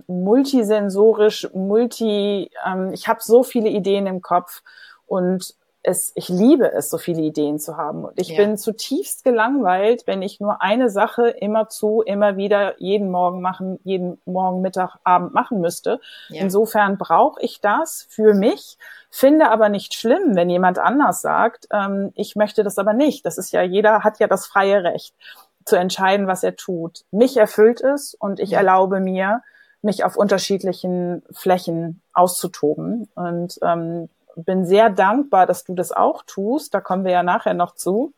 multisensorisch, 0.08 1.50
multi, 1.54 2.50
ähm, 2.66 2.92
ich 2.94 3.08
habe 3.08 3.20
so 3.22 3.44
viele 3.44 3.70
Ideen 3.70 4.08
im 4.08 4.22
Kopf 4.22 4.62
und 5.08 5.56
es, 5.88 6.12
ich 6.16 6.28
liebe 6.28 6.70
es, 6.74 6.90
so 6.90 6.98
viele 6.98 7.22
Ideen 7.22 7.60
zu 7.60 7.78
haben. 7.78 8.04
Und 8.04 8.20
ich 8.20 8.30
ja. 8.30 8.38
bin 8.38 8.58
zutiefst 8.58 9.24
gelangweilt, 9.24 10.06
wenn 10.06 10.22
ich 10.22 10.42
nur 10.42 10.62
eine 10.62 10.90
Sache 10.90 11.30
immer 11.30 11.70
zu, 11.70 12.02
immer 12.02 12.36
wieder 12.36 12.80
jeden 12.82 13.10
Morgen 13.10 13.42
machen, 13.42 13.80
jeden 13.86 14.20
Morgen, 14.26 14.62
Mittag, 14.62 14.98
Abend 15.06 15.34
machen 15.34 15.62
müsste. 15.62 16.02
Ja. 16.28 16.42
Insofern 16.42 16.98
brauche 16.98 17.42
ich 17.42 17.62
das 17.62 18.06
für 18.10 18.34
mich, 18.34 18.78
finde 19.10 19.50
aber 19.50 19.70
nicht 19.70 19.94
schlimm, 19.94 20.36
wenn 20.36 20.50
jemand 20.50 20.78
anders 20.78 21.22
sagt, 21.22 21.70
ähm, 21.72 22.12
ich 22.16 22.36
möchte 22.36 22.66
das 22.66 22.78
aber 22.78 22.92
nicht. 22.94 23.26
Das 23.26 23.38
ist 23.38 23.54
ja, 23.54 23.62
jeder 23.62 24.04
hat 24.04 24.20
ja 24.20 24.28
das 24.28 24.46
freie 24.46 24.84
Recht 24.84 25.16
zu 25.64 25.78
entscheiden, 25.78 26.28
was 26.28 26.44
er 26.44 26.58
tut. 26.58 27.06
Mich 27.12 27.38
erfüllt 27.38 27.80
es 27.80 28.14
und 28.14 28.42
ich 28.42 28.52
ja. 28.52 28.58
erlaube 28.58 29.00
mir, 29.00 29.42
mich 29.82 30.04
auf 30.04 30.18
unterschiedlichen 30.18 31.24
Flächen 31.32 32.02
auszutoben. 32.12 33.10
Und 33.16 33.58
ähm, 33.62 34.10
bin 34.46 34.66
sehr 34.66 34.90
dankbar, 34.90 35.46
dass 35.46 35.64
du 35.64 35.74
das 35.74 35.92
auch 35.92 36.24
tust. 36.26 36.74
Da 36.74 36.82
kommen 36.82 37.04
wir 37.04 37.12
ja 37.12 37.24
nachher 37.24 37.54
noch 37.54 37.76
zu. 37.76 38.14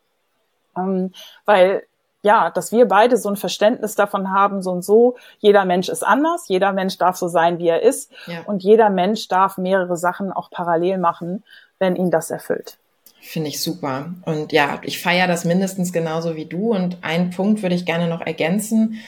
Ähm, 0.76 1.12
weil 1.44 1.84
ja, 2.22 2.50
dass 2.50 2.70
wir 2.70 2.86
beide 2.86 3.16
so 3.16 3.30
ein 3.30 3.36
Verständnis 3.36 3.94
davon 3.94 4.30
haben, 4.30 4.62
so 4.62 4.72
und 4.72 4.84
so, 4.84 5.16
jeder 5.38 5.64
Mensch 5.64 5.88
ist 5.88 6.02
anders, 6.02 6.48
jeder 6.48 6.72
Mensch 6.72 6.98
darf 6.98 7.16
so 7.16 7.28
sein, 7.28 7.58
wie 7.58 7.68
er 7.68 7.82
ist 7.82 8.12
ja. 8.26 8.42
und 8.44 8.62
jeder 8.62 8.90
Mensch 8.90 9.28
darf 9.28 9.56
mehrere 9.56 9.96
Sachen 9.96 10.30
auch 10.30 10.50
parallel 10.50 10.98
machen, 10.98 11.42
wenn 11.78 11.96
ihn 11.96 12.10
das 12.10 12.30
erfüllt. 12.30 12.76
Finde 13.22 13.48
ich 13.48 13.62
super. 13.62 14.14
Und 14.24 14.52
ja, 14.52 14.80
ich 14.82 15.00
feiere 15.00 15.28
das 15.28 15.44
mindestens 15.44 15.92
genauso 15.92 16.36
wie 16.36 16.46
du. 16.46 16.74
Und 16.74 16.98
einen 17.02 17.30
Punkt 17.30 17.62
würde 17.62 17.74
ich 17.74 17.84
gerne 17.84 18.08
noch 18.08 18.22
ergänzen, 18.22 19.00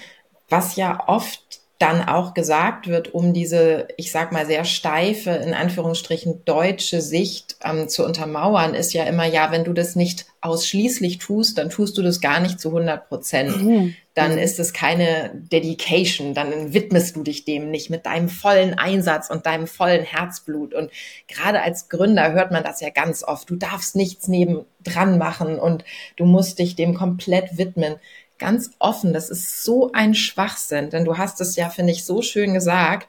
was 0.51 0.77
ja 0.77 1.03
oft 1.07 1.62
dann 1.83 2.07
auch 2.07 2.33
gesagt 2.33 2.87
wird, 2.87 3.13
um 3.13 3.33
diese, 3.33 3.89
ich 3.97 4.13
sag 4.13 4.31
mal, 4.31 4.47
sehr 4.47 4.65
steife, 4.65 5.31
in 5.31 5.53
Anführungsstrichen 5.53 6.45
deutsche 6.45 7.01
Sicht 7.01 7.57
ähm, 7.65 7.89
zu 7.89 8.05
untermauern, 8.05 8.75
ist 8.75 8.93
ja 8.93 9.03
immer, 9.03 9.27
ja, 9.27 9.51
wenn 9.51 9.65
du 9.65 9.73
das 9.73 9.97
nicht 9.97 10.27
ausschließlich 10.43 11.19
tust, 11.19 11.59
dann 11.59 11.71
tust 11.71 11.99
du 11.99 12.03
das 12.03 12.21
gar 12.21 12.39
nicht 12.39 12.61
zu 12.61 12.69
100 12.69 13.09
Prozent. 13.09 13.63
Mhm. 13.63 13.95
Dann 14.15 14.39
ist 14.39 14.61
es 14.61 14.73
keine 14.73 15.31
Dedication, 15.35 16.35
dann 16.35 16.73
widmest 16.73 17.17
du 17.17 17.25
dich 17.25 17.45
dem 17.45 17.71
nicht 17.71 17.91
mit 17.91 18.07
deinem 18.07 18.29
vollen 18.29 18.75
Einsatz 18.75 19.29
und 19.29 19.47
deinem 19.47 19.67
vollen 19.67 20.05
Herzblut. 20.05 20.75
Und 20.75 20.91
gerade 21.27 21.63
als 21.63 21.89
Gründer 21.89 22.33
hört 22.33 22.53
man 22.53 22.63
das 22.63 22.81
ja 22.81 22.91
ganz 22.91 23.25
oft. 23.25 23.51
Du 23.51 23.57
darfst 23.57 23.97
nichts 23.97 24.29
nebendran 24.29 25.19
machen 25.19 25.59
und 25.59 25.85
du 26.17 26.27
musst 26.27 26.61
dich 26.61 26.77
dem 26.77 26.95
komplett 26.95 27.59
widmen 27.59 27.97
ganz 28.43 28.73
offen. 28.79 29.13
Das 29.13 29.31
ist 29.31 29.65
so 29.65 29.93
ein 29.93 30.15
Schwachsinn, 30.15 30.91
denn 30.91 31.05
du 31.05 31.17
hast 31.17 31.41
es 31.41 31.57
ja, 31.57 31.71
finde 31.71 31.93
ich, 31.93 32.05
so 32.05 32.23
schön 32.23 32.53
gesagt. 32.53 33.09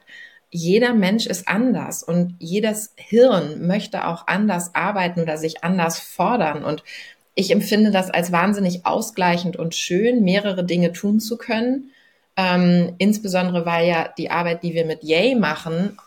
Jeder 0.50 0.94
Mensch 0.94 1.26
ist 1.26 1.48
anders 1.48 2.04
und 2.04 2.36
jedes 2.38 2.92
Hirn 2.94 3.66
möchte 3.66 4.06
auch 4.06 4.28
anders 4.28 4.74
arbeiten 4.74 5.20
oder 5.20 5.36
sich 5.36 5.64
anders 5.64 5.98
fordern. 5.98 6.64
Und 6.64 6.84
ich 7.34 7.50
empfinde 7.50 7.90
das 7.90 8.10
als 8.10 8.30
wahnsinnig 8.30 8.86
ausgleichend 8.86 9.56
und 9.56 9.74
schön, 9.74 10.22
mehrere 10.22 10.64
Dinge 10.64 10.92
tun 10.92 11.18
zu 11.18 11.36
können. 11.36 11.90
Ähm, 12.36 12.94
insbesondere 12.98 13.66
weil 13.66 13.88
ja 13.88 14.08
die 14.16 14.30
Arbeit, 14.30 14.62
die 14.62 14.74
wir 14.74 14.84
mit 14.84 15.02
Yay 15.02 15.34
machen, 15.34 15.98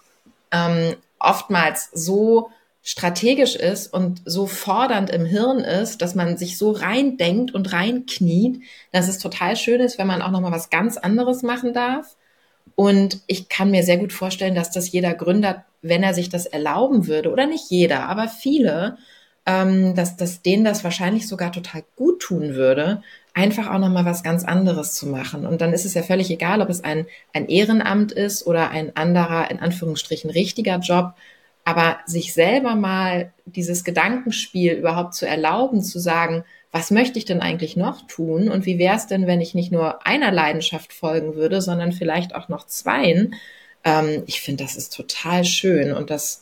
ähm, 0.52 0.96
oftmals 1.20 1.90
so 1.94 2.50
strategisch 2.88 3.58
ist 3.58 3.94
und 3.94 4.22
so 4.24 4.48
fordernd 4.48 5.10
im 5.10 5.26
Hirn 5.26 5.60
ist, 5.60 6.02
dass 6.02 6.16
man 6.16 6.38
sich 6.38 6.58
so 6.58 6.72
reindenkt 6.72 7.54
und 7.54 7.74
reinkniet, 7.74 8.62
dass 8.94 9.10
es 9.10 9.18
total 9.20 9.58
schön 9.58 9.82
ist, 9.82 9.98
wenn 9.98 10.08
man 10.08 10.22
auch 10.22 10.32
noch 10.32 10.40
mal 10.40 10.54
was 10.54 10.70
ganz 10.70 10.96
anderes 10.96 11.44
machen 11.44 11.74
darf. 11.74 12.16
Und 12.76 13.20
ich 13.28 13.50
kann 13.50 13.72
mir 13.72 13.84
sehr 13.84 13.98
gut 13.98 14.14
vorstellen, 14.14 14.56
dass 14.56 14.72
das 14.72 14.90
jeder 14.90 15.14
Gründer, 15.16 15.66
wenn 15.82 16.02
er 16.02 16.14
sich 16.14 16.30
das 16.30 16.46
erlauben 16.46 17.08
würde, 17.08 17.30
oder 17.30 17.46
nicht 17.46 17.70
jeder, 17.70 18.08
aber 18.08 18.30
viele, 18.30 18.98
ähm, 19.46 19.94
dass, 19.94 20.16
dass 20.16 20.42
denen 20.42 20.64
das 20.64 20.86
wahrscheinlich 20.86 21.28
sogar 21.28 21.52
total 21.52 21.84
gut 21.98 22.22
tun 22.22 22.54
würde, 22.54 23.02
einfach 23.34 23.68
auch 23.70 23.80
noch 23.80 23.90
mal 23.90 24.06
was 24.06 24.24
ganz 24.24 24.46
anderes 24.46 24.94
zu 24.94 25.08
machen. 25.08 25.46
Und 25.46 25.60
dann 25.60 25.74
ist 25.74 25.84
es 25.84 25.94
ja 25.94 26.04
völlig 26.04 26.32
egal, 26.32 26.62
ob 26.62 26.70
es 26.70 26.86
ein, 26.86 27.06
ein 27.34 27.50
Ehrenamt 27.50 28.14
ist 28.14 28.48
oder 28.48 28.70
ein 28.70 28.96
anderer, 28.96 29.52
in 29.52 29.60
Anführungsstrichen, 29.60 30.30
richtiger 30.30 30.78
Job. 30.78 31.16
Aber 31.68 31.98
sich 32.06 32.34
selber 32.34 32.76
mal 32.76 33.34
dieses 33.44 33.84
Gedankenspiel 33.84 34.72
überhaupt 34.72 35.16
zu 35.16 35.28
erlauben, 35.28 35.84
zu 35.84 36.00
sagen, 36.00 36.46
was 36.72 36.92
möchte 36.92 37.20
ich 37.20 37.26
denn 37.26 37.42
eigentlich 37.42 37.76
noch 37.76 38.08
tun 38.08 38.48
und 38.48 38.66
wie 38.66 38.80
wäre 38.80 38.96
es 38.96 39.08
denn, 39.08 39.28
wenn 39.28 39.42
ich 39.42 39.54
nicht 39.54 39.70
nur 39.70 40.08
einer 40.08 40.32
Leidenschaft 40.32 40.94
folgen 40.94 41.36
würde, 41.36 41.62
sondern 41.62 41.92
vielleicht 41.92 42.36
auch 42.36 42.48
noch 42.48 42.68
zweien. 42.68 43.36
Ähm, 43.84 44.24
ich 44.28 44.40
finde, 44.40 44.64
das 44.64 44.78
ist 44.78 44.96
total 44.96 45.44
schön 45.44 45.92
und 45.92 46.10
das 46.10 46.42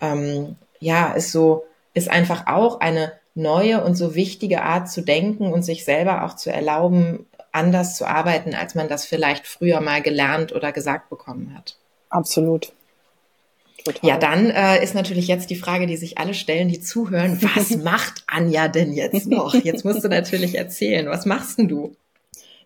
ähm, 0.00 0.56
ja 0.80 1.12
ist 1.12 1.30
so 1.30 1.66
ist 1.92 2.10
einfach 2.10 2.48
auch 2.48 2.80
eine 2.80 3.12
neue 3.36 3.84
und 3.84 3.94
so 3.94 4.16
wichtige 4.16 4.62
Art 4.62 4.90
zu 4.90 5.02
denken 5.02 5.52
und 5.52 5.62
sich 5.62 5.84
selber 5.84 6.24
auch 6.24 6.34
zu 6.34 6.50
erlauben, 6.50 7.26
anders 7.52 7.96
zu 7.96 8.06
arbeiten, 8.06 8.56
als 8.56 8.74
man 8.74 8.88
das 8.88 9.06
vielleicht 9.06 9.46
früher 9.46 9.80
mal 9.80 10.02
gelernt 10.02 10.52
oder 10.52 10.72
gesagt 10.72 11.10
bekommen 11.10 11.54
hat. 11.56 11.76
Absolut. 12.08 12.72
Total. 13.84 14.08
Ja, 14.08 14.16
dann 14.16 14.48
äh, 14.48 14.82
ist 14.82 14.94
natürlich 14.94 15.28
jetzt 15.28 15.50
die 15.50 15.56
Frage, 15.56 15.86
die 15.86 15.98
sich 15.98 16.16
alle 16.16 16.32
stellen, 16.32 16.68
die 16.68 16.80
zuhören, 16.80 17.38
was 17.54 17.76
macht 17.76 18.24
Anja 18.26 18.68
denn 18.68 18.92
jetzt 18.92 19.26
noch? 19.26 19.54
Jetzt 19.54 19.84
musst 19.84 20.02
du 20.02 20.08
natürlich 20.08 20.56
erzählen, 20.56 21.08
was 21.08 21.26
machst 21.26 21.58
denn 21.58 21.68
du? 21.68 21.94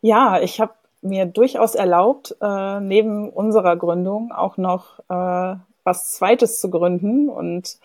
Ja, 0.01 0.41
ich 0.41 0.61
habe 0.61 0.73
mir 1.03 1.27
durchaus 1.27 1.75
erlaubt, 1.75 2.37
äh, 2.41 2.81
neben 2.81 3.31
unserer 3.31 3.77
Gründung 3.77 4.33
auch 4.33 4.57
noch 4.57 5.01
äh, 5.09 5.57
was 5.85 6.13
Zweites 6.13 6.61
zu 6.61 6.71
gründen. 6.71 7.29
Und 7.29 7.79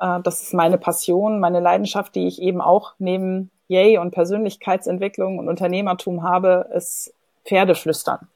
äh, 0.00 0.20
das 0.22 0.42
ist 0.42 0.54
meine 0.54 0.78
Passion, 0.78 1.38
meine 1.38 1.60
Leidenschaft, 1.60 2.14
die 2.16 2.26
ich 2.26 2.42
eben 2.42 2.60
auch 2.60 2.94
neben 2.98 3.50
Yay 3.68 3.98
und 3.98 4.10
Persönlichkeitsentwicklung 4.10 5.38
und 5.38 5.48
Unternehmertum 5.48 6.24
habe, 6.24 6.68
ist 6.74 7.14
Pferdeflüstern. 7.44 8.28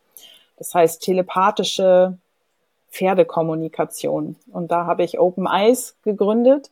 Das 0.56 0.74
heißt 0.74 1.02
telepathische 1.02 2.16
Pferdekommunikation. 2.96 4.36
Und 4.50 4.70
da 4.70 4.86
habe 4.86 5.04
ich 5.04 5.18
Open 5.18 5.46
Eyes 5.46 5.96
gegründet 6.02 6.70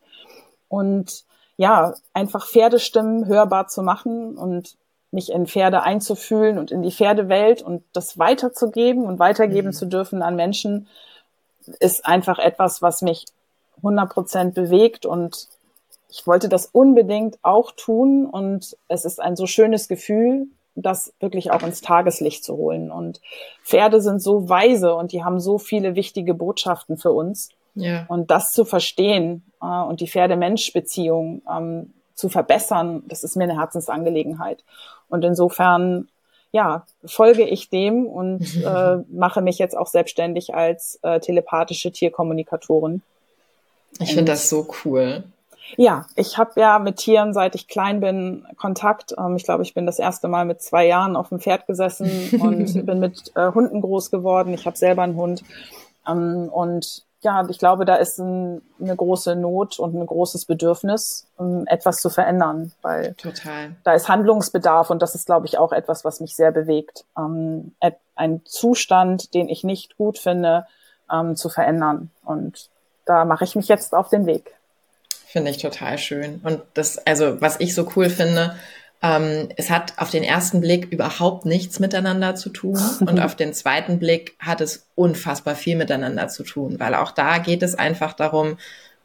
und 0.68 1.24
ja, 1.56 1.94
einfach 2.12 2.48
Pferdestimmen 2.48 3.26
hörbar 3.26 3.68
zu 3.68 3.82
machen 3.82 4.36
und 4.36 4.76
mich 5.12 5.30
in 5.30 5.46
Pferde 5.46 5.82
einzufühlen 5.82 6.58
und 6.58 6.72
in 6.72 6.82
die 6.82 6.90
Pferdewelt 6.90 7.62
und 7.62 7.84
das 7.92 8.18
weiterzugeben 8.18 9.04
und 9.04 9.20
weitergeben 9.20 9.68
mhm. 9.68 9.72
zu 9.72 9.86
dürfen 9.86 10.22
an 10.22 10.34
Menschen, 10.34 10.88
ist 11.78 12.04
einfach 12.04 12.38
etwas, 12.38 12.82
was 12.82 13.00
mich 13.00 13.26
100 13.78 14.10
Prozent 14.10 14.54
bewegt 14.54 15.06
und 15.06 15.48
ich 16.10 16.26
wollte 16.26 16.48
das 16.48 16.66
unbedingt 16.66 17.38
auch 17.42 17.72
tun 17.72 18.26
und 18.26 18.76
es 18.88 19.04
ist 19.04 19.20
ein 19.20 19.36
so 19.36 19.46
schönes 19.46 19.88
Gefühl, 19.88 20.46
das 20.74 21.12
wirklich 21.20 21.50
auch 21.50 21.62
ins 21.62 21.80
Tageslicht 21.80 22.44
zu 22.44 22.56
holen. 22.56 22.90
Und 22.90 23.20
Pferde 23.62 24.00
sind 24.00 24.22
so 24.22 24.48
weise 24.48 24.94
und 24.94 25.12
die 25.12 25.24
haben 25.24 25.40
so 25.40 25.58
viele 25.58 25.94
wichtige 25.94 26.34
Botschaften 26.34 26.96
für 26.96 27.12
uns. 27.12 27.50
Ja. 27.74 28.04
Und 28.08 28.30
das 28.30 28.52
zu 28.52 28.64
verstehen 28.64 29.44
äh, 29.60 29.66
und 29.66 30.00
die 30.00 30.08
Pferde-Mensch-Beziehung 30.08 31.42
ähm, 31.50 31.92
zu 32.14 32.28
verbessern, 32.28 33.02
das 33.08 33.24
ist 33.24 33.36
mir 33.36 33.44
eine 33.44 33.58
Herzensangelegenheit. 33.58 34.64
Und 35.08 35.24
insofern, 35.24 36.08
ja, 36.52 36.86
folge 37.04 37.42
ich 37.42 37.70
dem 37.70 38.06
und 38.06 38.56
äh, 38.64 38.96
mache 39.08 39.42
mich 39.42 39.58
jetzt 39.58 39.76
auch 39.76 39.88
selbstständig 39.88 40.54
als 40.54 40.98
äh, 41.02 41.20
telepathische 41.20 41.90
Tierkommunikatorin. 41.90 43.02
Ich 44.00 44.14
finde 44.14 44.32
das 44.32 44.48
so 44.48 44.66
cool. 44.84 45.24
Ja, 45.76 46.06
ich 46.14 46.38
habe 46.38 46.60
ja 46.60 46.78
mit 46.78 46.96
Tieren, 46.96 47.32
seit 47.32 47.54
ich 47.54 47.68
klein 47.68 48.00
bin, 48.00 48.46
Kontakt. 48.56 49.14
Ähm, 49.18 49.36
ich 49.36 49.44
glaube, 49.44 49.62
ich 49.62 49.74
bin 49.74 49.86
das 49.86 49.98
erste 49.98 50.28
Mal 50.28 50.44
mit 50.44 50.62
zwei 50.62 50.86
Jahren 50.86 51.16
auf 51.16 51.30
dem 51.30 51.40
Pferd 51.40 51.66
gesessen 51.66 52.10
und 52.40 52.86
bin 52.86 53.00
mit 53.00 53.32
äh, 53.34 53.52
Hunden 53.52 53.80
groß 53.80 54.10
geworden. 54.10 54.52
Ich 54.54 54.66
habe 54.66 54.76
selber 54.76 55.02
einen 55.02 55.16
Hund. 55.16 55.42
Ähm, 56.06 56.48
und 56.52 57.04
ja, 57.22 57.46
ich 57.48 57.58
glaube, 57.58 57.86
da 57.86 57.96
ist 57.96 58.18
ein, 58.18 58.60
eine 58.78 58.94
große 58.94 59.34
Not 59.34 59.78
und 59.78 59.94
ein 59.94 60.04
großes 60.04 60.44
Bedürfnis, 60.44 61.26
um 61.38 61.66
etwas 61.66 61.96
zu 61.96 62.10
verändern, 62.10 62.72
weil 62.82 63.14
Total. 63.14 63.74
da 63.82 63.94
ist 63.94 64.10
Handlungsbedarf 64.10 64.90
und 64.90 65.00
das 65.00 65.14
ist, 65.14 65.24
glaube 65.24 65.46
ich, 65.46 65.56
auch 65.56 65.72
etwas, 65.72 66.04
was 66.04 66.20
mich 66.20 66.36
sehr 66.36 66.52
bewegt. 66.52 67.06
Ähm, 67.16 67.74
ein 68.14 68.42
Zustand, 68.44 69.32
den 69.32 69.48
ich 69.48 69.64
nicht 69.64 69.96
gut 69.96 70.18
finde, 70.18 70.66
zu 71.34 71.50
verändern. 71.50 72.10
Und 72.24 72.70
da 73.04 73.24
mache 73.26 73.44
ich 73.44 73.56
mich 73.56 73.68
jetzt 73.68 73.94
auf 73.94 74.08
den 74.08 74.24
Weg. 74.24 74.54
Finde 75.34 75.50
ich 75.50 75.58
total 75.58 75.98
schön. 75.98 76.40
Und 76.44 76.60
das, 76.74 76.96
also 76.96 77.40
was 77.40 77.58
ich 77.58 77.74
so 77.74 77.90
cool 77.96 78.08
finde, 78.08 78.54
ähm, 79.02 79.48
es 79.56 79.68
hat 79.68 79.94
auf 79.96 80.08
den 80.08 80.22
ersten 80.22 80.60
Blick 80.60 80.92
überhaupt 80.92 81.44
nichts 81.44 81.80
miteinander 81.80 82.36
zu 82.36 82.50
tun 82.50 82.78
und 83.00 83.18
auf 83.18 83.34
den 83.34 83.52
zweiten 83.52 83.98
Blick 83.98 84.36
hat 84.38 84.60
es 84.60 84.86
unfassbar 84.94 85.56
viel 85.56 85.74
miteinander 85.74 86.28
zu 86.28 86.44
tun, 86.44 86.78
weil 86.78 86.94
auch 86.94 87.10
da 87.10 87.38
geht 87.38 87.64
es 87.64 87.74
einfach 87.74 88.12
darum, 88.12 88.58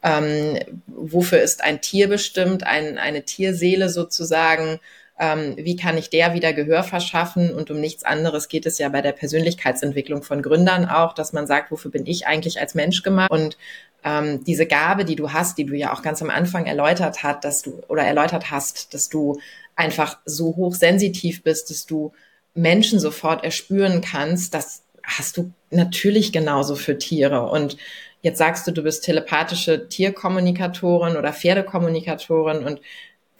ähm, 0.04 0.56
wofür 0.86 1.40
ist 1.40 1.64
ein 1.64 1.80
Tier 1.80 2.08
bestimmt, 2.08 2.62
ein, 2.62 2.96
eine 2.96 3.24
Tierseele 3.24 3.88
sozusagen, 3.88 4.78
ähm, 5.20 5.54
wie 5.58 5.76
kann 5.76 5.98
ich 5.98 6.08
der 6.08 6.32
wieder 6.32 6.54
Gehör 6.54 6.82
verschaffen 6.82 7.54
und 7.54 7.70
um 7.70 7.78
nichts 7.78 8.04
anderes 8.04 8.48
geht 8.48 8.64
es 8.64 8.78
ja 8.78 8.88
bei 8.88 9.02
der 9.02 9.12
Persönlichkeitsentwicklung 9.12 10.22
von 10.22 10.40
Gründern 10.40 10.86
auch, 10.86 11.12
dass 11.12 11.34
man 11.34 11.46
sagt, 11.46 11.70
wofür 11.70 11.90
bin 11.90 12.06
ich 12.06 12.26
eigentlich 12.26 12.58
als 12.58 12.74
Mensch 12.74 13.02
gemacht 13.02 13.30
und 13.30 13.58
ähm, 14.02 14.42
diese 14.44 14.64
Gabe, 14.64 15.04
die 15.04 15.16
du 15.16 15.32
hast, 15.32 15.58
die 15.58 15.66
du 15.66 15.74
ja 15.74 15.92
auch 15.92 16.00
ganz 16.00 16.22
am 16.22 16.30
Anfang 16.30 16.64
erläutert 16.64 17.22
hat, 17.22 17.44
dass 17.44 17.60
du 17.60 17.82
oder 17.88 18.02
erläutert 18.02 18.50
hast, 18.50 18.94
dass 18.94 19.10
du 19.10 19.38
einfach 19.76 20.18
so 20.24 20.56
hochsensitiv 20.56 21.42
bist, 21.42 21.68
dass 21.68 21.84
du 21.84 22.12
Menschen 22.54 22.98
sofort 22.98 23.44
erspüren 23.44 24.00
kannst, 24.00 24.54
das 24.54 24.84
hast 25.04 25.36
du 25.36 25.52
natürlich 25.70 26.32
genauso 26.32 26.76
für 26.76 26.96
Tiere. 26.96 27.42
Und 27.50 27.76
jetzt 28.22 28.38
sagst 28.38 28.66
du, 28.66 28.70
du 28.70 28.82
bist 28.82 29.04
telepathische 29.04 29.86
Tierkommunikatorin 29.88 31.16
oder 31.18 31.34
Pferdekommunikatorin 31.34 32.64
und 32.64 32.80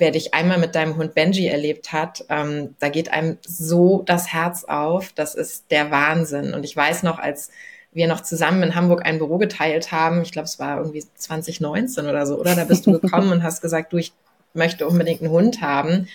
wer 0.00 0.10
dich 0.10 0.34
einmal 0.34 0.58
mit 0.58 0.74
deinem 0.74 0.96
Hund 0.96 1.14
Benji 1.14 1.46
erlebt 1.46 1.92
hat, 1.92 2.24
ähm, 2.28 2.74
da 2.80 2.88
geht 2.88 3.12
einem 3.12 3.38
so 3.46 4.02
das 4.04 4.32
Herz 4.32 4.64
auf. 4.64 5.12
Das 5.14 5.34
ist 5.34 5.70
der 5.70 5.90
Wahnsinn. 5.90 6.54
Und 6.54 6.64
ich 6.64 6.74
weiß 6.74 7.02
noch, 7.02 7.18
als 7.18 7.50
wir 7.92 8.08
noch 8.08 8.20
zusammen 8.20 8.62
in 8.62 8.74
Hamburg 8.74 9.04
ein 9.04 9.18
Büro 9.18 9.38
geteilt 9.38 9.92
haben. 9.92 10.22
Ich 10.22 10.32
glaube, 10.32 10.46
es 10.46 10.58
war 10.58 10.78
irgendwie 10.78 11.04
2019 11.14 12.06
oder 12.06 12.26
so, 12.26 12.38
oder? 12.38 12.54
Da 12.54 12.64
bist 12.64 12.86
du 12.86 12.98
gekommen 12.98 13.32
und 13.32 13.42
hast 13.42 13.62
gesagt, 13.62 13.92
du, 13.92 13.96
ich 13.96 14.12
möchte 14.54 14.86
unbedingt 14.86 15.22
einen 15.22 15.30
Hund 15.30 15.60
haben. 15.60 16.08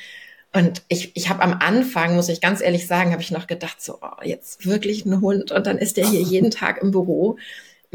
Und 0.54 0.84
ich, 0.88 1.12
ich 1.16 1.30
habe 1.30 1.42
am 1.42 1.60
Anfang, 1.60 2.16
muss 2.16 2.30
ich 2.30 2.40
ganz 2.40 2.62
ehrlich 2.62 2.88
sagen, 2.88 3.12
habe 3.12 3.22
ich 3.22 3.32
noch 3.32 3.46
gedacht, 3.46 3.82
so, 3.82 4.00
oh, 4.02 4.24
jetzt 4.24 4.66
wirklich 4.66 5.06
ein 5.06 5.20
Hund 5.20 5.52
und 5.52 5.68
dann 5.68 5.78
ist 5.78 5.98
der 5.98 6.08
hier 6.08 6.22
jeden 6.22 6.50
Tag 6.50 6.82
im 6.82 6.92
Büro. 6.92 7.38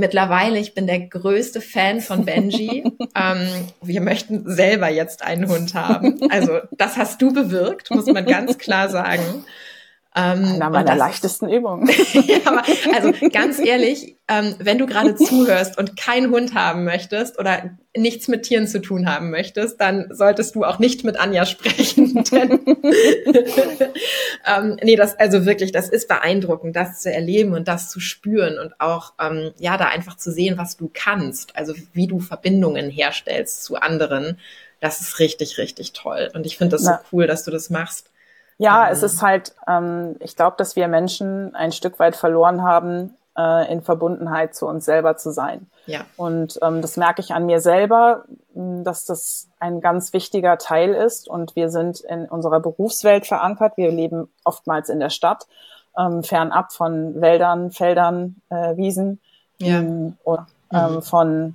Mittlerweile, 0.00 0.58
ich 0.58 0.72
bin 0.72 0.86
der 0.86 1.00
größte 1.00 1.60
Fan 1.60 2.00
von 2.00 2.24
Benji. 2.24 2.84
ähm, 3.14 3.46
wir 3.82 4.00
möchten 4.00 4.50
selber 4.50 4.88
jetzt 4.88 5.22
einen 5.22 5.46
Hund 5.46 5.74
haben. 5.74 6.18
Also 6.30 6.58
das 6.72 6.96
hast 6.96 7.20
du 7.20 7.34
bewirkt, 7.34 7.90
muss 7.90 8.06
man 8.06 8.24
ganz 8.24 8.56
klar 8.56 8.88
sagen. 8.88 9.44
Ähm, 10.16 10.44
Einer 10.44 10.70
meiner 10.70 10.96
leichtesten 10.96 11.48
Übungen. 11.48 11.88
ja, 12.12 12.38
aber, 12.44 12.64
also 12.94 13.12
ganz 13.28 13.60
ehrlich, 13.60 14.16
ähm, 14.26 14.56
wenn 14.58 14.76
du 14.78 14.86
gerade 14.86 15.14
zuhörst 15.14 15.78
und 15.78 15.96
keinen 15.96 16.32
Hund 16.32 16.54
haben 16.54 16.82
möchtest 16.82 17.38
oder 17.38 17.70
nichts 17.96 18.26
mit 18.26 18.42
Tieren 18.42 18.66
zu 18.66 18.80
tun 18.80 19.08
haben 19.08 19.30
möchtest, 19.30 19.80
dann 19.80 20.08
solltest 20.10 20.56
du 20.56 20.64
auch 20.64 20.80
nicht 20.80 21.04
mit 21.04 21.18
Anja 21.18 21.46
sprechen. 21.46 22.24
Denn, 22.32 22.60
ähm, 24.46 24.78
nee, 24.82 24.96
das 24.96 25.16
also 25.16 25.46
wirklich, 25.46 25.70
das 25.70 25.88
ist 25.88 26.08
beeindruckend, 26.08 26.74
das 26.74 27.00
zu 27.00 27.12
erleben 27.12 27.52
und 27.52 27.68
das 27.68 27.88
zu 27.88 28.00
spüren 28.00 28.58
und 28.58 28.80
auch 28.80 29.12
ähm, 29.20 29.52
ja 29.60 29.76
da 29.76 29.86
einfach 29.86 30.16
zu 30.16 30.32
sehen, 30.32 30.58
was 30.58 30.76
du 30.76 30.90
kannst, 30.92 31.54
also 31.56 31.72
wie 31.92 32.08
du 32.08 32.18
Verbindungen 32.18 32.90
herstellst 32.90 33.62
zu 33.62 33.76
anderen. 33.76 34.38
Das 34.80 35.00
ist 35.00 35.20
richtig, 35.20 35.58
richtig 35.58 35.92
toll. 35.92 36.30
Und 36.34 36.46
ich 36.46 36.56
finde 36.56 36.72
das 36.72 36.82
Na. 36.82 36.98
so 36.98 37.16
cool, 37.16 37.28
dass 37.28 37.44
du 37.44 37.52
das 37.52 37.70
machst. 37.70 38.10
Ja, 38.60 38.86
ähm. 38.86 38.92
es 38.92 39.02
ist 39.02 39.22
halt, 39.22 39.54
ähm, 39.66 40.16
ich 40.20 40.36
glaube, 40.36 40.56
dass 40.58 40.76
wir 40.76 40.86
Menschen 40.86 41.54
ein 41.54 41.72
Stück 41.72 41.98
weit 41.98 42.14
verloren 42.14 42.62
haben, 42.62 43.16
äh, 43.36 43.72
in 43.72 43.80
Verbundenheit 43.80 44.54
zu 44.54 44.66
uns 44.66 44.84
selber 44.84 45.16
zu 45.16 45.30
sein. 45.30 45.70
Ja. 45.86 46.00
Und 46.16 46.58
ähm, 46.62 46.82
das 46.82 46.96
merke 46.96 47.22
ich 47.22 47.32
an 47.32 47.46
mir 47.46 47.60
selber, 47.60 48.24
dass 48.54 49.06
das 49.06 49.48
ein 49.58 49.80
ganz 49.80 50.12
wichtiger 50.12 50.58
Teil 50.58 50.94
ist. 50.94 51.28
Und 51.28 51.56
wir 51.56 51.70
sind 51.70 52.00
in 52.00 52.26
unserer 52.26 52.60
Berufswelt 52.60 53.26
verankert. 53.26 53.76
Wir 53.76 53.90
leben 53.90 54.28
oftmals 54.44 54.90
in 54.90 55.00
der 55.00 55.10
Stadt, 55.10 55.46
ähm, 55.98 56.22
fernab 56.22 56.72
von 56.72 57.20
Wäldern, 57.20 57.70
Feldern, 57.70 58.36
äh, 58.50 58.76
Wiesen 58.76 59.20
ja. 59.60 59.78
Ähm, 59.78 60.16
und 60.24 60.40
ähm, 60.72 60.94
mhm. 60.94 61.02
von 61.02 61.54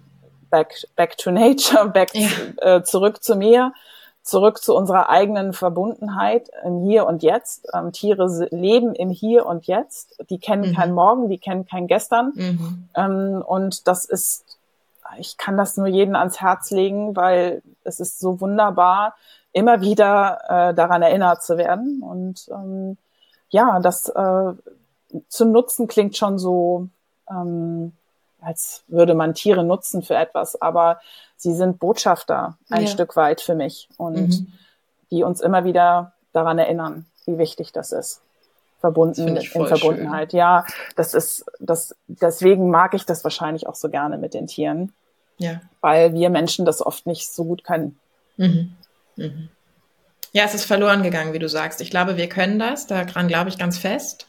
back, 0.49 0.73
back 0.95 1.17
to 1.17 1.31
nature, 1.31 1.89
back 1.93 2.13
ja. 2.13 2.29
äh, 2.57 2.83
zurück 2.83 3.23
zu 3.23 3.35
mir, 3.35 3.73
zurück 4.25 4.61
zu 4.61 4.75
unserer 4.75 5.09
eigenen 5.09 5.53
Verbundenheit 5.53 6.49
im 6.65 6.81
Hier 6.83 7.05
und 7.05 7.21
Jetzt. 7.21 7.67
Ähm, 7.73 7.91
Tiere 7.91 8.47
leben 8.49 8.95
im 8.95 9.11
Hier 9.11 9.45
und 9.45 9.67
Jetzt. 9.67 10.17
Die 10.31 10.39
kennen 10.39 10.71
mhm. 10.71 10.75
kein 10.75 10.93
Morgen, 10.93 11.29
die 11.29 11.37
kennen 11.37 11.67
kein 11.67 11.85
Gestern. 11.85 12.33
Mhm. 12.33 12.89
Ähm, 12.95 13.43
und 13.45 13.87
das 13.87 14.03
ist, 14.05 14.57
ich 15.19 15.37
kann 15.37 15.57
das 15.57 15.77
nur 15.77 15.85
jedem 15.85 16.15
ans 16.15 16.41
Herz 16.41 16.71
legen, 16.71 17.15
weil 17.15 17.61
es 17.83 17.99
ist 17.99 18.19
so 18.19 18.41
wunderbar, 18.41 19.15
immer 19.53 19.81
wieder 19.81 20.39
äh, 20.49 20.73
daran 20.73 21.03
erinnert 21.03 21.43
zu 21.43 21.59
werden. 21.59 22.01
Und 22.01 22.49
ähm, 22.49 22.97
ja, 23.49 23.79
das 23.79 24.09
äh, 24.09 24.53
zu 25.29 25.45
nutzen 25.45 25.87
klingt 25.87 26.17
schon 26.17 26.39
so, 26.39 26.87
ähm, 27.29 27.93
als 28.41 28.83
würde 28.87 29.13
man 29.13 29.35
Tiere 29.35 29.63
nutzen 29.63 30.01
für 30.01 30.15
etwas, 30.15 30.59
aber 30.59 30.99
sie 31.37 31.53
sind 31.53 31.79
Botschafter 31.79 32.57
ein 32.69 32.83
ja. 32.83 32.87
Stück 32.87 33.15
weit 33.15 33.41
für 33.41 33.55
mich 33.55 33.89
und 33.97 34.29
mhm. 34.29 34.53
die 35.11 35.23
uns 35.23 35.41
immer 35.41 35.63
wieder 35.63 36.13
daran 36.33 36.59
erinnern, 36.59 37.05
wie 37.25 37.37
wichtig 37.37 37.71
das 37.71 37.91
ist. 37.91 38.21
Verbunden 38.79 39.35
in 39.35 39.41
Verbundenheit. 39.41 40.31
Schön. 40.31 40.39
Ja, 40.39 40.65
das 40.95 41.13
ist, 41.13 41.45
das, 41.59 41.95
deswegen 42.07 42.69
mag 42.69 42.93
ich 42.93 43.05
das 43.05 43.23
wahrscheinlich 43.23 43.67
auch 43.67 43.75
so 43.75 43.89
gerne 43.89 44.17
mit 44.17 44.33
den 44.33 44.47
Tieren. 44.47 44.93
Ja. 45.37 45.61
Weil 45.81 46.13
wir 46.13 46.29
Menschen 46.29 46.65
das 46.65 46.85
oft 46.85 47.07
nicht 47.07 47.31
so 47.31 47.45
gut 47.45 47.63
können. 47.63 47.97
Mhm. 48.37 48.73
Mhm. 49.15 49.49
Ja, 50.33 50.43
es 50.43 50.53
ist 50.53 50.65
verloren 50.65 51.01
gegangen, 51.01 51.33
wie 51.33 51.39
du 51.39 51.49
sagst. 51.49 51.81
Ich 51.81 51.89
glaube, 51.89 52.17
wir 52.17 52.29
können 52.29 52.59
das, 52.59 52.87
daran 52.87 53.27
glaube 53.27 53.49
ich 53.49 53.57
ganz 53.57 53.77
fest. 53.77 54.27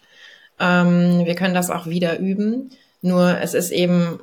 Ähm, 0.58 1.24
wir 1.24 1.34
können 1.34 1.54
das 1.54 1.70
auch 1.70 1.86
wieder 1.86 2.18
üben. 2.18 2.70
Nur 3.02 3.38
es 3.40 3.54
ist 3.54 3.72
eben 3.72 4.20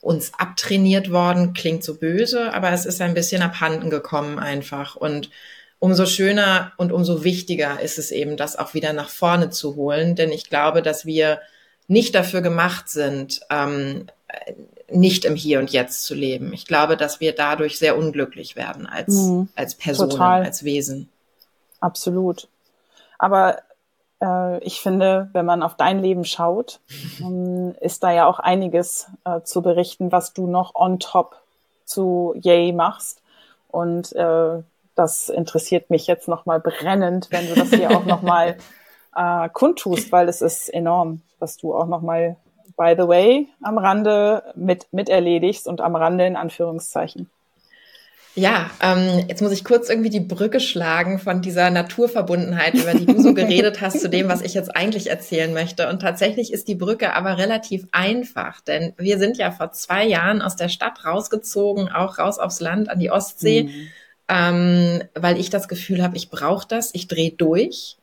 uns 0.00 0.32
abtrainiert 0.38 1.10
worden, 1.10 1.54
klingt 1.54 1.82
so 1.82 1.94
böse, 1.94 2.52
aber 2.54 2.70
es 2.72 2.86
ist 2.86 3.00
ein 3.00 3.14
bisschen 3.14 3.42
abhanden 3.42 3.90
gekommen 3.90 4.38
einfach. 4.38 4.96
Und 4.96 5.30
umso 5.78 6.06
schöner 6.06 6.72
und 6.76 6.92
umso 6.92 7.24
wichtiger 7.24 7.80
ist 7.80 7.98
es 7.98 8.10
eben, 8.10 8.36
das 8.36 8.56
auch 8.56 8.74
wieder 8.74 8.92
nach 8.92 9.08
vorne 9.08 9.50
zu 9.50 9.76
holen. 9.76 10.14
Denn 10.14 10.32
ich 10.32 10.48
glaube, 10.48 10.82
dass 10.82 11.06
wir 11.06 11.40
nicht 11.88 12.14
dafür 12.14 12.42
gemacht 12.42 12.88
sind, 12.88 13.40
ähm, 13.50 14.06
nicht 14.90 15.24
im 15.24 15.34
Hier 15.34 15.58
und 15.58 15.70
Jetzt 15.70 16.04
zu 16.04 16.14
leben. 16.14 16.52
Ich 16.52 16.66
glaube, 16.66 16.96
dass 16.96 17.20
wir 17.20 17.34
dadurch 17.34 17.78
sehr 17.78 17.96
unglücklich 17.96 18.56
werden 18.56 18.86
als, 18.86 19.14
mhm, 19.14 19.48
als 19.54 19.74
Personen, 19.74 20.10
total. 20.10 20.44
als 20.44 20.64
Wesen. 20.64 21.08
Absolut. 21.80 22.48
Aber 23.18 23.58
äh, 24.22 24.58
ich 24.64 24.80
finde, 24.80 25.30
wenn 25.32 25.46
man 25.46 25.62
auf 25.62 25.76
dein 25.76 26.00
Leben 26.00 26.24
schaut, 26.24 26.80
ähm, 27.20 27.74
ist 27.80 28.02
da 28.02 28.10
ja 28.10 28.26
auch 28.26 28.38
einiges 28.38 29.10
äh, 29.24 29.42
zu 29.42 29.62
berichten, 29.62 30.12
was 30.12 30.32
du 30.32 30.46
noch 30.46 30.74
on 30.74 30.98
top 30.98 31.36
zu 31.84 32.34
Yay 32.40 32.72
machst. 32.72 33.22
Und 33.68 34.14
äh, 34.14 34.62
das 34.94 35.28
interessiert 35.28 35.90
mich 35.90 36.06
jetzt 36.06 36.28
nochmal 36.28 36.60
brennend, 36.60 37.28
wenn 37.30 37.48
du 37.48 37.54
das 37.54 37.70
hier 37.70 37.90
auch 37.90 38.04
nochmal 38.04 38.56
äh, 39.16 39.48
kundtust, 39.50 40.10
weil 40.12 40.28
es 40.28 40.42
ist 40.42 40.68
enorm, 40.68 41.22
was 41.38 41.56
du 41.56 41.74
auch 41.74 41.86
nochmal, 41.86 42.36
by 42.76 42.94
the 42.96 43.06
way, 43.06 43.48
am 43.62 43.78
Rande 43.78 44.42
mit, 44.54 44.86
mit 44.92 45.08
erledigst 45.08 45.68
und 45.68 45.80
am 45.80 45.94
Rande 45.96 46.26
in 46.26 46.36
Anführungszeichen. 46.36 47.30
Ja, 48.38 48.70
ähm, 48.80 49.24
jetzt 49.26 49.42
muss 49.42 49.50
ich 49.50 49.64
kurz 49.64 49.88
irgendwie 49.88 50.10
die 50.10 50.20
Brücke 50.20 50.60
schlagen 50.60 51.18
von 51.18 51.42
dieser 51.42 51.70
Naturverbundenheit, 51.70 52.74
über 52.74 52.94
die 52.94 53.04
du 53.04 53.20
so 53.20 53.34
geredet 53.34 53.80
hast, 53.80 54.00
zu 54.00 54.08
dem, 54.08 54.28
was 54.28 54.42
ich 54.42 54.54
jetzt 54.54 54.76
eigentlich 54.76 55.10
erzählen 55.10 55.52
möchte. 55.52 55.88
Und 55.88 56.00
tatsächlich 56.00 56.52
ist 56.52 56.68
die 56.68 56.76
Brücke 56.76 57.14
aber 57.14 57.36
relativ 57.36 57.88
einfach, 57.90 58.60
denn 58.60 58.92
wir 58.96 59.18
sind 59.18 59.38
ja 59.38 59.50
vor 59.50 59.72
zwei 59.72 60.06
Jahren 60.06 60.40
aus 60.40 60.54
der 60.54 60.68
Stadt 60.68 61.04
rausgezogen, 61.04 61.88
auch 61.88 62.20
raus 62.20 62.38
aufs 62.38 62.60
Land 62.60 62.88
an 62.90 63.00
die 63.00 63.10
Ostsee, 63.10 63.64
mhm. 63.64 63.88
ähm, 64.28 65.02
weil 65.14 65.40
ich 65.40 65.50
das 65.50 65.66
Gefühl 65.66 66.00
habe, 66.00 66.16
ich 66.16 66.30
brauche 66.30 66.68
das, 66.68 66.94
ich 66.94 67.08
drehe 67.08 67.32
durch. 67.32 67.96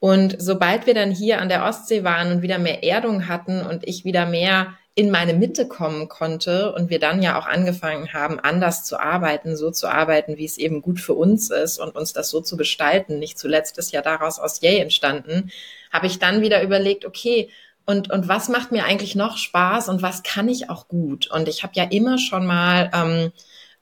Und 0.00 0.34
sobald 0.40 0.86
wir 0.86 0.94
dann 0.94 1.12
hier 1.12 1.40
an 1.40 1.48
der 1.48 1.64
Ostsee 1.64 2.02
waren 2.02 2.32
und 2.32 2.42
wieder 2.42 2.58
mehr 2.58 2.82
Erdung 2.82 3.28
hatten 3.28 3.60
und 3.60 3.86
ich 3.86 4.04
wieder 4.04 4.26
mehr 4.26 4.74
in 4.98 5.10
meine 5.10 5.34
Mitte 5.34 5.68
kommen 5.68 6.08
konnte 6.08 6.72
und 6.72 6.88
wir 6.88 6.98
dann 6.98 7.20
ja 7.22 7.38
auch 7.38 7.44
angefangen 7.44 8.14
haben, 8.14 8.40
anders 8.40 8.82
zu 8.82 8.98
arbeiten, 8.98 9.54
so 9.54 9.70
zu 9.70 9.88
arbeiten, 9.88 10.38
wie 10.38 10.46
es 10.46 10.56
eben 10.56 10.80
gut 10.80 11.00
für 11.00 11.12
uns 11.12 11.50
ist 11.50 11.78
und 11.78 11.94
uns 11.94 12.14
das 12.14 12.30
so 12.30 12.40
zu 12.40 12.56
gestalten. 12.56 13.18
Nicht 13.18 13.38
zuletzt 13.38 13.76
ist 13.76 13.92
ja 13.92 14.00
daraus 14.00 14.38
aus 14.38 14.62
Yay 14.62 14.78
entstanden, 14.78 15.50
habe 15.92 16.06
ich 16.06 16.18
dann 16.18 16.40
wieder 16.40 16.62
überlegt, 16.62 17.04
okay, 17.04 17.50
und, 17.84 18.10
und 18.10 18.26
was 18.26 18.48
macht 18.48 18.72
mir 18.72 18.86
eigentlich 18.86 19.14
noch 19.14 19.36
Spaß 19.36 19.90
und 19.90 20.00
was 20.00 20.22
kann 20.22 20.48
ich 20.48 20.70
auch 20.70 20.88
gut? 20.88 21.30
Und 21.30 21.46
ich 21.46 21.62
habe 21.62 21.74
ja 21.76 21.84
immer 21.84 22.16
schon 22.16 22.46
mal 22.46 22.90
ähm, 22.94 23.32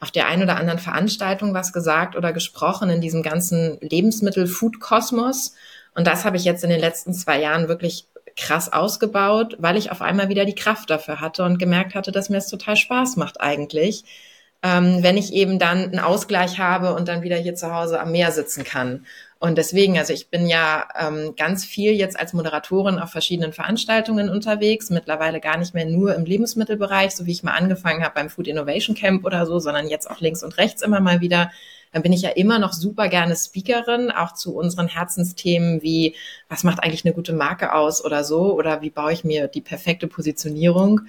auf 0.00 0.10
der 0.10 0.26
einen 0.26 0.42
oder 0.42 0.56
anderen 0.56 0.80
Veranstaltung 0.80 1.54
was 1.54 1.72
gesagt 1.72 2.16
oder 2.16 2.32
gesprochen 2.32 2.90
in 2.90 3.00
diesem 3.00 3.22
ganzen 3.22 3.78
Lebensmittel-Food-Kosmos. 3.80 5.54
Und 5.94 6.08
das 6.08 6.24
habe 6.24 6.36
ich 6.36 6.44
jetzt 6.44 6.64
in 6.64 6.70
den 6.70 6.80
letzten 6.80 7.14
zwei 7.14 7.40
Jahren 7.40 7.68
wirklich 7.68 8.08
krass 8.36 8.72
ausgebaut, 8.72 9.56
weil 9.58 9.76
ich 9.76 9.90
auf 9.90 10.02
einmal 10.02 10.28
wieder 10.28 10.44
die 10.44 10.54
Kraft 10.54 10.90
dafür 10.90 11.20
hatte 11.20 11.44
und 11.44 11.58
gemerkt 11.58 11.94
hatte, 11.94 12.12
dass 12.12 12.30
mir 12.30 12.38
es 12.38 12.48
total 12.48 12.76
Spaß 12.76 13.16
macht 13.16 13.40
eigentlich, 13.40 14.04
ähm, 14.62 15.02
wenn 15.02 15.16
ich 15.16 15.32
eben 15.32 15.58
dann 15.58 15.84
einen 15.84 15.98
Ausgleich 16.00 16.58
habe 16.58 16.94
und 16.94 17.08
dann 17.08 17.22
wieder 17.22 17.36
hier 17.36 17.54
zu 17.54 17.72
Hause 17.72 18.00
am 18.00 18.12
Meer 18.12 18.32
sitzen 18.32 18.64
kann. 18.64 19.06
Und 19.38 19.58
deswegen, 19.58 19.98
also 19.98 20.14
ich 20.14 20.30
bin 20.30 20.46
ja 20.46 20.88
ähm, 20.98 21.34
ganz 21.36 21.66
viel 21.66 21.92
jetzt 21.92 22.18
als 22.18 22.32
Moderatorin 22.32 22.98
auf 22.98 23.10
verschiedenen 23.10 23.52
Veranstaltungen 23.52 24.30
unterwegs, 24.30 24.88
mittlerweile 24.88 25.38
gar 25.38 25.58
nicht 25.58 25.74
mehr 25.74 25.84
nur 25.84 26.14
im 26.14 26.24
Lebensmittelbereich, 26.24 27.14
so 27.14 27.26
wie 27.26 27.32
ich 27.32 27.42
mal 27.42 27.52
angefangen 27.52 28.02
habe 28.02 28.14
beim 28.14 28.30
Food 28.30 28.48
Innovation 28.48 28.96
Camp 28.96 29.24
oder 29.26 29.44
so, 29.44 29.58
sondern 29.58 29.88
jetzt 29.88 30.10
auch 30.10 30.20
links 30.20 30.42
und 30.42 30.56
rechts 30.56 30.80
immer 30.80 31.00
mal 31.00 31.20
wieder 31.20 31.50
dann 31.94 32.02
bin 32.02 32.12
ich 32.12 32.22
ja 32.22 32.30
immer 32.30 32.58
noch 32.58 32.72
super 32.72 33.08
gerne 33.08 33.36
Speakerin, 33.36 34.10
auch 34.10 34.34
zu 34.34 34.56
unseren 34.56 34.88
Herzensthemen 34.88 35.80
wie, 35.80 36.16
was 36.48 36.64
macht 36.64 36.82
eigentlich 36.82 37.04
eine 37.04 37.14
gute 37.14 37.32
Marke 37.32 37.72
aus 37.72 38.04
oder 38.04 38.24
so, 38.24 38.52
oder 38.52 38.82
wie 38.82 38.90
baue 38.90 39.12
ich 39.12 39.22
mir 39.22 39.46
die 39.46 39.60
perfekte 39.60 40.08
Positionierung. 40.08 41.02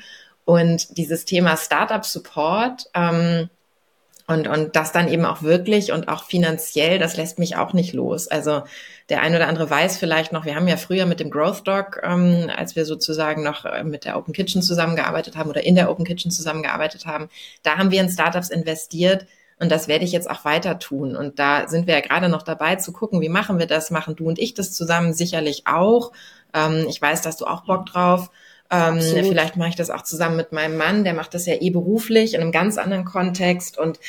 Und 0.45 0.95
dieses 0.95 1.25
Thema 1.25 1.57
Startup 1.57 2.05
Support, 2.05 2.85
ähm, 2.93 3.49
und, 4.27 4.47
und 4.47 4.75
das 4.75 4.91
dann 4.91 5.07
eben 5.07 5.25
auch 5.25 5.41
wirklich 5.41 5.91
und 5.91 6.07
auch 6.07 6.23
finanziell, 6.23 6.99
das 6.99 7.17
lässt 7.17 7.39
mich 7.39 7.57
auch 7.57 7.73
nicht 7.73 7.93
los. 7.93 8.27
Also 8.27 8.63
der 9.09 9.21
ein 9.21 9.35
oder 9.35 9.47
andere 9.47 9.69
weiß 9.69 9.97
vielleicht 9.97 10.31
noch, 10.31 10.45
wir 10.45 10.55
haben 10.55 10.67
ja 10.67 10.77
früher 10.77 11.05
mit 11.05 11.19
dem 11.19 11.29
Growth 11.29 11.67
Dog, 11.67 11.99
ähm, 12.03 12.49
als 12.55 12.75
wir 12.75 12.85
sozusagen 12.85 13.43
noch 13.43 13.65
äh, 13.65 13.83
mit 13.83 14.05
der 14.05 14.17
Open 14.17 14.33
Kitchen 14.33 14.61
zusammengearbeitet 14.61 15.35
haben 15.35 15.49
oder 15.49 15.63
in 15.63 15.75
der 15.75 15.91
Open 15.91 16.05
Kitchen 16.05 16.31
zusammengearbeitet 16.31 17.05
haben, 17.05 17.29
da 17.61 17.77
haben 17.77 17.91
wir 17.91 18.01
in 18.01 18.09
Startups 18.09 18.49
investiert, 18.49 19.25
und 19.59 19.71
das 19.71 19.87
werde 19.87 20.03
ich 20.03 20.11
jetzt 20.11 20.29
auch 20.29 20.43
weiter 20.43 20.79
tun. 20.79 21.15
Und 21.15 21.39
da 21.39 21.67
sind 21.67 21.87
wir 21.87 21.93
ja 21.93 22.01
gerade 22.01 22.27
noch 22.27 22.43
dabei 22.43 22.75
zu 22.75 22.91
gucken, 22.91 23.21
wie 23.21 23.29
machen 23.29 23.57
wir 23.57 23.67
das? 23.67 23.89
Machen 23.89 24.15
du 24.15 24.27
und 24.27 24.37
ich 24.37 24.53
das 24.53 24.73
zusammen 24.73 25.13
sicherlich 25.13 25.63
auch. 25.65 26.11
Ähm, 26.53 26.85
ich 26.89 27.01
weiß, 27.01 27.21
dass 27.21 27.37
du 27.37 27.45
auch 27.45 27.61
Bock 27.61 27.85
drauf. 27.85 28.29
Ähm, 28.71 28.99
vielleicht 28.99 29.57
mache 29.57 29.69
ich 29.69 29.75
das 29.75 29.91
auch 29.91 30.01
zusammen 30.01 30.35
mit 30.35 30.51
meinem 30.51 30.75
Mann, 30.75 31.03
der 31.03 31.13
macht 31.13 31.35
das 31.35 31.45
ja 31.45 31.53
eh 31.61 31.69
beruflich 31.69 32.33
in 32.33 32.41
einem 32.41 32.51
ganz 32.51 32.77
anderen 32.77 33.05
Kontext. 33.05 33.77
Und 33.77 33.99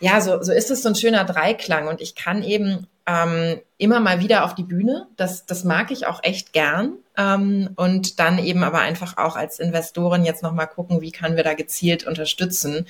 ja, 0.00 0.20
so, 0.20 0.42
so 0.42 0.52
ist 0.52 0.70
es 0.70 0.82
so 0.82 0.90
ein 0.90 0.94
schöner 0.94 1.24
Dreiklang. 1.24 1.88
Und 1.88 2.00
ich 2.00 2.14
kann 2.14 2.42
eben 2.42 2.86
ähm, 3.06 3.60
immer 3.78 4.00
mal 4.00 4.20
wieder 4.20 4.44
auf 4.44 4.54
die 4.54 4.62
Bühne. 4.62 5.08
Das, 5.16 5.46
das 5.46 5.64
mag 5.64 5.90
ich 5.90 6.06
auch 6.06 6.20
echt 6.22 6.52
gern. 6.52 6.98
Ähm, 7.16 7.70
und 7.74 8.20
dann 8.20 8.38
eben 8.38 8.62
aber 8.62 8.78
einfach 8.78 9.16
auch 9.16 9.34
als 9.34 9.58
Investorin 9.58 10.24
jetzt 10.24 10.42
nochmal 10.42 10.68
gucken, 10.68 11.00
wie 11.00 11.12
können 11.12 11.36
wir 11.36 11.44
da 11.44 11.54
gezielt 11.54 12.06
unterstützen. 12.06 12.86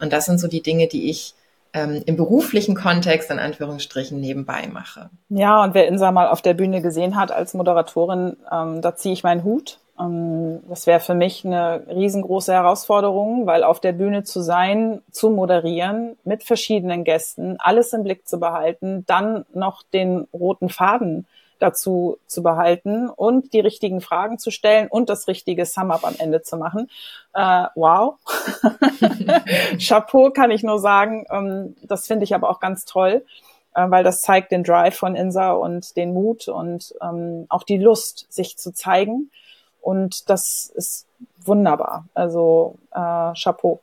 Und 0.00 0.12
das 0.12 0.24
sind 0.24 0.38
so 0.38 0.48
die 0.48 0.62
Dinge, 0.62 0.88
die 0.88 1.10
ich 1.10 1.34
ähm, 1.74 2.02
im 2.06 2.16
beruflichen 2.16 2.74
Kontext 2.74 3.30
in 3.30 3.38
Anführungsstrichen 3.38 4.20
nebenbei 4.20 4.68
mache. 4.72 5.10
Ja, 5.28 5.62
und 5.62 5.74
wer 5.74 5.88
Insa 5.88 6.12
mal 6.12 6.28
auf 6.28 6.42
der 6.42 6.54
Bühne 6.54 6.82
gesehen 6.82 7.16
hat 7.16 7.32
als 7.32 7.54
Moderatorin, 7.54 8.36
ähm, 8.50 8.82
da 8.82 8.94
ziehe 8.94 9.14
ich 9.14 9.22
meinen 9.22 9.44
Hut. 9.44 9.78
Ähm, 9.98 10.60
das 10.68 10.86
wäre 10.86 11.00
für 11.00 11.14
mich 11.14 11.44
eine 11.44 11.82
riesengroße 11.88 12.52
Herausforderung, 12.52 13.46
weil 13.46 13.64
auf 13.64 13.80
der 13.80 13.92
Bühne 13.92 14.22
zu 14.22 14.40
sein, 14.42 15.00
zu 15.10 15.30
moderieren, 15.30 16.16
mit 16.24 16.44
verschiedenen 16.44 17.04
Gästen, 17.04 17.56
alles 17.58 17.92
im 17.92 18.02
Blick 18.02 18.26
zu 18.28 18.38
behalten, 18.38 19.04
dann 19.06 19.44
noch 19.54 19.82
den 19.82 20.26
roten 20.32 20.68
Faden 20.68 21.26
dazu 21.62 22.18
zu 22.26 22.42
behalten 22.42 23.08
und 23.08 23.52
die 23.52 23.60
richtigen 23.60 24.00
Fragen 24.00 24.38
zu 24.38 24.50
stellen 24.50 24.88
und 24.88 25.08
das 25.08 25.28
richtige 25.28 25.64
Sum-up 25.64 26.04
am 26.04 26.16
Ende 26.18 26.42
zu 26.42 26.56
machen. 26.56 26.90
Äh, 27.34 27.66
wow. 27.76 28.16
Chapeau 29.78 30.30
kann 30.30 30.50
ich 30.50 30.64
nur 30.64 30.80
sagen. 30.80 31.24
Ähm, 31.30 31.76
das 31.82 32.06
finde 32.08 32.24
ich 32.24 32.34
aber 32.34 32.50
auch 32.50 32.58
ganz 32.58 32.84
toll, 32.84 33.24
äh, 33.74 33.88
weil 33.88 34.02
das 34.02 34.22
zeigt 34.22 34.50
den 34.50 34.64
Drive 34.64 34.96
von 34.96 35.14
Insa 35.14 35.52
und 35.52 35.96
den 35.96 36.12
Mut 36.12 36.48
und 36.48 36.94
ähm, 37.00 37.46
auch 37.48 37.62
die 37.62 37.78
Lust, 37.78 38.26
sich 38.28 38.58
zu 38.58 38.72
zeigen. 38.72 39.30
Und 39.80 40.28
das 40.30 40.72
ist 40.74 41.06
wunderbar. 41.44 42.06
Also 42.14 42.74
äh, 42.90 43.32
Chapeau. 43.40 43.80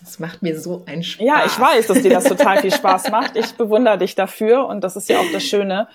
Das 0.00 0.18
macht 0.18 0.42
mir 0.42 0.60
so 0.60 0.82
einen 0.86 1.02
Spaß. 1.02 1.26
Ja, 1.26 1.42
ich 1.46 1.58
weiß, 1.58 1.86
dass 1.86 2.02
dir 2.02 2.10
das 2.10 2.24
total 2.24 2.58
viel 2.58 2.72
Spaß 2.74 3.10
macht. 3.10 3.34
Ich 3.36 3.54
bewundere 3.54 3.96
dich 3.96 4.14
dafür 4.14 4.66
und 4.66 4.84
das 4.84 4.94
ist 4.94 5.08
ja 5.08 5.18
auch 5.20 5.32
das 5.32 5.42
Schöne 5.42 5.88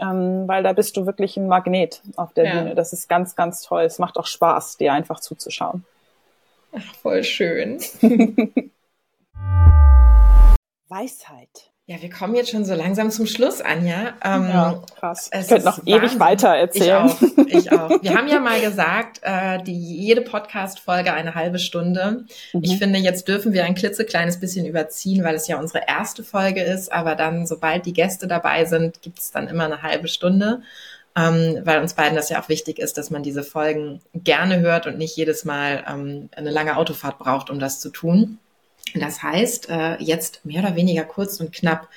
ähm, 0.00 0.48
weil 0.48 0.62
da 0.62 0.72
bist 0.72 0.96
du 0.96 1.06
wirklich 1.06 1.36
ein 1.36 1.46
Magnet 1.46 2.02
auf 2.16 2.32
der 2.32 2.44
ja. 2.44 2.52
Bühne. 2.54 2.74
Das 2.74 2.92
ist 2.92 3.08
ganz, 3.08 3.36
ganz 3.36 3.62
toll. 3.62 3.82
Es 3.82 3.98
macht 3.98 4.16
auch 4.16 4.26
Spaß, 4.26 4.76
dir 4.76 4.92
einfach 4.92 5.20
zuzuschauen. 5.20 5.84
Ach, 6.72 6.94
voll 6.96 7.22
schön. 7.22 7.78
Weisheit. 10.88 11.73
Ja, 11.86 12.00
wir 12.00 12.08
kommen 12.08 12.34
jetzt 12.34 12.48
schon 12.48 12.64
so 12.64 12.72
langsam 12.72 13.10
zum 13.10 13.26
Schluss, 13.26 13.60
Anja. 13.60 14.14
Ähm, 14.24 14.48
ja, 14.48 14.82
krass. 14.98 15.30
Ich 15.38 15.48
könnte 15.48 15.66
noch 15.66 15.86
ewig 15.86 16.18
weiter 16.18 16.48
erzählen. 16.48 17.12
Ich 17.46 17.70
auch. 17.70 17.70
Ich 17.70 17.72
auch. 17.72 17.90
Wir 18.02 18.16
haben 18.16 18.26
ja 18.26 18.40
mal 18.40 18.58
gesagt, 18.58 19.20
äh, 19.20 19.62
die 19.62 19.98
jede 19.98 20.22
Podcast-Folge 20.22 21.12
eine 21.12 21.34
halbe 21.34 21.58
Stunde. 21.58 22.24
Mhm. 22.54 22.60
Ich 22.62 22.78
finde, 22.78 22.98
jetzt 23.00 23.28
dürfen 23.28 23.52
wir 23.52 23.66
ein 23.66 23.74
klitzekleines 23.74 24.40
bisschen 24.40 24.64
überziehen, 24.64 25.24
weil 25.24 25.34
es 25.34 25.46
ja 25.46 25.58
unsere 25.58 25.84
erste 25.86 26.24
Folge 26.24 26.62
ist. 26.62 26.90
Aber 26.90 27.16
dann, 27.16 27.46
sobald 27.46 27.84
die 27.84 27.92
Gäste 27.92 28.26
dabei 28.26 28.64
sind, 28.64 29.02
gibt 29.02 29.18
es 29.18 29.30
dann 29.30 29.48
immer 29.48 29.66
eine 29.66 29.82
halbe 29.82 30.08
Stunde. 30.08 30.62
Ähm, 31.14 31.60
weil 31.64 31.82
uns 31.82 31.92
beiden 31.92 32.16
das 32.16 32.30
ja 32.30 32.40
auch 32.40 32.48
wichtig 32.48 32.78
ist, 32.78 32.96
dass 32.96 33.10
man 33.10 33.22
diese 33.22 33.44
Folgen 33.44 34.00
gerne 34.14 34.60
hört 34.60 34.86
und 34.86 34.96
nicht 34.96 35.16
jedes 35.16 35.44
Mal 35.44 35.84
ähm, 35.86 36.30
eine 36.34 36.50
lange 36.50 36.78
Autofahrt 36.78 37.18
braucht, 37.18 37.50
um 37.50 37.60
das 37.60 37.78
zu 37.78 37.90
tun. 37.90 38.38
Das 38.94 39.22
heißt, 39.22 39.70
äh, 39.70 39.96
jetzt 40.02 40.44
mehr 40.44 40.62
oder 40.62 40.76
weniger 40.76 41.04
kurz 41.04 41.40
und 41.40 41.52
knapp, 41.52 41.88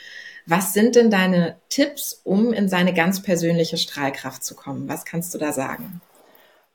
was 0.46 0.74
sind 0.74 0.96
denn 0.96 1.12
deine 1.12 1.58
Tipps, 1.70 2.22
um 2.24 2.54
in 2.54 2.70
seine 2.70 2.94
ganz 2.94 3.22
persönliche 3.22 3.78
Strahlkraft 3.78 4.44
zu 4.44 4.56
kommen? 4.56 4.88
Was 4.88 5.04
kannst 5.04 5.34
du 5.34 5.38
da 5.38 5.52
sagen? 5.52 6.02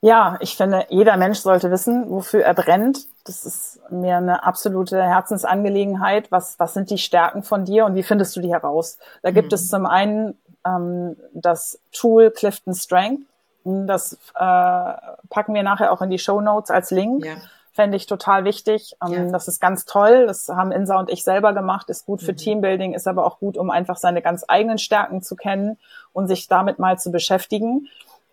Ja, 0.01 0.37
ich 0.41 0.55
finde, 0.55 0.85
jeder 0.89 1.17
Mensch 1.17 1.39
sollte 1.39 1.71
wissen, 1.71 2.09
wofür 2.09 2.43
er 2.43 2.53
brennt. 2.53 3.07
Das 3.23 3.45
ist 3.45 3.79
mir 3.89 4.17
eine 4.17 4.43
absolute 4.43 5.01
Herzensangelegenheit. 5.01 6.31
Was, 6.31 6.59
was 6.59 6.73
sind 6.73 6.89
die 6.89 6.97
Stärken 6.97 7.41
von 7.41 7.65
dir 7.65 7.85
und 7.85 7.95
wie 7.95 8.03
findest 8.03 8.35
du 8.35 8.41
die 8.41 8.51
heraus? 8.51 8.97
Da 9.23 9.31
gibt 9.31 9.51
mhm. 9.51 9.55
es 9.55 9.69
zum 9.69 9.85
einen 9.85 10.37
ähm, 10.65 11.15
das 11.33 11.79
Tool 11.93 12.31
Clifton 12.31 12.75
Strength. 12.75 13.21
Das 13.63 14.13
äh, 14.35 14.43
packen 15.29 15.53
wir 15.53 15.63
nachher 15.63 15.91
auch 15.91 16.01
in 16.01 16.09
die 16.09 16.19
Show 16.19 16.41
Notes 16.41 16.69
als 16.69 16.91
Link. 16.91 17.25
Ja 17.25 17.37
fände 17.73 17.97
ich 17.97 18.05
total 18.05 18.45
wichtig. 18.45 18.95
Ähm, 19.03 19.13
ja. 19.13 19.31
Das 19.31 19.47
ist 19.47 19.59
ganz 19.59 19.85
toll. 19.85 20.27
Das 20.27 20.47
haben 20.47 20.71
Insa 20.71 20.99
und 20.99 21.11
ich 21.11 21.23
selber 21.23 21.53
gemacht, 21.53 21.89
ist 21.89 22.05
gut 22.05 22.21
für 22.21 22.31
mhm. 22.33 22.37
Teambuilding, 22.37 22.93
ist 22.93 23.07
aber 23.07 23.25
auch 23.25 23.39
gut, 23.39 23.57
um 23.57 23.69
einfach 23.69 23.97
seine 23.97 24.21
ganz 24.21 24.45
eigenen 24.47 24.77
Stärken 24.77 25.21
zu 25.21 25.35
kennen 25.35 25.77
und 26.13 26.27
sich 26.27 26.47
damit 26.47 26.79
mal 26.79 26.97
zu 26.99 27.11
beschäftigen. 27.11 27.87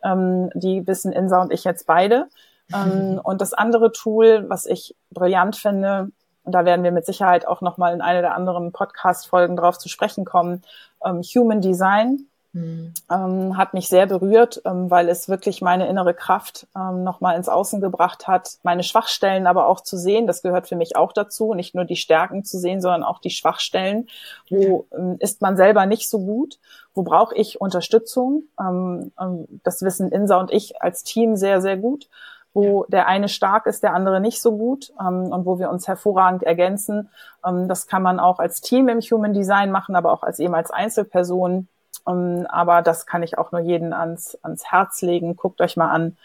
Ähm, 0.04 0.50
die 0.54 0.86
wissen 0.86 1.12
Insa 1.12 1.40
und 1.40 1.52
ich 1.52 1.64
jetzt 1.64 1.86
beide. 1.86 2.28
Ähm, 2.72 3.20
und 3.24 3.40
das 3.40 3.54
andere 3.54 3.92
Tool, 3.92 4.44
was 4.48 4.66
ich 4.66 4.94
brillant 5.10 5.56
finde, 5.56 6.10
und 6.42 6.52
da 6.52 6.64
werden 6.64 6.82
wir 6.82 6.92
mit 6.92 7.06
Sicherheit 7.06 7.46
auch 7.46 7.60
nochmal 7.60 7.92
in 7.94 8.00
einer 8.00 8.22
der 8.22 8.34
anderen 8.34 8.72
Podcast-Folgen 8.72 9.56
drauf 9.56 9.78
zu 9.78 9.88
sprechen 9.88 10.24
kommen, 10.24 10.62
ähm, 11.04 11.22
Human 11.22 11.60
Design 11.60 12.26
Mhm. 12.52 12.92
Ähm, 13.10 13.56
hat 13.56 13.74
mich 13.74 13.88
sehr 13.88 14.06
berührt, 14.06 14.60
ähm, 14.64 14.90
weil 14.90 15.08
es 15.08 15.28
wirklich 15.28 15.62
meine 15.62 15.88
innere 15.88 16.14
Kraft 16.14 16.66
ähm, 16.76 17.04
nochmal 17.04 17.36
ins 17.36 17.48
Außen 17.48 17.80
gebracht 17.80 18.26
hat, 18.26 18.58
meine 18.64 18.82
Schwachstellen 18.82 19.46
aber 19.46 19.68
auch 19.68 19.80
zu 19.80 19.96
sehen. 19.96 20.26
Das 20.26 20.42
gehört 20.42 20.66
für 20.66 20.74
mich 20.74 20.96
auch 20.96 21.12
dazu, 21.12 21.54
nicht 21.54 21.74
nur 21.74 21.84
die 21.84 21.96
Stärken 21.96 22.44
zu 22.44 22.58
sehen, 22.58 22.80
sondern 22.80 23.04
auch 23.04 23.20
die 23.20 23.30
Schwachstellen. 23.30 24.08
Wo 24.48 24.86
ähm, 24.96 25.16
ist 25.20 25.42
man 25.42 25.56
selber 25.56 25.86
nicht 25.86 26.10
so 26.10 26.18
gut? 26.18 26.58
Wo 26.92 27.02
brauche 27.02 27.36
ich 27.36 27.60
Unterstützung? 27.60 28.44
Ähm, 28.58 29.12
ähm, 29.20 29.46
das 29.62 29.82
wissen 29.82 30.10
Insa 30.10 30.38
und 30.38 30.50
ich 30.50 30.82
als 30.82 31.04
Team 31.04 31.36
sehr, 31.36 31.60
sehr 31.60 31.76
gut 31.76 32.08
wo 32.52 32.84
der 32.88 33.06
eine 33.06 33.28
stark 33.28 33.66
ist, 33.66 33.82
der 33.82 33.94
andere 33.94 34.20
nicht 34.20 34.42
so 34.42 34.56
gut 34.56 34.92
ähm, 35.00 35.30
und 35.30 35.46
wo 35.46 35.58
wir 35.58 35.70
uns 35.70 35.86
hervorragend 35.86 36.42
ergänzen. 36.42 37.08
Ähm, 37.46 37.68
das 37.68 37.86
kann 37.86 38.02
man 38.02 38.18
auch 38.18 38.40
als 38.40 38.60
Team 38.60 38.88
im 38.88 39.00
Human 39.00 39.32
Design 39.32 39.70
machen, 39.70 39.94
aber 39.94 40.12
auch 40.12 40.22
als 40.22 40.38
eben 40.40 40.54
als 40.54 40.70
Einzelperson. 40.70 41.68
Um, 42.04 42.38
ähm, 42.38 42.46
aber 42.46 42.82
das 42.82 43.06
kann 43.06 43.22
ich 43.22 43.38
auch 43.38 43.52
nur 43.52 43.60
jeden 43.60 43.92
ans, 43.92 44.38
ans 44.42 44.64
Herz 44.70 45.02
legen. 45.02 45.36
Guckt 45.36 45.60
euch 45.60 45.76
mal 45.76 45.90
an, 45.90 46.16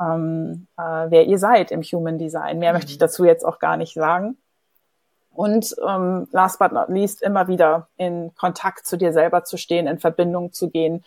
ähm, 0.00 0.66
äh, 0.76 1.06
wer 1.08 1.26
ihr 1.26 1.38
seid 1.38 1.70
im 1.70 1.82
Human 1.82 2.18
Design. 2.18 2.58
Mehr 2.58 2.72
mhm. 2.72 2.78
möchte 2.78 2.92
ich 2.92 2.98
dazu 2.98 3.24
jetzt 3.24 3.44
auch 3.44 3.58
gar 3.58 3.76
nicht 3.76 3.94
sagen. 3.94 4.36
Und 5.30 5.76
ähm, 5.86 6.26
last 6.32 6.58
but 6.58 6.72
not 6.72 6.88
least, 6.88 7.22
immer 7.22 7.46
wieder 7.46 7.88
in 7.96 8.34
Kontakt 8.34 8.86
zu 8.86 8.96
dir 8.96 9.12
selber 9.12 9.44
zu 9.44 9.56
stehen, 9.56 9.86
in 9.86 10.00
Verbindung 10.00 10.52
zu 10.52 10.68
gehen, 10.68 11.04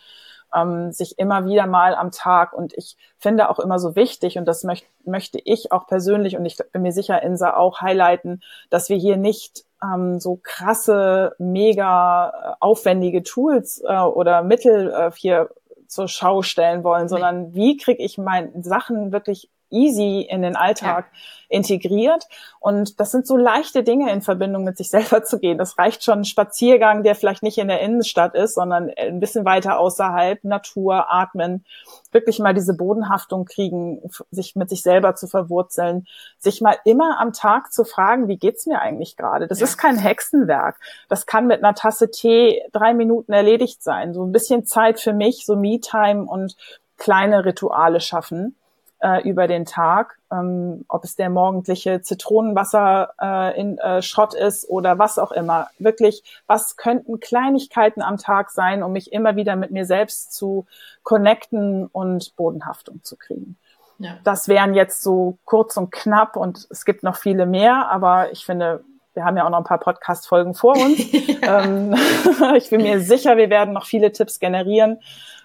ähm, 0.56 0.92
sich 0.92 1.18
immer 1.18 1.46
wieder 1.46 1.68
mal 1.68 1.96
am 1.96 2.12
Tag. 2.12 2.54
Und 2.54 2.74
ich 2.78 2.98
finde 3.18 3.50
auch 3.50 3.60
immer 3.60 3.80
so 3.80 3.96
wichtig 3.96 4.38
und 4.38 4.46
das 4.46 4.64
möcht, 4.64 4.86
möchte 5.06 5.40
ich 5.44 5.72
auch 5.72 5.88
persönlich 5.88 6.38
und 6.38 6.46
ich 6.46 6.58
bin 6.72 6.82
mir 6.82 6.92
sicher, 6.92 7.22
Insa 7.22 7.56
auch 7.56 7.82
highlighten, 7.82 8.42
dass 8.70 8.90
wir 8.90 8.98
hier 8.98 9.18
nicht 9.18 9.66
ähm, 9.84 10.20
so 10.20 10.40
krasse, 10.42 11.36
mega 11.40 12.30
äh, 12.30 12.54
aufwendige 12.60 13.24
Tools 13.24 13.82
äh, 13.86 13.98
oder 13.98 14.44
Mittel 14.44 14.92
äh, 14.92 15.12
hier 15.16 15.50
zur 15.88 16.08
Schau 16.08 16.42
stellen 16.42 16.84
wollen, 16.84 17.10
sondern 17.10 17.54
wie 17.54 17.78
kriege 17.78 18.02
ich 18.02 18.18
meine 18.18 18.52
Sachen 18.64 19.12
wirklich 19.12 19.50
easy 19.72 20.28
in 20.30 20.42
den 20.42 20.56
Alltag 20.56 21.06
ja. 21.12 21.58
integriert. 21.58 22.28
Und 22.60 23.00
das 23.00 23.12
sind 23.12 23.26
so 23.26 23.38
leichte 23.38 23.84
Dinge 23.84 24.12
in 24.12 24.22
Verbindung 24.22 24.64
mit 24.64 24.78
sich 24.78 24.90
selber 24.90 25.24
zu 25.24 25.40
gehen. 25.40 25.58
Das 25.58 25.78
reicht 25.78 26.04
schon 26.04 26.20
ein 26.20 26.26
Spaziergang, 26.26 27.04
der 27.04 27.16
vielleicht 27.16 27.44
nicht 27.44 27.58
in 27.58 27.68
der 27.68 27.82
Innenstadt 27.82 28.36
ist, 28.36 28.56
sondern 28.56 28.92
ein 28.98 29.20
bisschen 29.20 29.46
weiter 29.46 29.80
außerhalb, 29.80 30.44
Natur, 30.44 31.12
atmen, 31.12 31.66
wirklich 32.12 32.40
mal 32.40 32.54
diese 32.54 32.76
Bodenhaftung 32.76 33.46
kriegen, 33.46 34.02
sich 34.32 34.56
mit 34.56 34.70
sich 34.70 34.84
selber 34.84 35.16
zu 35.16 35.28
verwurzeln, 35.28 36.08
sich 36.38 36.62
mal 36.62 36.78
immer 36.86 37.20
am 37.20 37.34
Tag 37.34 37.72
zu 37.72 37.84
fragen, 37.84 38.28
wie 38.28 38.38
geht's 38.38 38.66
mir 38.66 38.80
eigentlich 38.80 39.18
gerade? 39.18 39.48
Das 39.48 39.60
ja. 39.60 39.66
ist 39.66 39.78
kein 39.78 39.98
Hexenwerk. 39.98 40.80
Das 41.10 41.26
kann 41.26 41.48
mit 41.48 41.64
einer 41.64 41.74
Tasse 41.74 42.12
Tee 42.12 42.62
drei 42.72 42.94
Minuten 42.94 43.34
erledigt 43.34 43.82
sein. 43.82 44.14
So 44.14 44.24
ein 44.24 44.32
bisschen 44.32 44.66
Zeit 44.66 45.00
für 45.00 45.14
mich, 45.14 45.46
so 45.46 45.56
Me-Time 45.56 46.26
und 46.26 46.56
kleine 46.98 47.46
Rituale 47.46 48.00
schaffen 48.00 48.56
äh, 49.02 49.28
über 49.28 49.48
den 49.48 49.66
Tag, 49.66 50.18
ähm, 50.32 50.86
ob 50.88 51.04
es 51.04 51.16
der 51.16 51.30
morgendliche 51.30 52.02
Zitronenwasser 52.02 53.14
äh, 53.22 53.60
in 53.60 53.78
äh, 53.78 54.02
Schott 54.02 54.34
ist 54.34 54.70
oder 54.70 55.00
was 55.00 55.20
auch 55.20 55.32
immer. 55.32 55.68
Wirklich, 55.80 56.24
was 56.48 56.78
könnten 56.78 57.20
Kleinigkeiten 57.20 58.02
am 58.02 58.18
Tag 58.18 58.52
sein, 58.52 58.84
um 58.84 58.94
mich 58.94 59.12
immer 59.12 59.36
wieder 59.36 59.56
mit 59.56 59.72
mir 59.72 59.86
selbst 59.86 60.34
zu 60.34 60.66
connecten 61.04 61.88
und 61.88 62.36
Bodenhaftung 62.36 63.04
zu 63.04 63.18
kriegen. 63.18 63.58
Ja. 63.98 64.18
Das 64.24 64.48
wären 64.48 64.74
jetzt 64.74 65.04
so 65.04 65.38
kurz 65.46 65.78
und 65.78 65.92
knapp 65.92 66.36
und 66.36 66.68
es 66.70 66.86
gibt 66.86 67.04
noch 67.04 67.18
viele 67.18 67.46
mehr, 67.46 67.90
aber 67.90 68.32
ich 68.32 68.46
finde, 68.46 68.84
wir 69.14 69.26
haben 69.26 69.38
ja 69.38 69.46
auch 69.46 69.50
noch 69.50 69.60
ein 69.60 69.64
paar 69.64 69.80
Podcast-Folgen 69.80 70.54
vor 70.54 70.76
uns. 70.76 71.00
ähm, 71.42 71.96
ich 72.56 72.70
bin 72.70 72.82
mir 72.82 73.02
sicher, 73.02 73.38
wir 73.38 73.50
werden 73.50 73.74
noch 73.74 73.86
viele 73.86 74.12
Tipps 74.12 74.40
generieren. 74.40 75.00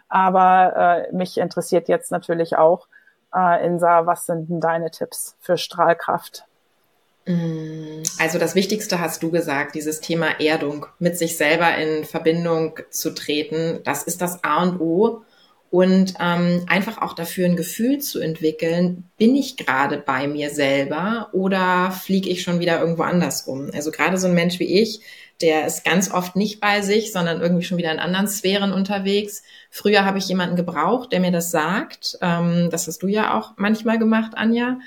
Aber 0.08 1.08
äh, 1.10 1.12
mich 1.12 1.36
interessiert 1.36 1.88
jetzt 1.88 2.12
natürlich 2.12 2.56
auch, 2.56 2.86
äh, 3.36 3.66
Insa, 3.66 4.06
was 4.06 4.26
sind 4.26 4.48
denn 4.48 4.60
deine 4.60 4.90
Tipps 4.90 5.36
für 5.40 5.58
Strahlkraft? 5.58 6.44
Mm, 7.26 8.02
also 8.18 8.38
das 8.38 8.54
Wichtigste 8.54 9.00
hast 9.00 9.22
du 9.22 9.30
gesagt, 9.30 9.74
dieses 9.74 10.00
Thema 10.00 10.40
Erdung, 10.40 10.86
mit 10.98 11.18
sich 11.18 11.36
selber 11.36 11.76
in 11.76 12.04
Verbindung 12.04 12.78
zu 12.90 13.14
treten, 13.14 13.80
das 13.84 14.04
ist 14.04 14.22
das 14.22 14.42
A 14.44 14.62
und 14.62 14.80
O. 14.80 15.22
Und 15.70 16.14
ähm, 16.20 16.64
einfach 16.68 17.02
auch 17.02 17.12
dafür 17.12 17.46
ein 17.46 17.56
Gefühl 17.56 17.98
zu 17.98 18.20
entwickeln, 18.20 19.10
bin 19.18 19.34
ich 19.34 19.56
gerade 19.56 19.98
bei 19.98 20.28
mir 20.28 20.50
selber 20.50 21.28
oder 21.32 21.90
fliege 21.90 22.30
ich 22.30 22.42
schon 22.42 22.60
wieder 22.60 22.80
irgendwo 22.80 23.02
anders 23.02 23.46
rum? 23.46 23.70
Also 23.74 23.90
gerade 23.90 24.16
so 24.16 24.28
ein 24.28 24.34
Mensch 24.34 24.60
wie 24.60 24.80
ich, 24.80 25.00
der 25.40 25.66
ist 25.66 25.84
ganz 25.84 26.10
oft 26.10 26.36
nicht 26.36 26.60
bei 26.60 26.80
sich, 26.80 27.12
sondern 27.12 27.40
irgendwie 27.40 27.64
schon 27.64 27.78
wieder 27.78 27.92
in 27.92 27.98
anderen 27.98 28.28
Sphären 28.28 28.72
unterwegs. 28.72 29.42
Früher 29.70 30.04
habe 30.04 30.18
ich 30.18 30.28
jemanden 30.28 30.56
gebraucht, 30.56 31.12
der 31.12 31.20
mir 31.20 31.32
das 31.32 31.50
sagt. 31.50 32.16
Ähm, 32.22 32.68
das 32.70 32.86
hast 32.86 33.02
du 33.02 33.08
ja 33.08 33.36
auch 33.36 33.52
manchmal 33.56 33.98
gemacht, 33.98 34.32
Anja. 34.34 34.78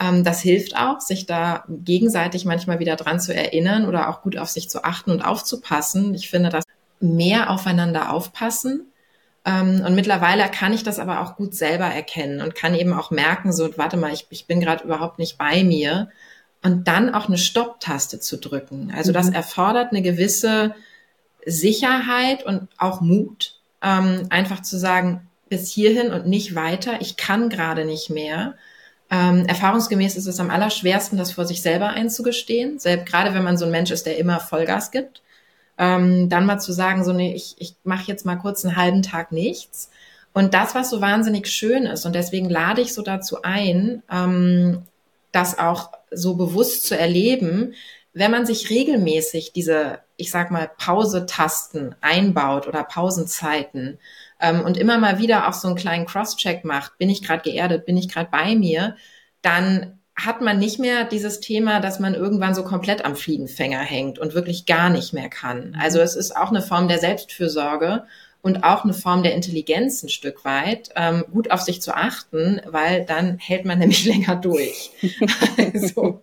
Ähm, 0.00 0.24
das 0.24 0.40
hilft 0.40 0.76
auch, 0.76 1.00
sich 1.00 1.26
da 1.26 1.64
gegenseitig 1.68 2.44
manchmal 2.44 2.80
wieder 2.80 2.96
dran 2.96 3.20
zu 3.20 3.32
erinnern 3.32 3.86
oder 3.86 4.10
auch 4.10 4.22
gut 4.22 4.36
auf 4.36 4.50
sich 4.50 4.68
zu 4.68 4.84
achten 4.84 5.10
und 5.10 5.22
aufzupassen. 5.22 6.14
Ich 6.14 6.28
finde, 6.28 6.50
dass 6.50 6.64
mehr 7.00 7.50
aufeinander 7.50 8.12
aufpassen. 8.12 8.90
Ähm, 9.44 9.82
und 9.84 9.94
mittlerweile 9.94 10.48
kann 10.50 10.72
ich 10.72 10.82
das 10.82 10.98
aber 10.98 11.20
auch 11.20 11.36
gut 11.36 11.54
selber 11.54 11.86
erkennen 11.86 12.40
und 12.40 12.54
kann 12.54 12.74
eben 12.74 12.92
auch 12.92 13.10
merken, 13.10 13.52
so, 13.52 13.76
warte 13.76 13.96
mal, 13.96 14.12
ich, 14.12 14.26
ich 14.30 14.46
bin 14.46 14.60
gerade 14.60 14.84
überhaupt 14.84 15.18
nicht 15.18 15.36
bei 15.36 15.62
mir 15.64 16.08
und 16.62 16.88
dann 16.88 17.14
auch 17.14 17.28
eine 17.28 17.36
Stopptaste 17.36 18.20
zu 18.20 18.38
drücken. 18.38 18.92
Also 18.96 19.12
das 19.12 19.28
mhm. 19.28 19.34
erfordert 19.34 19.92
eine 19.92 20.02
gewisse 20.02 20.74
Sicherheit 21.44 22.42
und 22.44 22.68
auch 22.78 23.02
Mut, 23.02 23.60
ähm, 23.82 24.26
einfach 24.30 24.62
zu 24.62 24.78
sagen, 24.78 25.28
bis 25.50 25.70
hierhin 25.70 26.10
und 26.10 26.26
nicht 26.26 26.54
weiter, 26.54 27.00
ich 27.00 27.16
kann 27.18 27.50
gerade 27.50 27.84
nicht 27.84 28.08
mehr. 28.08 28.54
Ähm, 29.10 29.44
erfahrungsgemäß 29.46 30.16
ist 30.16 30.26
es 30.26 30.40
am 30.40 30.48
allerschwersten, 30.48 31.18
das 31.18 31.32
vor 31.32 31.44
sich 31.44 31.60
selber 31.60 31.90
einzugestehen, 31.90 32.78
selbst 32.78 33.06
gerade 33.06 33.34
wenn 33.34 33.44
man 33.44 33.58
so 33.58 33.66
ein 33.66 33.70
Mensch 33.70 33.90
ist, 33.90 34.06
der 34.06 34.16
immer 34.16 34.40
Vollgas 34.40 34.90
gibt. 34.90 35.20
Ähm, 35.78 36.28
dann 36.28 36.46
mal 36.46 36.58
zu 36.58 36.72
sagen, 36.72 37.04
so 37.04 37.12
nee, 37.12 37.34
ich, 37.34 37.56
ich 37.58 37.76
mache 37.84 38.06
jetzt 38.06 38.24
mal 38.24 38.36
kurz 38.36 38.64
einen 38.64 38.76
halben 38.76 39.02
Tag 39.02 39.32
nichts. 39.32 39.90
Und 40.32 40.54
das, 40.54 40.74
was 40.74 40.90
so 40.90 41.00
wahnsinnig 41.00 41.46
schön 41.48 41.86
ist, 41.86 42.06
und 42.06 42.14
deswegen 42.14 42.50
lade 42.50 42.80
ich 42.80 42.92
so 42.94 43.02
dazu 43.02 43.42
ein, 43.42 44.02
ähm, 44.10 44.82
das 45.32 45.58
auch 45.58 45.90
so 46.10 46.34
bewusst 46.36 46.86
zu 46.86 46.96
erleben, 46.98 47.74
wenn 48.12 48.30
man 48.30 48.46
sich 48.46 48.70
regelmäßig 48.70 49.52
diese, 49.52 49.98
ich 50.16 50.30
sag 50.30 50.50
mal, 50.50 50.70
Pause-Tasten 50.78 51.96
einbaut 52.00 52.68
oder 52.68 52.84
Pausenzeiten 52.84 53.98
ähm, 54.40 54.60
und 54.62 54.76
immer 54.76 54.98
mal 54.98 55.18
wieder 55.18 55.48
auch 55.48 55.52
so 55.52 55.68
einen 55.68 55.76
kleinen 55.76 56.06
Cross-Check 56.06 56.64
macht, 56.64 56.96
bin 56.98 57.10
ich 57.10 57.22
gerade 57.22 57.42
geerdet, 57.42 57.86
bin 57.86 57.96
ich 57.96 58.08
gerade 58.08 58.30
bei 58.30 58.54
mir, 58.54 58.96
dann 59.42 59.98
hat 60.16 60.40
man 60.40 60.58
nicht 60.58 60.78
mehr 60.78 61.04
dieses 61.04 61.40
Thema, 61.40 61.80
dass 61.80 61.98
man 61.98 62.14
irgendwann 62.14 62.54
so 62.54 62.62
komplett 62.62 63.04
am 63.04 63.16
Fliegenfänger 63.16 63.80
hängt 63.80 64.18
und 64.18 64.34
wirklich 64.34 64.64
gar 64.64 64.88
nicht 64.88 65.12
mehr 65.12 65.28
kann. 65.28 65.76
Also 65.80 66.00
es 66.00 66.14
ist 66.14 66.36
auch 66.36 66.50
eine 66.50 66.62
Form 66.62 66.86
der 66.86 66.98
Selbstfürsorge 66.98 68.04
und 68.40 68.62
auch 68.62 68.84
eine 68.84 68.92
Form 68.92 69.22
der 69.22 69.34
Intelligenz 69.34 70.02
ein 70.02 70.10
Stück 70.10 70.44
weit, 70.44 70.90
ähm, 70.96 71.24
gut 71.32 71.50
auf 71.50 71.62
sich 71.62 71.80
zu 71.80 71.96
achten, 71.96 72.60
weil 72.66 73.04
dann 73.04 73.38
hält 73.38 73.64
man 73.64 73.78
nämlich 73.80 74.04
länger 74.04 74.36
durch. 74.36 74.90
also, 75.56 76.20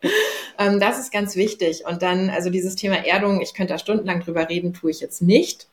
ähm, 0.57 0.79
das 0.79 0.99
ist 0.99 1.11
ganz 1.11 1.35
wichtig. 1.35 1.83
Und 1.85 2.01
dann, 2.01 2.29
also 2.29 2.49
dieses 2.49 2.75
Thema 2.75 3.05
Erdung, 3.05 3.41
ich 3.41 3.53
könnte 3.53 3.73
da 3.73 3.79
stundenlang 3.79 4.21
drüber 4.21 4.47
reden, 4.47 4.73
tue 4.73 4.91
ich 4.91 5.01
jetzt 5.01 5.21
nicht. 5.21 5.67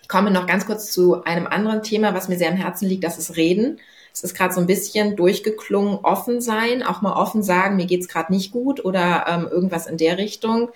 Ich 0.00 0.08
komme 0.08 0.30
noch 0.30 0.46
ganz 0.46 0.66
kurz 0.66 0.90
zu 0.92 1.24
einem 1.24 1.46
anderen 1.46 1.82
Thema, 1.82 2.14
was 2.14 2.28
mir 2.28 2.38
sehr 2.38 2.50
am 2.50 2.56
Herzen 2.56 2.88
liegt, 2.88 3.04
das 3.04 3.18
ist 3.18 3.36
Reden. 3.36 3.80
Es 4.12 4.22
ist 4.22 4.34
gerade 4.34 4.54
so 4.54 4.60
ein 4.60 4.66
bisschen 4.66 5.16
durchgeklungen, 5.16 5.98
offen 6.02 6.40
sein, 6.40 6.82
auch 6.82 7.00
mal 7.00 7.14
offen 7.14 7.42
sagen, 7.42 7.76
mir 7.76 7.86
geht's 7.86 8.08
gerade 8.08 8.32
nicht 8.32 8.52
gut 8.52 8.84
oder 8.84 9.26
ähm, 9.28 9.48
irgendwas 9.50 9.86
in 9.86 9.96
der 9.96 10.18
Richtung. 10.18 10.70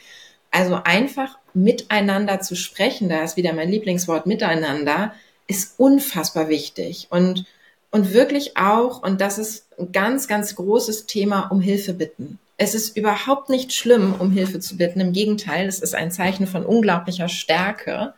Also 0.50 0.80
einfach 0.84 1.38
miteinander 1.52 2.40
zu 2.40 2.56
sprechen, 2.56 3.08
da 3.08 3.22
ist 3.22 3.36
wieder 3.36 3.52
mein 3.52 3.70
Lieblingswort 3.70 4.26
miteinander, 4.26 5.12
ist 5.46 5.78
unfassbar 5.78 6.48
wichtig 6.48 7.08
und 7.10 7.44
und 7.96 8.12
wirklich 8.12 8.58
auch, 8.58 9.02
und 9.02 9.22
das 9.22 9.38
ist 9.38 9.68
ein 9.78 9.90
ganz, 9.90 10.28
ganz 10.28 10.54
großes 10.54 11.06
Thema, 11.06 11.48
um 11.48 11.62
Hilfe 11.62 11.94
bitten. 11.94 12.38
Es 12.58 12.74
ist 12.74 12.94
überhaupt 12.94 13.48
nicht 13.48 13.72
schlimm, 13.72 14.14
um 14.18 14.30
Hilfe 14.32 14.60
zu 14.60 14.76
bitten. 14.76 15.00
Im 15.00 15.14
Gegenteil, 15.14 15.66
es 15.66 15.78
ist 15.78 15.94
ein 15.94 16.10
Zeichen 16.10 16.46
von 16.46 16.66
unglaublicher 16.66 17.30
Stärke, 17.30 18.12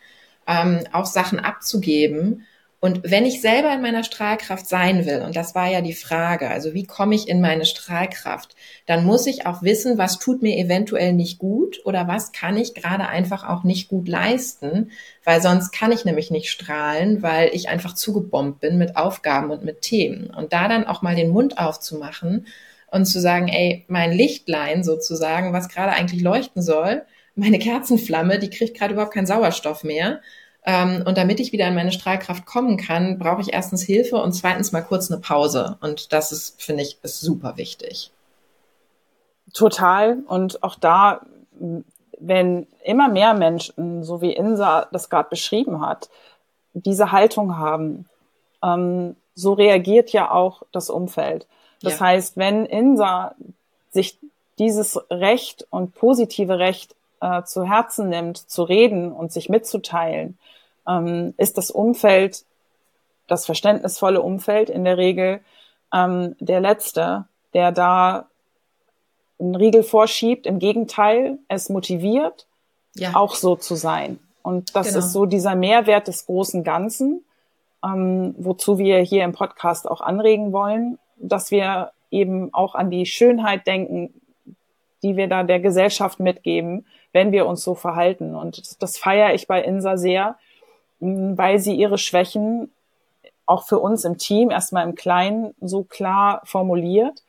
ähm, 0.48 0.80
auch 0.92 1.06
Sachen 1.06 1.38
abzugeben 1.38 2.44
und 2.80 3.10
wenn 3.10 3.26
ich 3.26 3.40
selber 3.40 3.72
in 3.72 3.82
meiner 3.82 4.04
Strahlkraft 4.04 4.68
sein 4.68 5.04
will, 5.04 5.22
und 5.22 5.34
das 5.34 5.56
war 5.56 5.68
ja 5.68 5.80
die 5.80 5.94
Frage, 5.94 6.48
also 6.48 6.74
wie 6.74 6.86
komme 6.86 7.16
ich 7.16 7.28
in 7.28 7.40
meine 7.40 7.64
Strahlkraft, 7.64 8.54
dann 8.86 9.04
muss 9.04 9.26
ich 9.26 9.46
auch 9.46 9.62
wissen, 9.62 9.98
was 9.98 10.20
tut 10.20 10.42
mir 10.42 10.56
eventuell 10.56 11.12
nicht 11.12 11.40
gut 11.40 11.80
oder 11.84 12.06
was 12.06 12.30
kann 12.30 12.56
ich 12.56 12.74
gerade 12.74 13.08
einfach 13.08 13.48
auch 13.48 13.64
nicht 13.64 13.88
gut 13.88 14.06
leisten, 14.06 14.92
weil 15.24 15.42
sonst 15.42 15.72
kann 15.72 15.90
ich 15.90 16.04
nämlich 16.04 16.30
nicht 16.30 16.50
strahlen, 16.50 17.20
weil 17.20 17.50
ich 17.52 17.68
einfach 17.68 17.94
zugebombt 17.94 18.60
bin 18.60 18.78
mit 18.78 18.96
Aufgaben 18.96 19.50
und 19.50 19.64
mit 19.64 19.82
Themen. 19.82 20.30
Und 20.30 20.52
da 20.52 20.68
dann 20.68 20.86
auch 20.86 21.02
mal 21.02 21.16
den 21.16 21.30
Mund 21.30 21.58
aufzumachen 21.58 22.46
und 22.92 23.06
zu 23.06 23.20
sagen, 23.20 23.48
ey, 23.48 23.86
mein 23.88 24.12
Lichtlein 24.12 24.84
sozusagen, 24.84 25.52
was 25.52 25.68
gerade 25.68 25.92
eigentlich 25.92 26.22
leuchten 26.22 26.62
soll, 26.62 27.02
meine 27.34 27.58
Kerzenflamme, 27.58 28.38
die 28.38 28.50
kriegt 28.50 28.76
gerade 28.76 28.92
überhaupt 28.92 29.14
keinen 29.14 29.26
Sauerstoff 29.26 29.82
mehr 29.82 30.20
und 30.66 31.16
damit 31.16 31.40
ich 31.40 31.52
wieder 31.52 31.66
in 31.66 31.74
meine 31.74 31.92
Strahlkraft 31.92 32.44
kommen 32.44 32.76
kann, 32.76 33.18
brauche 33.18 33.40
ich 33.40 33.52
erstens 33.52 33.82
Hilfe 33.82 34.16
und 34.16 34.32
zweitens 34.32 34.72
mal 34.72 34.82
kurz 34.82 35.11
eine 35.11 35.20
Pause. 35.20 35.78
Und 35.80 36.12
das 36.12 36.32
ist, 36.32 36.61
finde 36.61 36.82
ich, 36.82 36.98
ist 37.02 37.20
super 37.20 37.56
wichtig. 37.56 38.11
Total. 39.54 40.18
Und 40.26 40.62
auch 40.62 40.74
da, 40.74 41.22
wenn 42.18 42.66
immer 42.84 43.09
mehr 43.09 43.34
Menschen, 43.34 44.04
so 44.04 44.20
wie 44.20 44.32
Insa 44.32 44.88
das 44.92 45.09
gerade 45.09 45.30
beschrieben 45.30 45.80
hat, 45.80 46.11
diese 46.74 47.12
Haltung 47.12 47.56
haben, 47.56 48.06
ähm, 48.62 49.16
so 49.34 49.52
reagiert 49.52 50.11
ja 50.11 50.30
auch 50.30 50.62
das 50.72 50.90
Umfeld. 50.90 51.46
Das 51.82 52.00
ja. 52.00 52.06
heißt, 52.06 52.36
wenn 52.36 52.66
Insa 52.66 53.34
sich 53.90 54.18
dieses 54.59 55.00
Recht 55.11 55.66
und 55.70 55.94
positive 55.94 56.59
Recht 56.59 56.94
äh, 57.20 57.42
zu 57.44 57.64
Herzen 57.64 58.08
nimmt, 58.08 58.36
zu 58.38 58.62
reden 58.62 59.12
und 59.12 59.32
sich 59.32 59.48
mitzuteilen, 59.48 60.38
ähm, 60.86 61.34
ist 61.36 61.58
das 61.58 61.70
Umfeld, 61.70 62.44
das 63.26 63.46
verständnisvolle 63.46 64.22
Umfeld 64.22 64.70
in 64.70 64.84
der 64.84 64.96
Regel 64.96 65.40
ähm, 65.92 66.36
der 66.40 66.60
Letzte, 66.60 67.26
der 67.54 67.72
da 67.72 68.26
einen 69.38 69.54
Riegel 69.54 69.82
vorschiebt. 69.82 70.46
Im 70.46 70.58
Gegenteil, 70.58 71.38
es 71.48 71.68
motiviert, 71.68 72.46
ja. 72.94 73.14
auch 73.14 73.34
so 73.34 73.56
zu 73.56 73.74
sein. 73.74 74.18
Und 74.42 74.74
das 74.74 74.88
genau. 74.88 74.98
ist 75.00 75.12
so 75.12 75.26
dieser 75.26 75.54
Mehrwert 75.54 76.08
des 76.08 76.26
großen 76.26 76.64
Ganzen, 76.64 77.24
ähm, 77.84 78.34
wozu 78.38 78.78
wir 78.78 78.98
hier 79.00 79.24
im 79.24 79.32
Podcast 79.32 79.88
auch 79.88 80.00
anregen 80.00 80.52
wollen, 80.52 80.98
dass 81.16 81.50
wir 81.50 81.92
eben 82.10 82.52
auch 82.54 82.74
an 82.74 82.90
die 82.90 83.06
Schönheit 83.06 83.66
denken, 83.66 84.14
die 85.02 85.16
wir 85.16 85.28
da 85.28 85.42
der 85.44 85.60
Gesellschaft 85.60 86.18
mitgeben, 86.18 86.86
wenn 87.18 87.32
wir 87.32 87.46
uns 87.46 87.64
so 87.64 87.74
verhalten. 87.74 88.36
Und 88.36 88.58
das, 88.58 88.78
das 88.78 88.96
feiere 88.96 89.34
ich 89.34 89.48
bei 89.48 89.60
Insa 89.60 89.96
sehr, 89.96 90.36
weil 91.00 91.58
sie 91.58 91.74
ihre 91.74 91.98
Schwächen 91.98 92.70
auch 93.44 93.64
für 93.66 93.80
uns 93.80 94.04
im 94.04 94.18
Team 94.18 94.50
erstmal 94.52 94.86
im 94.86 94.94
Kleinen 94.94 95.52
so 95.60 95.82
klar 95.82 96.42
formuliert 96.44 97.24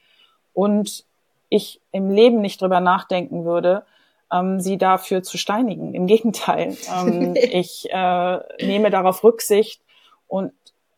und 0.54 1.06
ich 1.50 1.82
im 1.92 2.12
Leben 2.12 2.40
nicht 2.40 2.62
drüber 2.62 2.82
nachdenken 2.82 3.46
würde, 3.46 3.84
ähm, 4.32 4.60
sie 4.60 4.78
dafür 4.78 5.24
zu 5.24 5.40
steinigen. 5.40 5.96
Im 5.96 6.06
Gegenteil, 6.06 6.78
ähm, 6.96 7.34
ich 7.36 7.90
äh, 7.92 8.40
nehme 8.64 8.92
darauf 8.92 9.24
Rücksicht 9.24 9.82
und 10.28 10.52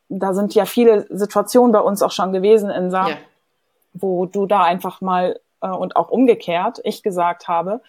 da 0.10 0.34
sind 0.34 0.54
ja 0.54 0.66
viele 0.66 1.08
Situationen 1.10 1.72
bei 1.72 1.80
uns 1.80 2.02
auch 2.02 2.12
schon 2.12 2.34
gewesen, 2.34 2.70
Insa, 2.70 3.08
ja. 3.08 3.16
wo 3.94 4.26
du 4.26 4.48
da 4.48 4.64
einfach 4.64 5.00
mal 5.00 5.40
äh, 5.62 5.70
und 5.70 5.96
auch 5.96 6.10
umgekehrt 6.10 6.82
ich 6.84 7.04
gesagt 7.04 7.48
habe, 7.48 7.80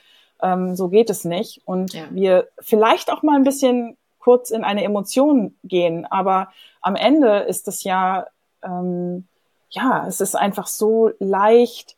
ähm, 0.43 0.74
so 0.74 0.88
geht 0.88 1.11
es 1.11 1.24
nicht 1.24 1.62
und 1.64 1.95
ja. 1.95 2.05
wir 2.11 2.49
vielleicht 2.61 3.11
auch 3.11 3.22
mal 3.22 3.36
ein 3.36 3.45
bisschen 3.45 3.97
kurz 4.18 4.51
in 4.51 4.64
eine 4.64 4.84
Emotion 4.84 5.55
gehen. 5.64 6.07
Aber 6.07 6.49
am 6.80 6.97
Ende 6.97 7.40
ist 7.40 7.68
es 7.68 7.84
ja, 7.84 8.26
ähm, 8.62 9.26
ja, 9.70 10.07
es 10.07 10.20
ist 10.20 10.36
einfach 10.36 10.66
so 10.66 11.11
leicht, 11.18 11.97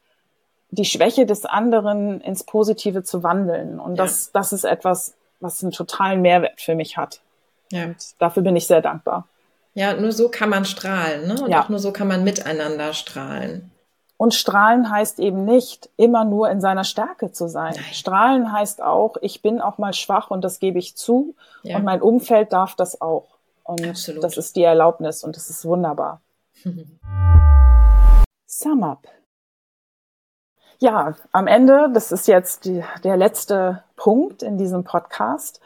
die 0.71 0.85
Schwäche 0.85 1.27
des 1.27 1.45
anderen 1.45 2.21
ins 2.21 2.45
Positive 2.45 3.03
zu 3.03 3.23
wandeln. 3.23 3.79
Und 3.79 3.97
das, 3.97 4.27
ja. 4.27 4.31
das 4.35 4.53
ist 4.53 4.65
etwas, 4.65 5.15
was 5.41 5.63
einen 5.63 5.73
totalen 5.73 6.23
Mehrwert 6.23 6.61
für 6.61 6.75
mich 6.75 6.97
hat. 6.97 7.21
Ja. 7.71 7.85
Und 7.85 8.15
dafür 8.19 8.43
bin 8.43 8.57
ich 8.57 8.67
sehr 8.67 8.81
dankbar. 8.81 9.29
Ja, 9.75 9.95
nur 9.95 10.13
so 10.13 10.29
kann 10.29 10.51
man 10.51 10.65
strahlen, 10.65 11.27
ne? 11.27 11.43
Und 11.43 11.51
ja. 11.51 11.63
auch 11.63 11.69
nur 11.69 11.81
so 11.81 11.93
kann 11.93 12.07
man 12.07 12.23
miteinander 12.25 12.93
strahlen. 12.93 13.71
Und 14.25 14.33
strahlen 14.33 14.89
heißt 14.89 15.19
eben 15.19 15.45
nicht, 15.45 15.91
immer 15.99 16.25
nur 16.25 16.49
in 16.49 16.63
seiner 16.63 16.85
Stärke 16.85 17.31
zu 17.31 17.47
sein. 17.47 17.75
Nein. 17.75 17.85
Strahlen 17.93 18.53
heißt 18.53 18.81
auch, 18.81 19.19
ich 19.21 19.43
bin 19.43 19.61
auch 19.61 19.77
mal 19.77 19.93
schwach 19.93 20.31
und 20.31 20.43
das 20.43 20.61
gebe 20.61 20.79
ich 20.79 20.97
zu. 20.97 21.35
Ja. 21.63 21.77
Und 21.77 21.85
mein 21.85 22.01
Umfeld 22.01 22.55
darf 22.55 22.75
das 22.75 23.03
auch. 23.03 23.27
Und 23.65 23.87
Absolut. 23.87 24.25
das 24.25 24.39
ist 24.39 24.57
die 24.57 24.63
Erlaubnis 24.63 25.25
und 25.25 25.37
das 25.37 25.51
ist 25.51 25.67
wunderbar. 25.67 26.23
Sum 28.47 28.83
up. 28.83 29.07
Ja, 30.79 31.17
am 31.33 31.47
Ende, 31.47 31.91
das 31.93 32.11
ist 32.11 32.27
jetzt 32.27 32.65
die, 32.65 32.83
der 33.03 33.19
letzte 33.19 33.85
Punkt 33.95 34.43
in 34.43 34.57
diesem 34.57 34.85
Podcast, 34.85 35.61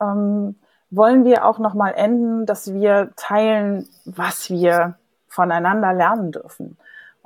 ähm, 0.00 0.54
wollen 0.88 1.26
wir 1.26 1.44
auch 1.44 1.58
nochmal 1.58 1.92
enden, 1.92 2.46
dass 2.46 2.72
wir 2.72 3.12
teilen, 3.16 3.86
was 4.06 4.48
wir 4.48 4.94
voneinander 5.28 5.92
lernen 5.92 6.32
dürfen. 6.32 6.78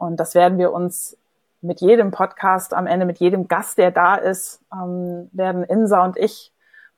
Und 0.03 0.16
das 0.16 0.34
werden 0.34 0.59
wir 0.59 0.72
uns 0.72 1.16
mit 1.61 1.80
jedem 1.80 2.11
Podcast 2.11 2.74
am 2.74 2.88
Ende, 2.88 3.07
mit 3.07 3.18
jedem 3.18 3.46
Gast, 3.46 3.78
der 3.78 3.92
da 3.92 4.16
ist, 4.16 4.61
ähm, 4.72 5.30
werden 5.30 5.62
Insa 5.62 6.05
und 6.05 6.16
ich 6.16 6.53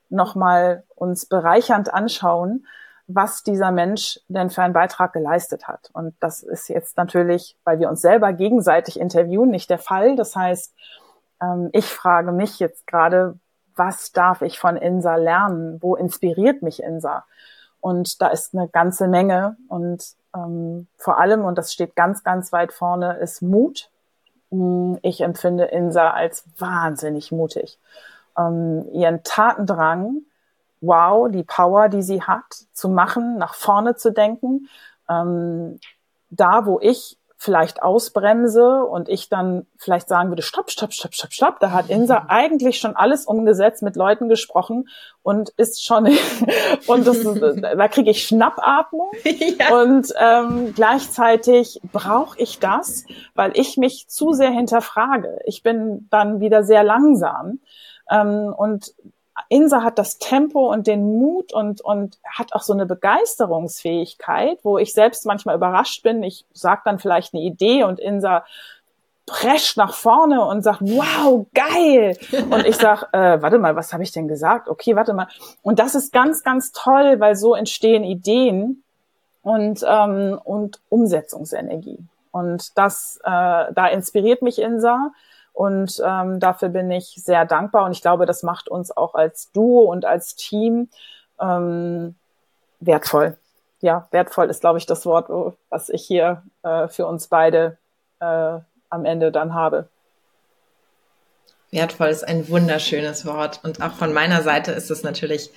nochmal 0.09 0.83
uns 0.95 1.27
bereichernd 1.27 1.93
anschauen, 1.93 2.65
was 3.05 3.43
dieser 3.43 3.69
Mensch 3.69 4.19
denn 4.27 4.49
für 4.49 4.63
einen 4.63 4.73
Beitrag 4.73 5.13
geleistet 5.13 5.67
hat. 5.67 5.91
Und 5.93 6.15
das 6.19 6.41
ist 6.41 6.67
jetzt 6.67 6.97
natürlich, 6.97 7.55
weil 7.63 7.79
wir 7.79 7.89
uns 7.89 8.01
selber 8.01 8.33
gegenseitig 8.33 8.99
interviewen, 8.99 9.51
nicht 9.51 9.69
der 9.69 9.77
Fall. 9.77 10.15
Das 10.15 10.35
heißt, 10.35 10.73
ähm, 11.43 11.69
ich 11.73 11.85
frage 11.85 12.31
mich 12.31 12.57
jetzt 12.57 12.87
gerade, 12.87 13.37
was 13.75 14.13
darf 14.13 14.41
ich 14.41 14.57
von 14.57 14.77
Insa 14.77 15.15
lernen? 15.17 15.77
Wo 15.79 15.95
inspiriert 15.95 16.63
mich 16.63 16.81
Insa? 16.81 17.23
Und 17.81 18.19
da 18.19 18.29
ist 18.29 18.55
eine 18.55 18.67
ganze 18.67 19.07
Menge. 19.07 19.57
Und 19.67 20.15
ähm, 20.35 20.87
vor 20.97 21.19
allem, 21.19 21.45
und 21.45 21.57
das 21.57 21.73
steht 21.73 21.95
ganz, 21.95 22.23
ganz 22.23 22.51
weit 22.51 22.73
vorne, 22.73 23.17
ist 23.17 23.41
Mut. 23.41 23.89
Mm, 24.49 24.95
ich 25.01 25.21
empfinde 25.21 25.65
Insa 25.65 26.11
als 26.11 26.45
wahnsinnig 26.57 27.31
mutig. 27.31 27.79
Ähm, 28.37 28.85
ihren 28.91 29.23
Tatendrang, 29.23 30.21
wow, 30.81 31.29
die 31.29 31.43
Power, 31.43 31.89
die 31.89 32.01
sie 32.01 32.21
hat, 32.21 32.43
zu 32.73 32.89
machen, 32.89 33.37
nach 33.37 33.53
vorne 33.53 33.95
zu 33.95 34.11
denken. 34.11 34.67
Ähm, 35.09 35.79
da, 36.29 36.65
wo 36.65 36.79
ich 36.81 37.17
vielleicht 37.45 37.83
ausbremse 37.83 38.83
und 38.83 39.07
ich 39.07 39.29
dann 39.29 39.67
vielleicht 39.77 40.07
sagen 40.07 40.29
würde, 40.29 40.41
stopp, 40.41 40.71
stopp, 40.71 40.93
stopp, 40.93 41.13
stopp, 41.13 41.31
stopp. 41.31 41.59
Da 41.59 41.71
hat 41.71 41.91
Insa 41.91 42.25
eigentlich 42.27 42.79
schon 42.79 42.95
alles 42.95 43.25
umgesetzt, 43.25 43.83
mit 43.83 43.95
Leuten 43.95 44.29
gesprochen 44.29 44.89
und 45.21 45.49
ist 45.51 45.85
schon, 45.85 46.07
und 46.87 47.05
das, 47.05 47.23
da 47.61 47.87
kriege 47.87 48.09
ich 48.09 48.27
Schnappatmung. 48.27 49.11
Ja. 49.59 49.79
Und 49.79 50.11
ähm, 50.19 50.73
gleichzeitig 50.75 51.79
brauche 51.91 52.39
ich 52.39 52.59
das, 52.59 53.05
weil 53.35 53.51
ich 53.53 53.77
mich 53.77 54.07
zu 54.07 54.33
sehr 54.33 54.49
hinterfrage. 54.49 55.39
Ich 55.45 55.61
bin 55.61 56.07
dann 56.09 56.39
wieder 56.39 56.63
sehr 56.63 56.83
langsam. 56.83 57.59
Ähm, 58.09 58.53
und 58.57 58.93
Insa 59.49 59.83
hat 59.83 59.99
das 59.99 60.17
Tempo 60.17 60.71
und 60.71 60.87
den 60.87 61.03
Mut 61.19 61.53
und, 61.53 61.81
und 61.81 62.17
hat 62.23 62.53
auch 62.53 62.61
so 62.61 62.73
eine 62.73 62.85
Begeisterungsfähigkeit, 62.85 64.59
wo 64.63 64.77
ich 64.77 64.93
selbst 64.93 65.25
manchmal 65.25 65.55
überrascht 65.55 66.03
bin. 66.03 66.23
Ich 66.23 66.45
sage 66.53 66.81
dann 66.85 66.99
vielleicht 66.99 67.33
eine 67.33 67.43
Idee 67.43 67.83
und 67.83 67.99
Insa 67.99 68.45
prescht 69.25 69.75
nach 69.77 69.93
vorne 69.93 70.45
und 70.45 70.61
sagt, 70.61 70.81
wow, 70.81 71.45
geil. 71.53 72.17
Und 72.49 72.65
ich 72.65 72.77
sag, 72.77 73.09
äh, 73.11 73.41
warte 73.41 73.57
mal, 73.57 73.75
was 73.75 73.91
habe 73.91 74.03
ich 74.03 74.11
denn 74.11 74.27
gesagt? 74.27 74.69
Okay, 74.69 74.95
warte 74.95 75.13
mal. 75.13 75.27
Und 75.63 75.79
das 75.79 75.95
ist 75.95 76.13
ganz, 76.13 76.43
ganz 76.43 76.71
toll, 76.71 77.19
weil 77.19 77.35
so 77.35 77.55
entstehen 77.55 78.03
Ideen 78.03 78.83
und, 79.41 79.83
ähm, 79.87 80.39
und 80.43 80.79
Umsetzungsenergie. 80.89 81.99
Und 82.31 82.77
das, 82.77 83.19
äh, 83.23 83.29
da 83.29 83.87
inspiriert 83.87 84.41
mich 84.41 84.59
Insa. 84.59 85.11
Und 85.55 86.03
ähm, 86.05 86.41
dafür 86.41 86.67
bin 86.67 86.91
ich 86.91 87.15
sehr 87.15 87.45
dankbar. 87.45 87.85
Und 87.85 87.93
ich 87.93 88.01
glaube, 88.01 88.25
das 88.25 88.43
macht 88.43 88.67
uns 88.67 88.95
auch 88.95 89.15
als 89.15 89.51
Duo 89.53 89.89
und 89.89 90.03
als 90.03 90.35
Team 90.35 90.89
ähm, 91.39 92.15
wertvoll. 92.81 93.37
Ja, 93.79 94.07
wertvoll 94.11 94.49
ist, 94.49 94.59
glaube 94.59 94.79
ich, 94.79 94.85
das 94.85 95.05
Wort, 95.05 95.29
was 95.69 95.87
ich 95.89 96.05
hier 96.05 96.43
äh, 96.63 96.89
für 96.89 97.07
uns 97.07 97.27
beide 97.27 97.77
äh, 98.19 98.59
am 98.89 99.05
Ende 99.05 99.31
dann 99.31 99.53
habe. 99.53 99.87
Wertvoll 101.71 102.07
ist 102.07 102.27
ein 102.27 102.49
wunderschönes 102.49 103.25
Wort. 103.25 103.61
Und 103.63 103.81
auch 103.81 103.93
von 103.93 104.11
meiner 104.11 104.41
Seite 104.41 104.73
ist 104.73 104.91
es 104.91 105.03
natürlich 105.03 105.51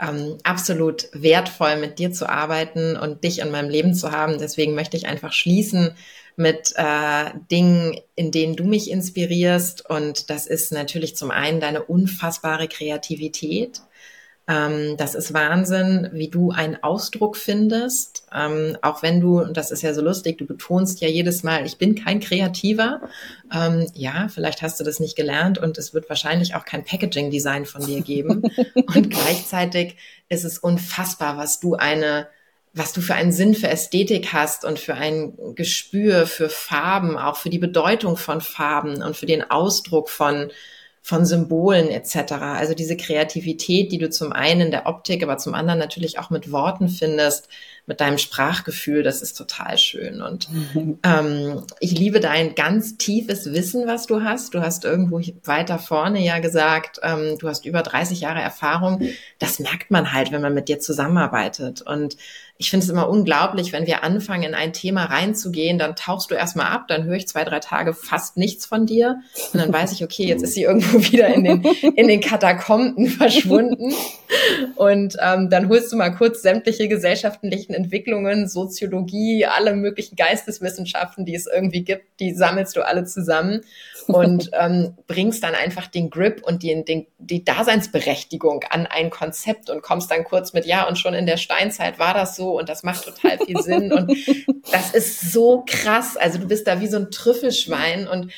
ähm, 0.00 0.38
absolut 0.42 1.08
wertvoll, 1.12 1.76
mit 1.76 1.98
dir 1.98 2.12
zu 2.12 2.28
arbeiten 2.28 2.96
und 2.96 3.24
dich 3.24 3.40
in 3.40 3.50
meinem 3.50 3.70
Leben 3.70 3.94
zu 3.94 4.12
haben. 4.12 4.38
Deswegen 4.38 4.74
möchte 4.74 4.96
ich 4.96 5.06
einfach 5.06 5.32
schließen 5.32 5.94
mit 6.36 6.72
äh, 6.76 7.30
Dingen, 7.50 8.00
in 8.14 8.30
denen 8.30 8.56
du 8.56 8.64
mich 8.64 8.90
inspirierst. 8.90 9.88
Und 9.88 10.30
das 10.30 10.46
ist 10.46 10.72
natürlich 10.72 11.16
zum 11.16 11.30
einen 11.30 11.60
deine 11.60 11.82
unfassbare 11.82 12.68
Kreativität. 12.68 13.82
Ähm, 14.50 14.96
das 14.96 15.14
ist 15.14 15.32
Wahnsinn, 15.32 16.08
wie 16.12 16.28
du 16.28 16.50
einen 16.50 16.82
Ausdruck 16.82 17.36
findest. 17.36 18.24
Ähm, 18.34 18.76
auch 18.82 19.02
wenn 19.02 19.20
du, 19.20 19.40
und 19.40 19.56
das 19.56 19.70
ist 19.70 19.82
ja 19.82 19.94
so 19.94 20.02
lustig, 20.02 20.38
du 20.38 20.46
betonst 20.46 21.00
ja 21.00 21.08
jedes 21.08 21.44
Mal, 21.44 21.64
ich 21.64 21.78
bin 21.78 21.94
kein 21.94 22.18
Kreativer. 22.18 23.00
Ähm, 23.54 23.86
ja, 23.94 24.26
vielleicht 24.28 24.62
hast 24.62 24.80
du 24.80 24.84
das 24.84 24.98
nicht 24.98 25.14
gelernt 25.14 25.58
und 25.58 25.78
es 25.78 25.94
wird 25.94 26.08
wahrscheinlich 26.08 26.56
auch 26.56 26.64
kein 26.64 26.84
Packaging-Design 26.84 27.64
von 27.64 27.86
dir 27.86 28.00
geben. 28.00 28.42
und 28.74 29.10
gleichzeitig 29.10 29.96
ist 30.28 30.44
es 30.44 30.58
unfassbar, 30.58 31.36
was 31.36 31.60
du 31.60 31.76
eine 31.76 32.26
was 32.72 32.92
du 32.92 33.00
für 33.00 33.14
einen 33.14 33.32
Sinn 33.32 33.56
für 33.56 33.66
Ästhetik 33.66 34.32
hast 34.32 34.64
und 34.64 34.78
für 34.78 34.94
ein 34.94 35.36
Gespür 35.56 36.28
für 36.28 36.48
Farben, 36.48 37.18
auch 37.18 37.36
für 37.36 37.50
die 37.50 37.58
Bedeutung 37.58 38.16
von 38.16 38.40
Farben 38.40 39.02
und 39.02 39.16
für 39.16 39.26
den 39.26 39.50
Ausdruck 39.50 40.08
von 40.08 40.52
von 41.10 41.26
Symbolen 41.26 41.88
etc. 41.88 42.34
Also 42.34 42.72
diese 42.72 42.96
Kreativität, 42.96 43.90
die 43.90 43.98
du 43.98 44.10
zum 44.10 44.32
einen 44.32 44.60
in 44.60 44.70
der 44.70 44.86
Optik, 44.86 45.24
aber 45.24 45.38
zum 45.38 45.54
anderen 45.54 45.80
natürlich 45.80 46.20
auch 46.20 46.30
mit 46.30 46.52
Worten 46.52 46.88
findest, 46.88 47.48
mit 47.86 48.00
deinem 48.00 48.18
Sprachgefühl, 48.18 49.02
das 49.02 49.20
ist 49.20 49.32
total 49.36 49.76
schön. 49.76 50.22
Und 50.22 50.48
ähm, 51.02 51.64
ich 51.80 51.98
liebe 51.98 52.20
dein 52.20 52.54
ganz 52.54 52.96
tiefes 52.96 53.52
Wissen, 53.52 53.88
was 53.88 54.06
du 54.06 54.22
hast. 54.22 54.54
Du 54.54 54.60
hast 54.60 54.84
irgendwo 54.84 55.20
weiter 55.42 55.80
vorne 55.80 56.24
ja 56.24 56.38
gesagt, 56.38 57.00
ähm, 57.02 57.36
du 57.40 57.48
hast 57.48 57.66
über 57.66 57.82
30 57.82 58.20
Jahre 58.20 58.40
Erfahrung. 58.40 59.02
Das 59.40 59.58
merkt 59.58 59.90
man 59.90 60.12
halt, 60.12 60.30
wenn 60.30 60.42
man 60.42 60.54
mit 60.54 60.68
dir 60.68 60.78
zusammenarbeitet. 60.78 61.82
Und 61.82 62.16
ich 62.60 62.68
finde 62.68 62.84
es 62.84 62.90
immer 62.90 63.08
unglaublich, 63.08 63.72
wenn 63.72 63.86
wir 63.86 64.04
anfangen, 64.04 64.42
in 64.42 64.54
ein 64.54 64.74
Thema 64.74 65.06
reinzugehen, 65.06 65.78
dann 65.78 65.96
tauchst 65.96 66.30
du 66.30 66.34
erstmal 66.34 66.66
ab, 66.66 66.88
dann 66.88 67.04
höre 67.04 67.16
ich 67.16 67.26
zwei, 67.26 67.42
drei 67.42 67.58
Tage 67.58 67.94
fast 67.94 68.36
nichts 68.36 68.66
von 68.66 68.84
dir 68.84 69.22
und 69.54 69.60
dann 69.60 69.72
weiß 69.72 69.92
ich, 69.92 70.04
okay, 70.04 70.24
jetzt 70.24 70.42
ist 70.42 70.52
sie 70.52 70.64
irgendwo 70.64 70.98
wieder 71.10 71.28
in 71.28 71.44
den, 71.44 71.64
in 71.96 72.06
den 72.06 72.20
Katakomben 72.20 73.06
verschwunden. 73.06 73.94
Und 74.76 75.16
ähm, 75.22 75.48
dann 75.48 75.70
holst 75.70 75.90
du 75.90 75.96
mal 75.96 76.10
kurz 76.10 76.42
sämtliche 76.42 76.86
gesellschaftlichen 76.86 77.72
Entwicklungen, 77.72 78.46
Soziologie, 78.46 79.46
alle 79.46 79.74
möglichen 79.74 80.16
Geisteswissenschaften, 80.16 81.24
die 81.24 81.34
es 81.34 81.46
irgendwie 81.46 81.82
gibt, 81.82 82.20
die 82.20 82.34
sammelst 82.34 82.76
du 82.76 82.86
alle 82.86 83.04
zusammen 83.04 83.62
und 84.14 84.50
ähm, 84.52 84.96
bringst 85.06 85.42
dann 85.42 85.54
einfach 85.54 85.86
den 85.86 86.10
Grip 86.10 86.42
und 86.44 86.62
die, 86.62 86.84
den, 86.84 87.06
die 87.18 87.44
Daseinsberechtigung 87.44 88.64
an 88.70 88.86
ein 88.86 89.10
Konzept 89.10 89.70
und 89.70 89.82
kommst 89.82 90.10
dann 90.10 90.24
kurz 90.24 90.52
mit, 90.52 90.66
ja, 90.66 90.86
und 90.86 90.98
schon 90.98 91.14
in 91.14 91.26
der 91.26 91.36
Steinzeit 91.36 91.98
war 91.98 92.14
das 92.14 92.36
so 92.36 92.58
und 92.58 92.68
das 92.68 92.82
macht 92.82 93.04
total 93.04 93.38
viel 93.38 93.58
Sinn 93.62 93.92
und 93.92 94.10
das 94.70 94.92
ist 94.92 95.32
so 95.32 95.64
krass. 95.66 96.16
Also 96.16 96.38
du 96.38 96.46
bist 96.46 96.66
da 96.66 96.80
wie 96.80 96.88
so 96.88 96.98
ein 96.98 97.10
Trüffelschwein 97.10 98.08
und 98.08 98.32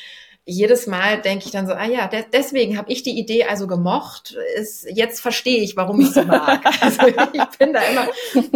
jedes 0.45 0.87
Mal 0.87 1.21
denke 1.21 1.45
ich 1.45 1.51
dann 1.51 1.67
so, 1.67 1.73
ah 1.73 1.85
ja, 1.85 2.07
de 2.07 2.25
deswegen 2.31 2.77
habe 2.77 2.91
ich 2.91 3.03
die 3.03 3.17
Idee 3.17 3.45
also 3.45 3.65
gemocht. 3.65 4.35
Ist, 4.57 4.85
jetzt 4.89 5.21
verstehe 5.21 5.61
ich, 5.63 5.77
warum 5.77 6.01
ich 6.01 6.11
sie 6.11 6.25
mag. 6.25 6.61
Also 6.81 7.07
ich 7.07 7.57
bin 7.57 7.73
da 7.73 7.81
immer, 7.83 8.07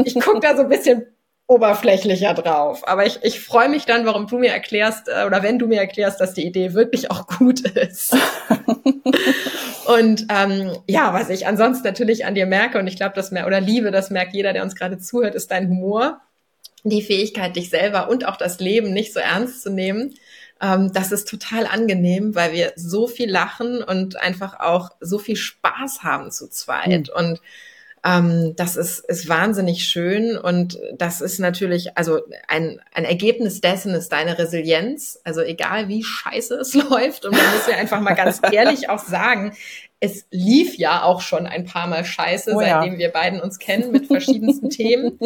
ich 0.03 0.15
gucke 0.15 0.41
da 0.41 0.55
so 0.55 0.63
ein 0.63 0.69
bisschen 0.69 1.05
oberflächlicher 1.47 2.33
drauf. 2.33 2.85
Aber 2.87 3.05
ich, 3.05 3.19
ich 3.23 3.39
freue 3.39 3.69
mich 3.69 3.85
dann, 3.85 4.05
warum 4.05 4.27
du 4.27 4.37
mir 4.37 4.51
erklärst, 4.51 5.07
äh, 5.07 5.25
oder 5.25 5.43
wenn 5.43 5.57
du 5.57 5.67
mir 5.67 5.79
erklärst, 5.79 6.19
dass 6.19 6.33
die 6.33 6.45
Idee 6.45 6.73
wirklich 6.73 7.09
auch 7.09 7.25
gut 7.27 7.61
ist. 7.61 8.15
und 9.85 10.27
ähm, 10.29 10.77
ja, 10.87 11.13
was 11.13 11.29
ich 11.29 11.47
ansonsten 11.47 11.87
natürlich 11.87 12.25
an 12.25 12.35
dir 12.35 12.45
merke, 12.45 12.77
und 12.77 12.87
ich 12.87 12.97
glaube, 12.97 13.15
das 13.15 13.31
mehr 13.31 13.47
oder 13.47 13.61
liebe, 13.61 13.91
das 13.91 14.09
merkt 14.09 14.33
jeder, 14.33 14.51
der 14.51 14.63
uns 14.63 14.75
gerade 14.75 14.97
zuhört, 14.97 15.35
ist 15.35 15.49
dein 15.49 15.69
Humor, 15.69 16.19
die 16.83 17.01
Fähigkeit, 17.01 17.55
dich 17.55 17.69
selber 17.69 18.09
und 18.09 18.25
auch 18.25 18.37
das 18.37 18.59
Leben 18.59 18.93
nicht 18.93 19.13
so 19.13 19.21
ernst 19.21 19.61
zu 19.61 19.69
nehmen. 19.69 20.15
Ähm, 20.61 20.91
das 20.93 21.13
ist 21.13 21.29
total 21.29 21.65
angenehm, 21.65 22.35
weil 22.35 22.51
wir 22.51 22.73
so 22.75 23.07
viel 23.07 23.29
lachen 23.29 23.81
und 23.83 24.19
einfach 24.21 24.59
auch 24.59 24.89
so 24.99 25.17
viel 25.17 25.37
Spaß 25.37 26.03
haben 26.03 26.29
zu 26.29 26.49
zweit. 26.49 27.07
Mhm. 27.07 27.13
Und 27.15 27.41
ähm, 28.07 28.55
das 28.55 28.77
ist, 28.77 28.99
ist 28.99 29.27
wahnsinnig 29.27 29.83
schön 29.85 30.37
und 30.37 30.79
das 30.97 31.19
ist 31.19 31.39
natürlich, 31.39 31.97
also 31.97 32.21
ein, 32.47 32.79
ein 32.93 33.03
Ergebnis 33.03 33.59
dessen 33.59 33.93
ist 33.93 34.13
deine 34.13 34.39
Resilienz. 34.39 35.19
Also 35.25 35.41
egal 35.41 35.89
wie 35.89 36.03
scheiße 36.03 36.55
es 36.55 36.73
läuft 36.89 37.25
und 37.25 37.35
man 37.35 37.45
muss 37.53 37.67
ja 37.67 37.75
einfach 37.75 37.99
mal 37.99 38.13
ganz 38.13 38.39
ehrlich 38.49 38.89
auch 38.89 38.99
sagen, 38.99 39.57
es 39.99 40.25
lief 40.29 40.77
ja 40.77 41.03
auch 41.03 41.21
schon 41.21 41.47
ein 41.47 41.65
paar 41.65 41.87
Mal 41.87 42.05
scheiße, 42.05 42.53
oh, 42.53 42.59
seitdem 42.59 42.93
ja. 42.93 42.99
wir 42.99 43.09
beiden 43.09 43.41
uns 43.41 43.59
kennen 43.59 43.91
mit 43.91 44.07
verschiedensten 44.07 44.69
Themen. 44.69 45.19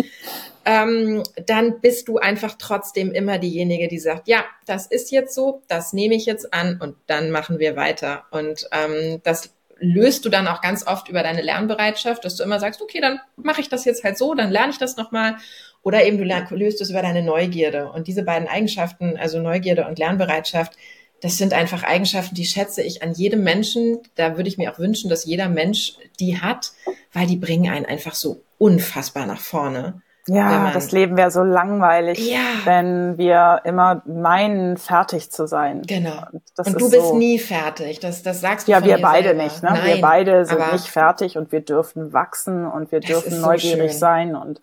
Ähm, 0.66 1.24
dann 1.46 1.82
bist 1.82 2.08
du 2.08 2.18
einfach 2.18 2.56
trotzdem 2.58 3.12
immer 3.12 3.38
diejenige, 3.38 3.90
die 3.90 4.00
sagt, 4.00 4.28
ja, 4.28 4.46
das 4.66 4.88
ist 4.88 5.12
jetzt 5.12 5.36
so, 5.36 5.62
das 5.68 5.94
nehme 5.94 6.16
ich 6.16 6.26
jetzt 6.26 6.54
an 6.54 6.80
und 6.82 6.96
dann 7.06 7.32
machen 7.32 7.60
wir 7.60 7.76
weiter. 7.76 8.24
Und 8.32 8.70
ähm, 8.72 9.20
das 9.24 9.54
löst 9.82 10.24
du 10.24 10.30
dann 10.30 10.48
auch 10.48 10.62
ganz 10.62 10.86
oft 10.86 11.10
über 11.10 11.24
deine 11.24 11.42
Lernbereitschaft, 11.42 12.24
dass 12.24 12.36
du 12.36 12.44
immer 12.44 12.60
sagst, 12.60 12.82
okay, 12.82 13.02
dann 13.02 13.20
mache 13.36 13.62
ich 13.62 13.68
das 13.68 13.84
jetzt 13.84 14.04
halt 14.04 14.18
so, 14.18 14.36
dann 14.36 14.52
lerne 14.52 14.72
ich 14.72 14.78
das 14.78 14.96
nochmal. 14.96 15.38
Oder 15.84 16.06
eben 16.06 16.18
du 16.20 16.56
löst 16.56 16.80
es 16.80 16.92
über 16.92 17.02
deine 17.02 17.24
Neugierde. 17.24 17.92
Und 17.92 18.08
diese 18.08 18.24
beiden 18.24 18.48
Eigenschaften, 18.48 19.18
also 19.18 19.42
Neugierde 19.42 19.88
und 19.88 19.98
Lernbereitschaft, 19.98 20.78
das 21.22 21.38
sind 21.38 21.54
einfach 21.54 21.84
Eigenschaften, 21.84 22.36
die 22.36 22.46
schätze 22.46 22.84
ich 22.84 23.02
an 23.02 23.14
jedem 23.14 23.44
Menschen. 23.44 24.00
Da 24.16 24.38
würde 24.38 24.50
ich 24.50 24.58
mir 24.58 24.72
auch 24.72 24.80
wünschen, 24.80 25.10
dass 25.10 25.26
jeder 25.26 25.50
Mensch 25.50 25.94
die 26.20 26.40
hat, 26.40 26.72
weil 27.12 27.26
die 27.28 27.38
bringen 27.38 27.72
einen 27.72 27.86
einfach 27.86 28.14
so 28.14 28.44
unfassbar 28.60 29.26
nach 29.26 29.42
vorne. 29.42 30.02
Ja, 30.28 30.72
das 30.72 30.92
Leben 30.92 31.18
wäre 31.18 31.32
so 31.32 31.42
langweilig, 31.42 32.20
ja. 32.20 32.40
wenn 32.64 33.18
wir 33.18 33.62
immer 33.64 34.04
meinen, 34.06 34.78
fertig 34.78 35.32
zu 35.32 35.48
sein. 35.48 35.82
Genau. 35.82 36.24
Und 36.58 36.80
du 36.80 36.90
bist 36.92 37.08
so, 37.08 37.18
nie 37.18 37.40
fertig. 37.40 38.00
Das, 38.00 38.22
das 38.22 38.40
sagst 38.40 38.68
du 38.68 38.72
Ja, 38.72 38.84
wir 38.84 39.00
beide 39.00 39.30
selber. 39.30 39.44
nicht. 39.44 39.64
Ne? 39.64 39.72
Nein, 39.72 39.86
wir 39.86 40.02
beide 40.02 40.46
sind 40.46 40.72
nicht 40.74 40.88
fertig 40.88 41.38
und 41.38 41.52
wir 41.52 41.62
dürfen 41.62 42.14
wachsen 42.14 42.68
und 42.68 42.92
wir 42.92 43.00
dürfen 43.00 43.32
so 43.32 43.42
neugierig 43.42 43.92
schön. 43.92 44.00
sein 44.00 44.36
und 44.36 44.62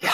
ja. 0.00 0.10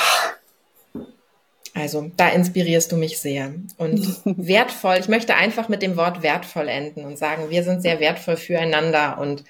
Also 1.75 2.13
da 2.17 2.29
inspirierst 2.29 2.93
du 2.93 2.97
mich 2.97 3.19
sehr. 3.19 3.53
Und 3.77 4.21
wertvoll, 4.25 4.99
ich 5.01 5.09
möchte 5.09 5.35
einfach 5.35 5.69
mit 5.69 5.83
dem 5.83 5.97
Wort 5.97 6.23
wertvoll 6.23 6.69
enden 6.69 7.05
und 7.05 7.19
sagen, 7.19 7.51
wir 7.51 7.65
sind 7.65 7.83
sehr 7.83 7.99
wertvoll 7.99 8.37
füreinander 8.37 9.19
und 9.19 9.43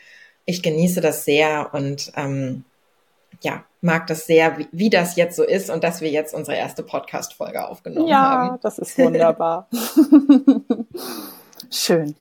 ich 0.46 0.62
genieße 0.62 1.02
das 1.02 1.26
sehr 1.26 1.74
und 1.74 2.12
ähm, 2.16 2.64
ja, 3.42 3.64
mag 3.80 4.06
das 4.06 4.26
sehr, 4.26 4.58
wie, 4.58 4.68
wie, 4.72 4.90
das 4.90 5.16
jetzt 5.16 5.36
so 5.36 5.42
ist 5.42 5.70
und 5.70 5.82
dass 5.84 6.00
wir 6.00 6.10
jetzt 6.10 6.34
unsere 6.34 6.56
erste 6.56 6.82
Podcast-Folge 6.82 7.66
aufgenommen 7.66 8.08
ja, 8.08 8.18
haben. 8.18 8.46
Ja, 8.48 8.58
das 8.62 8.78
ist 8.78 8.98
wunderbar. 8.98 9.68
Schön. 11.70 12.12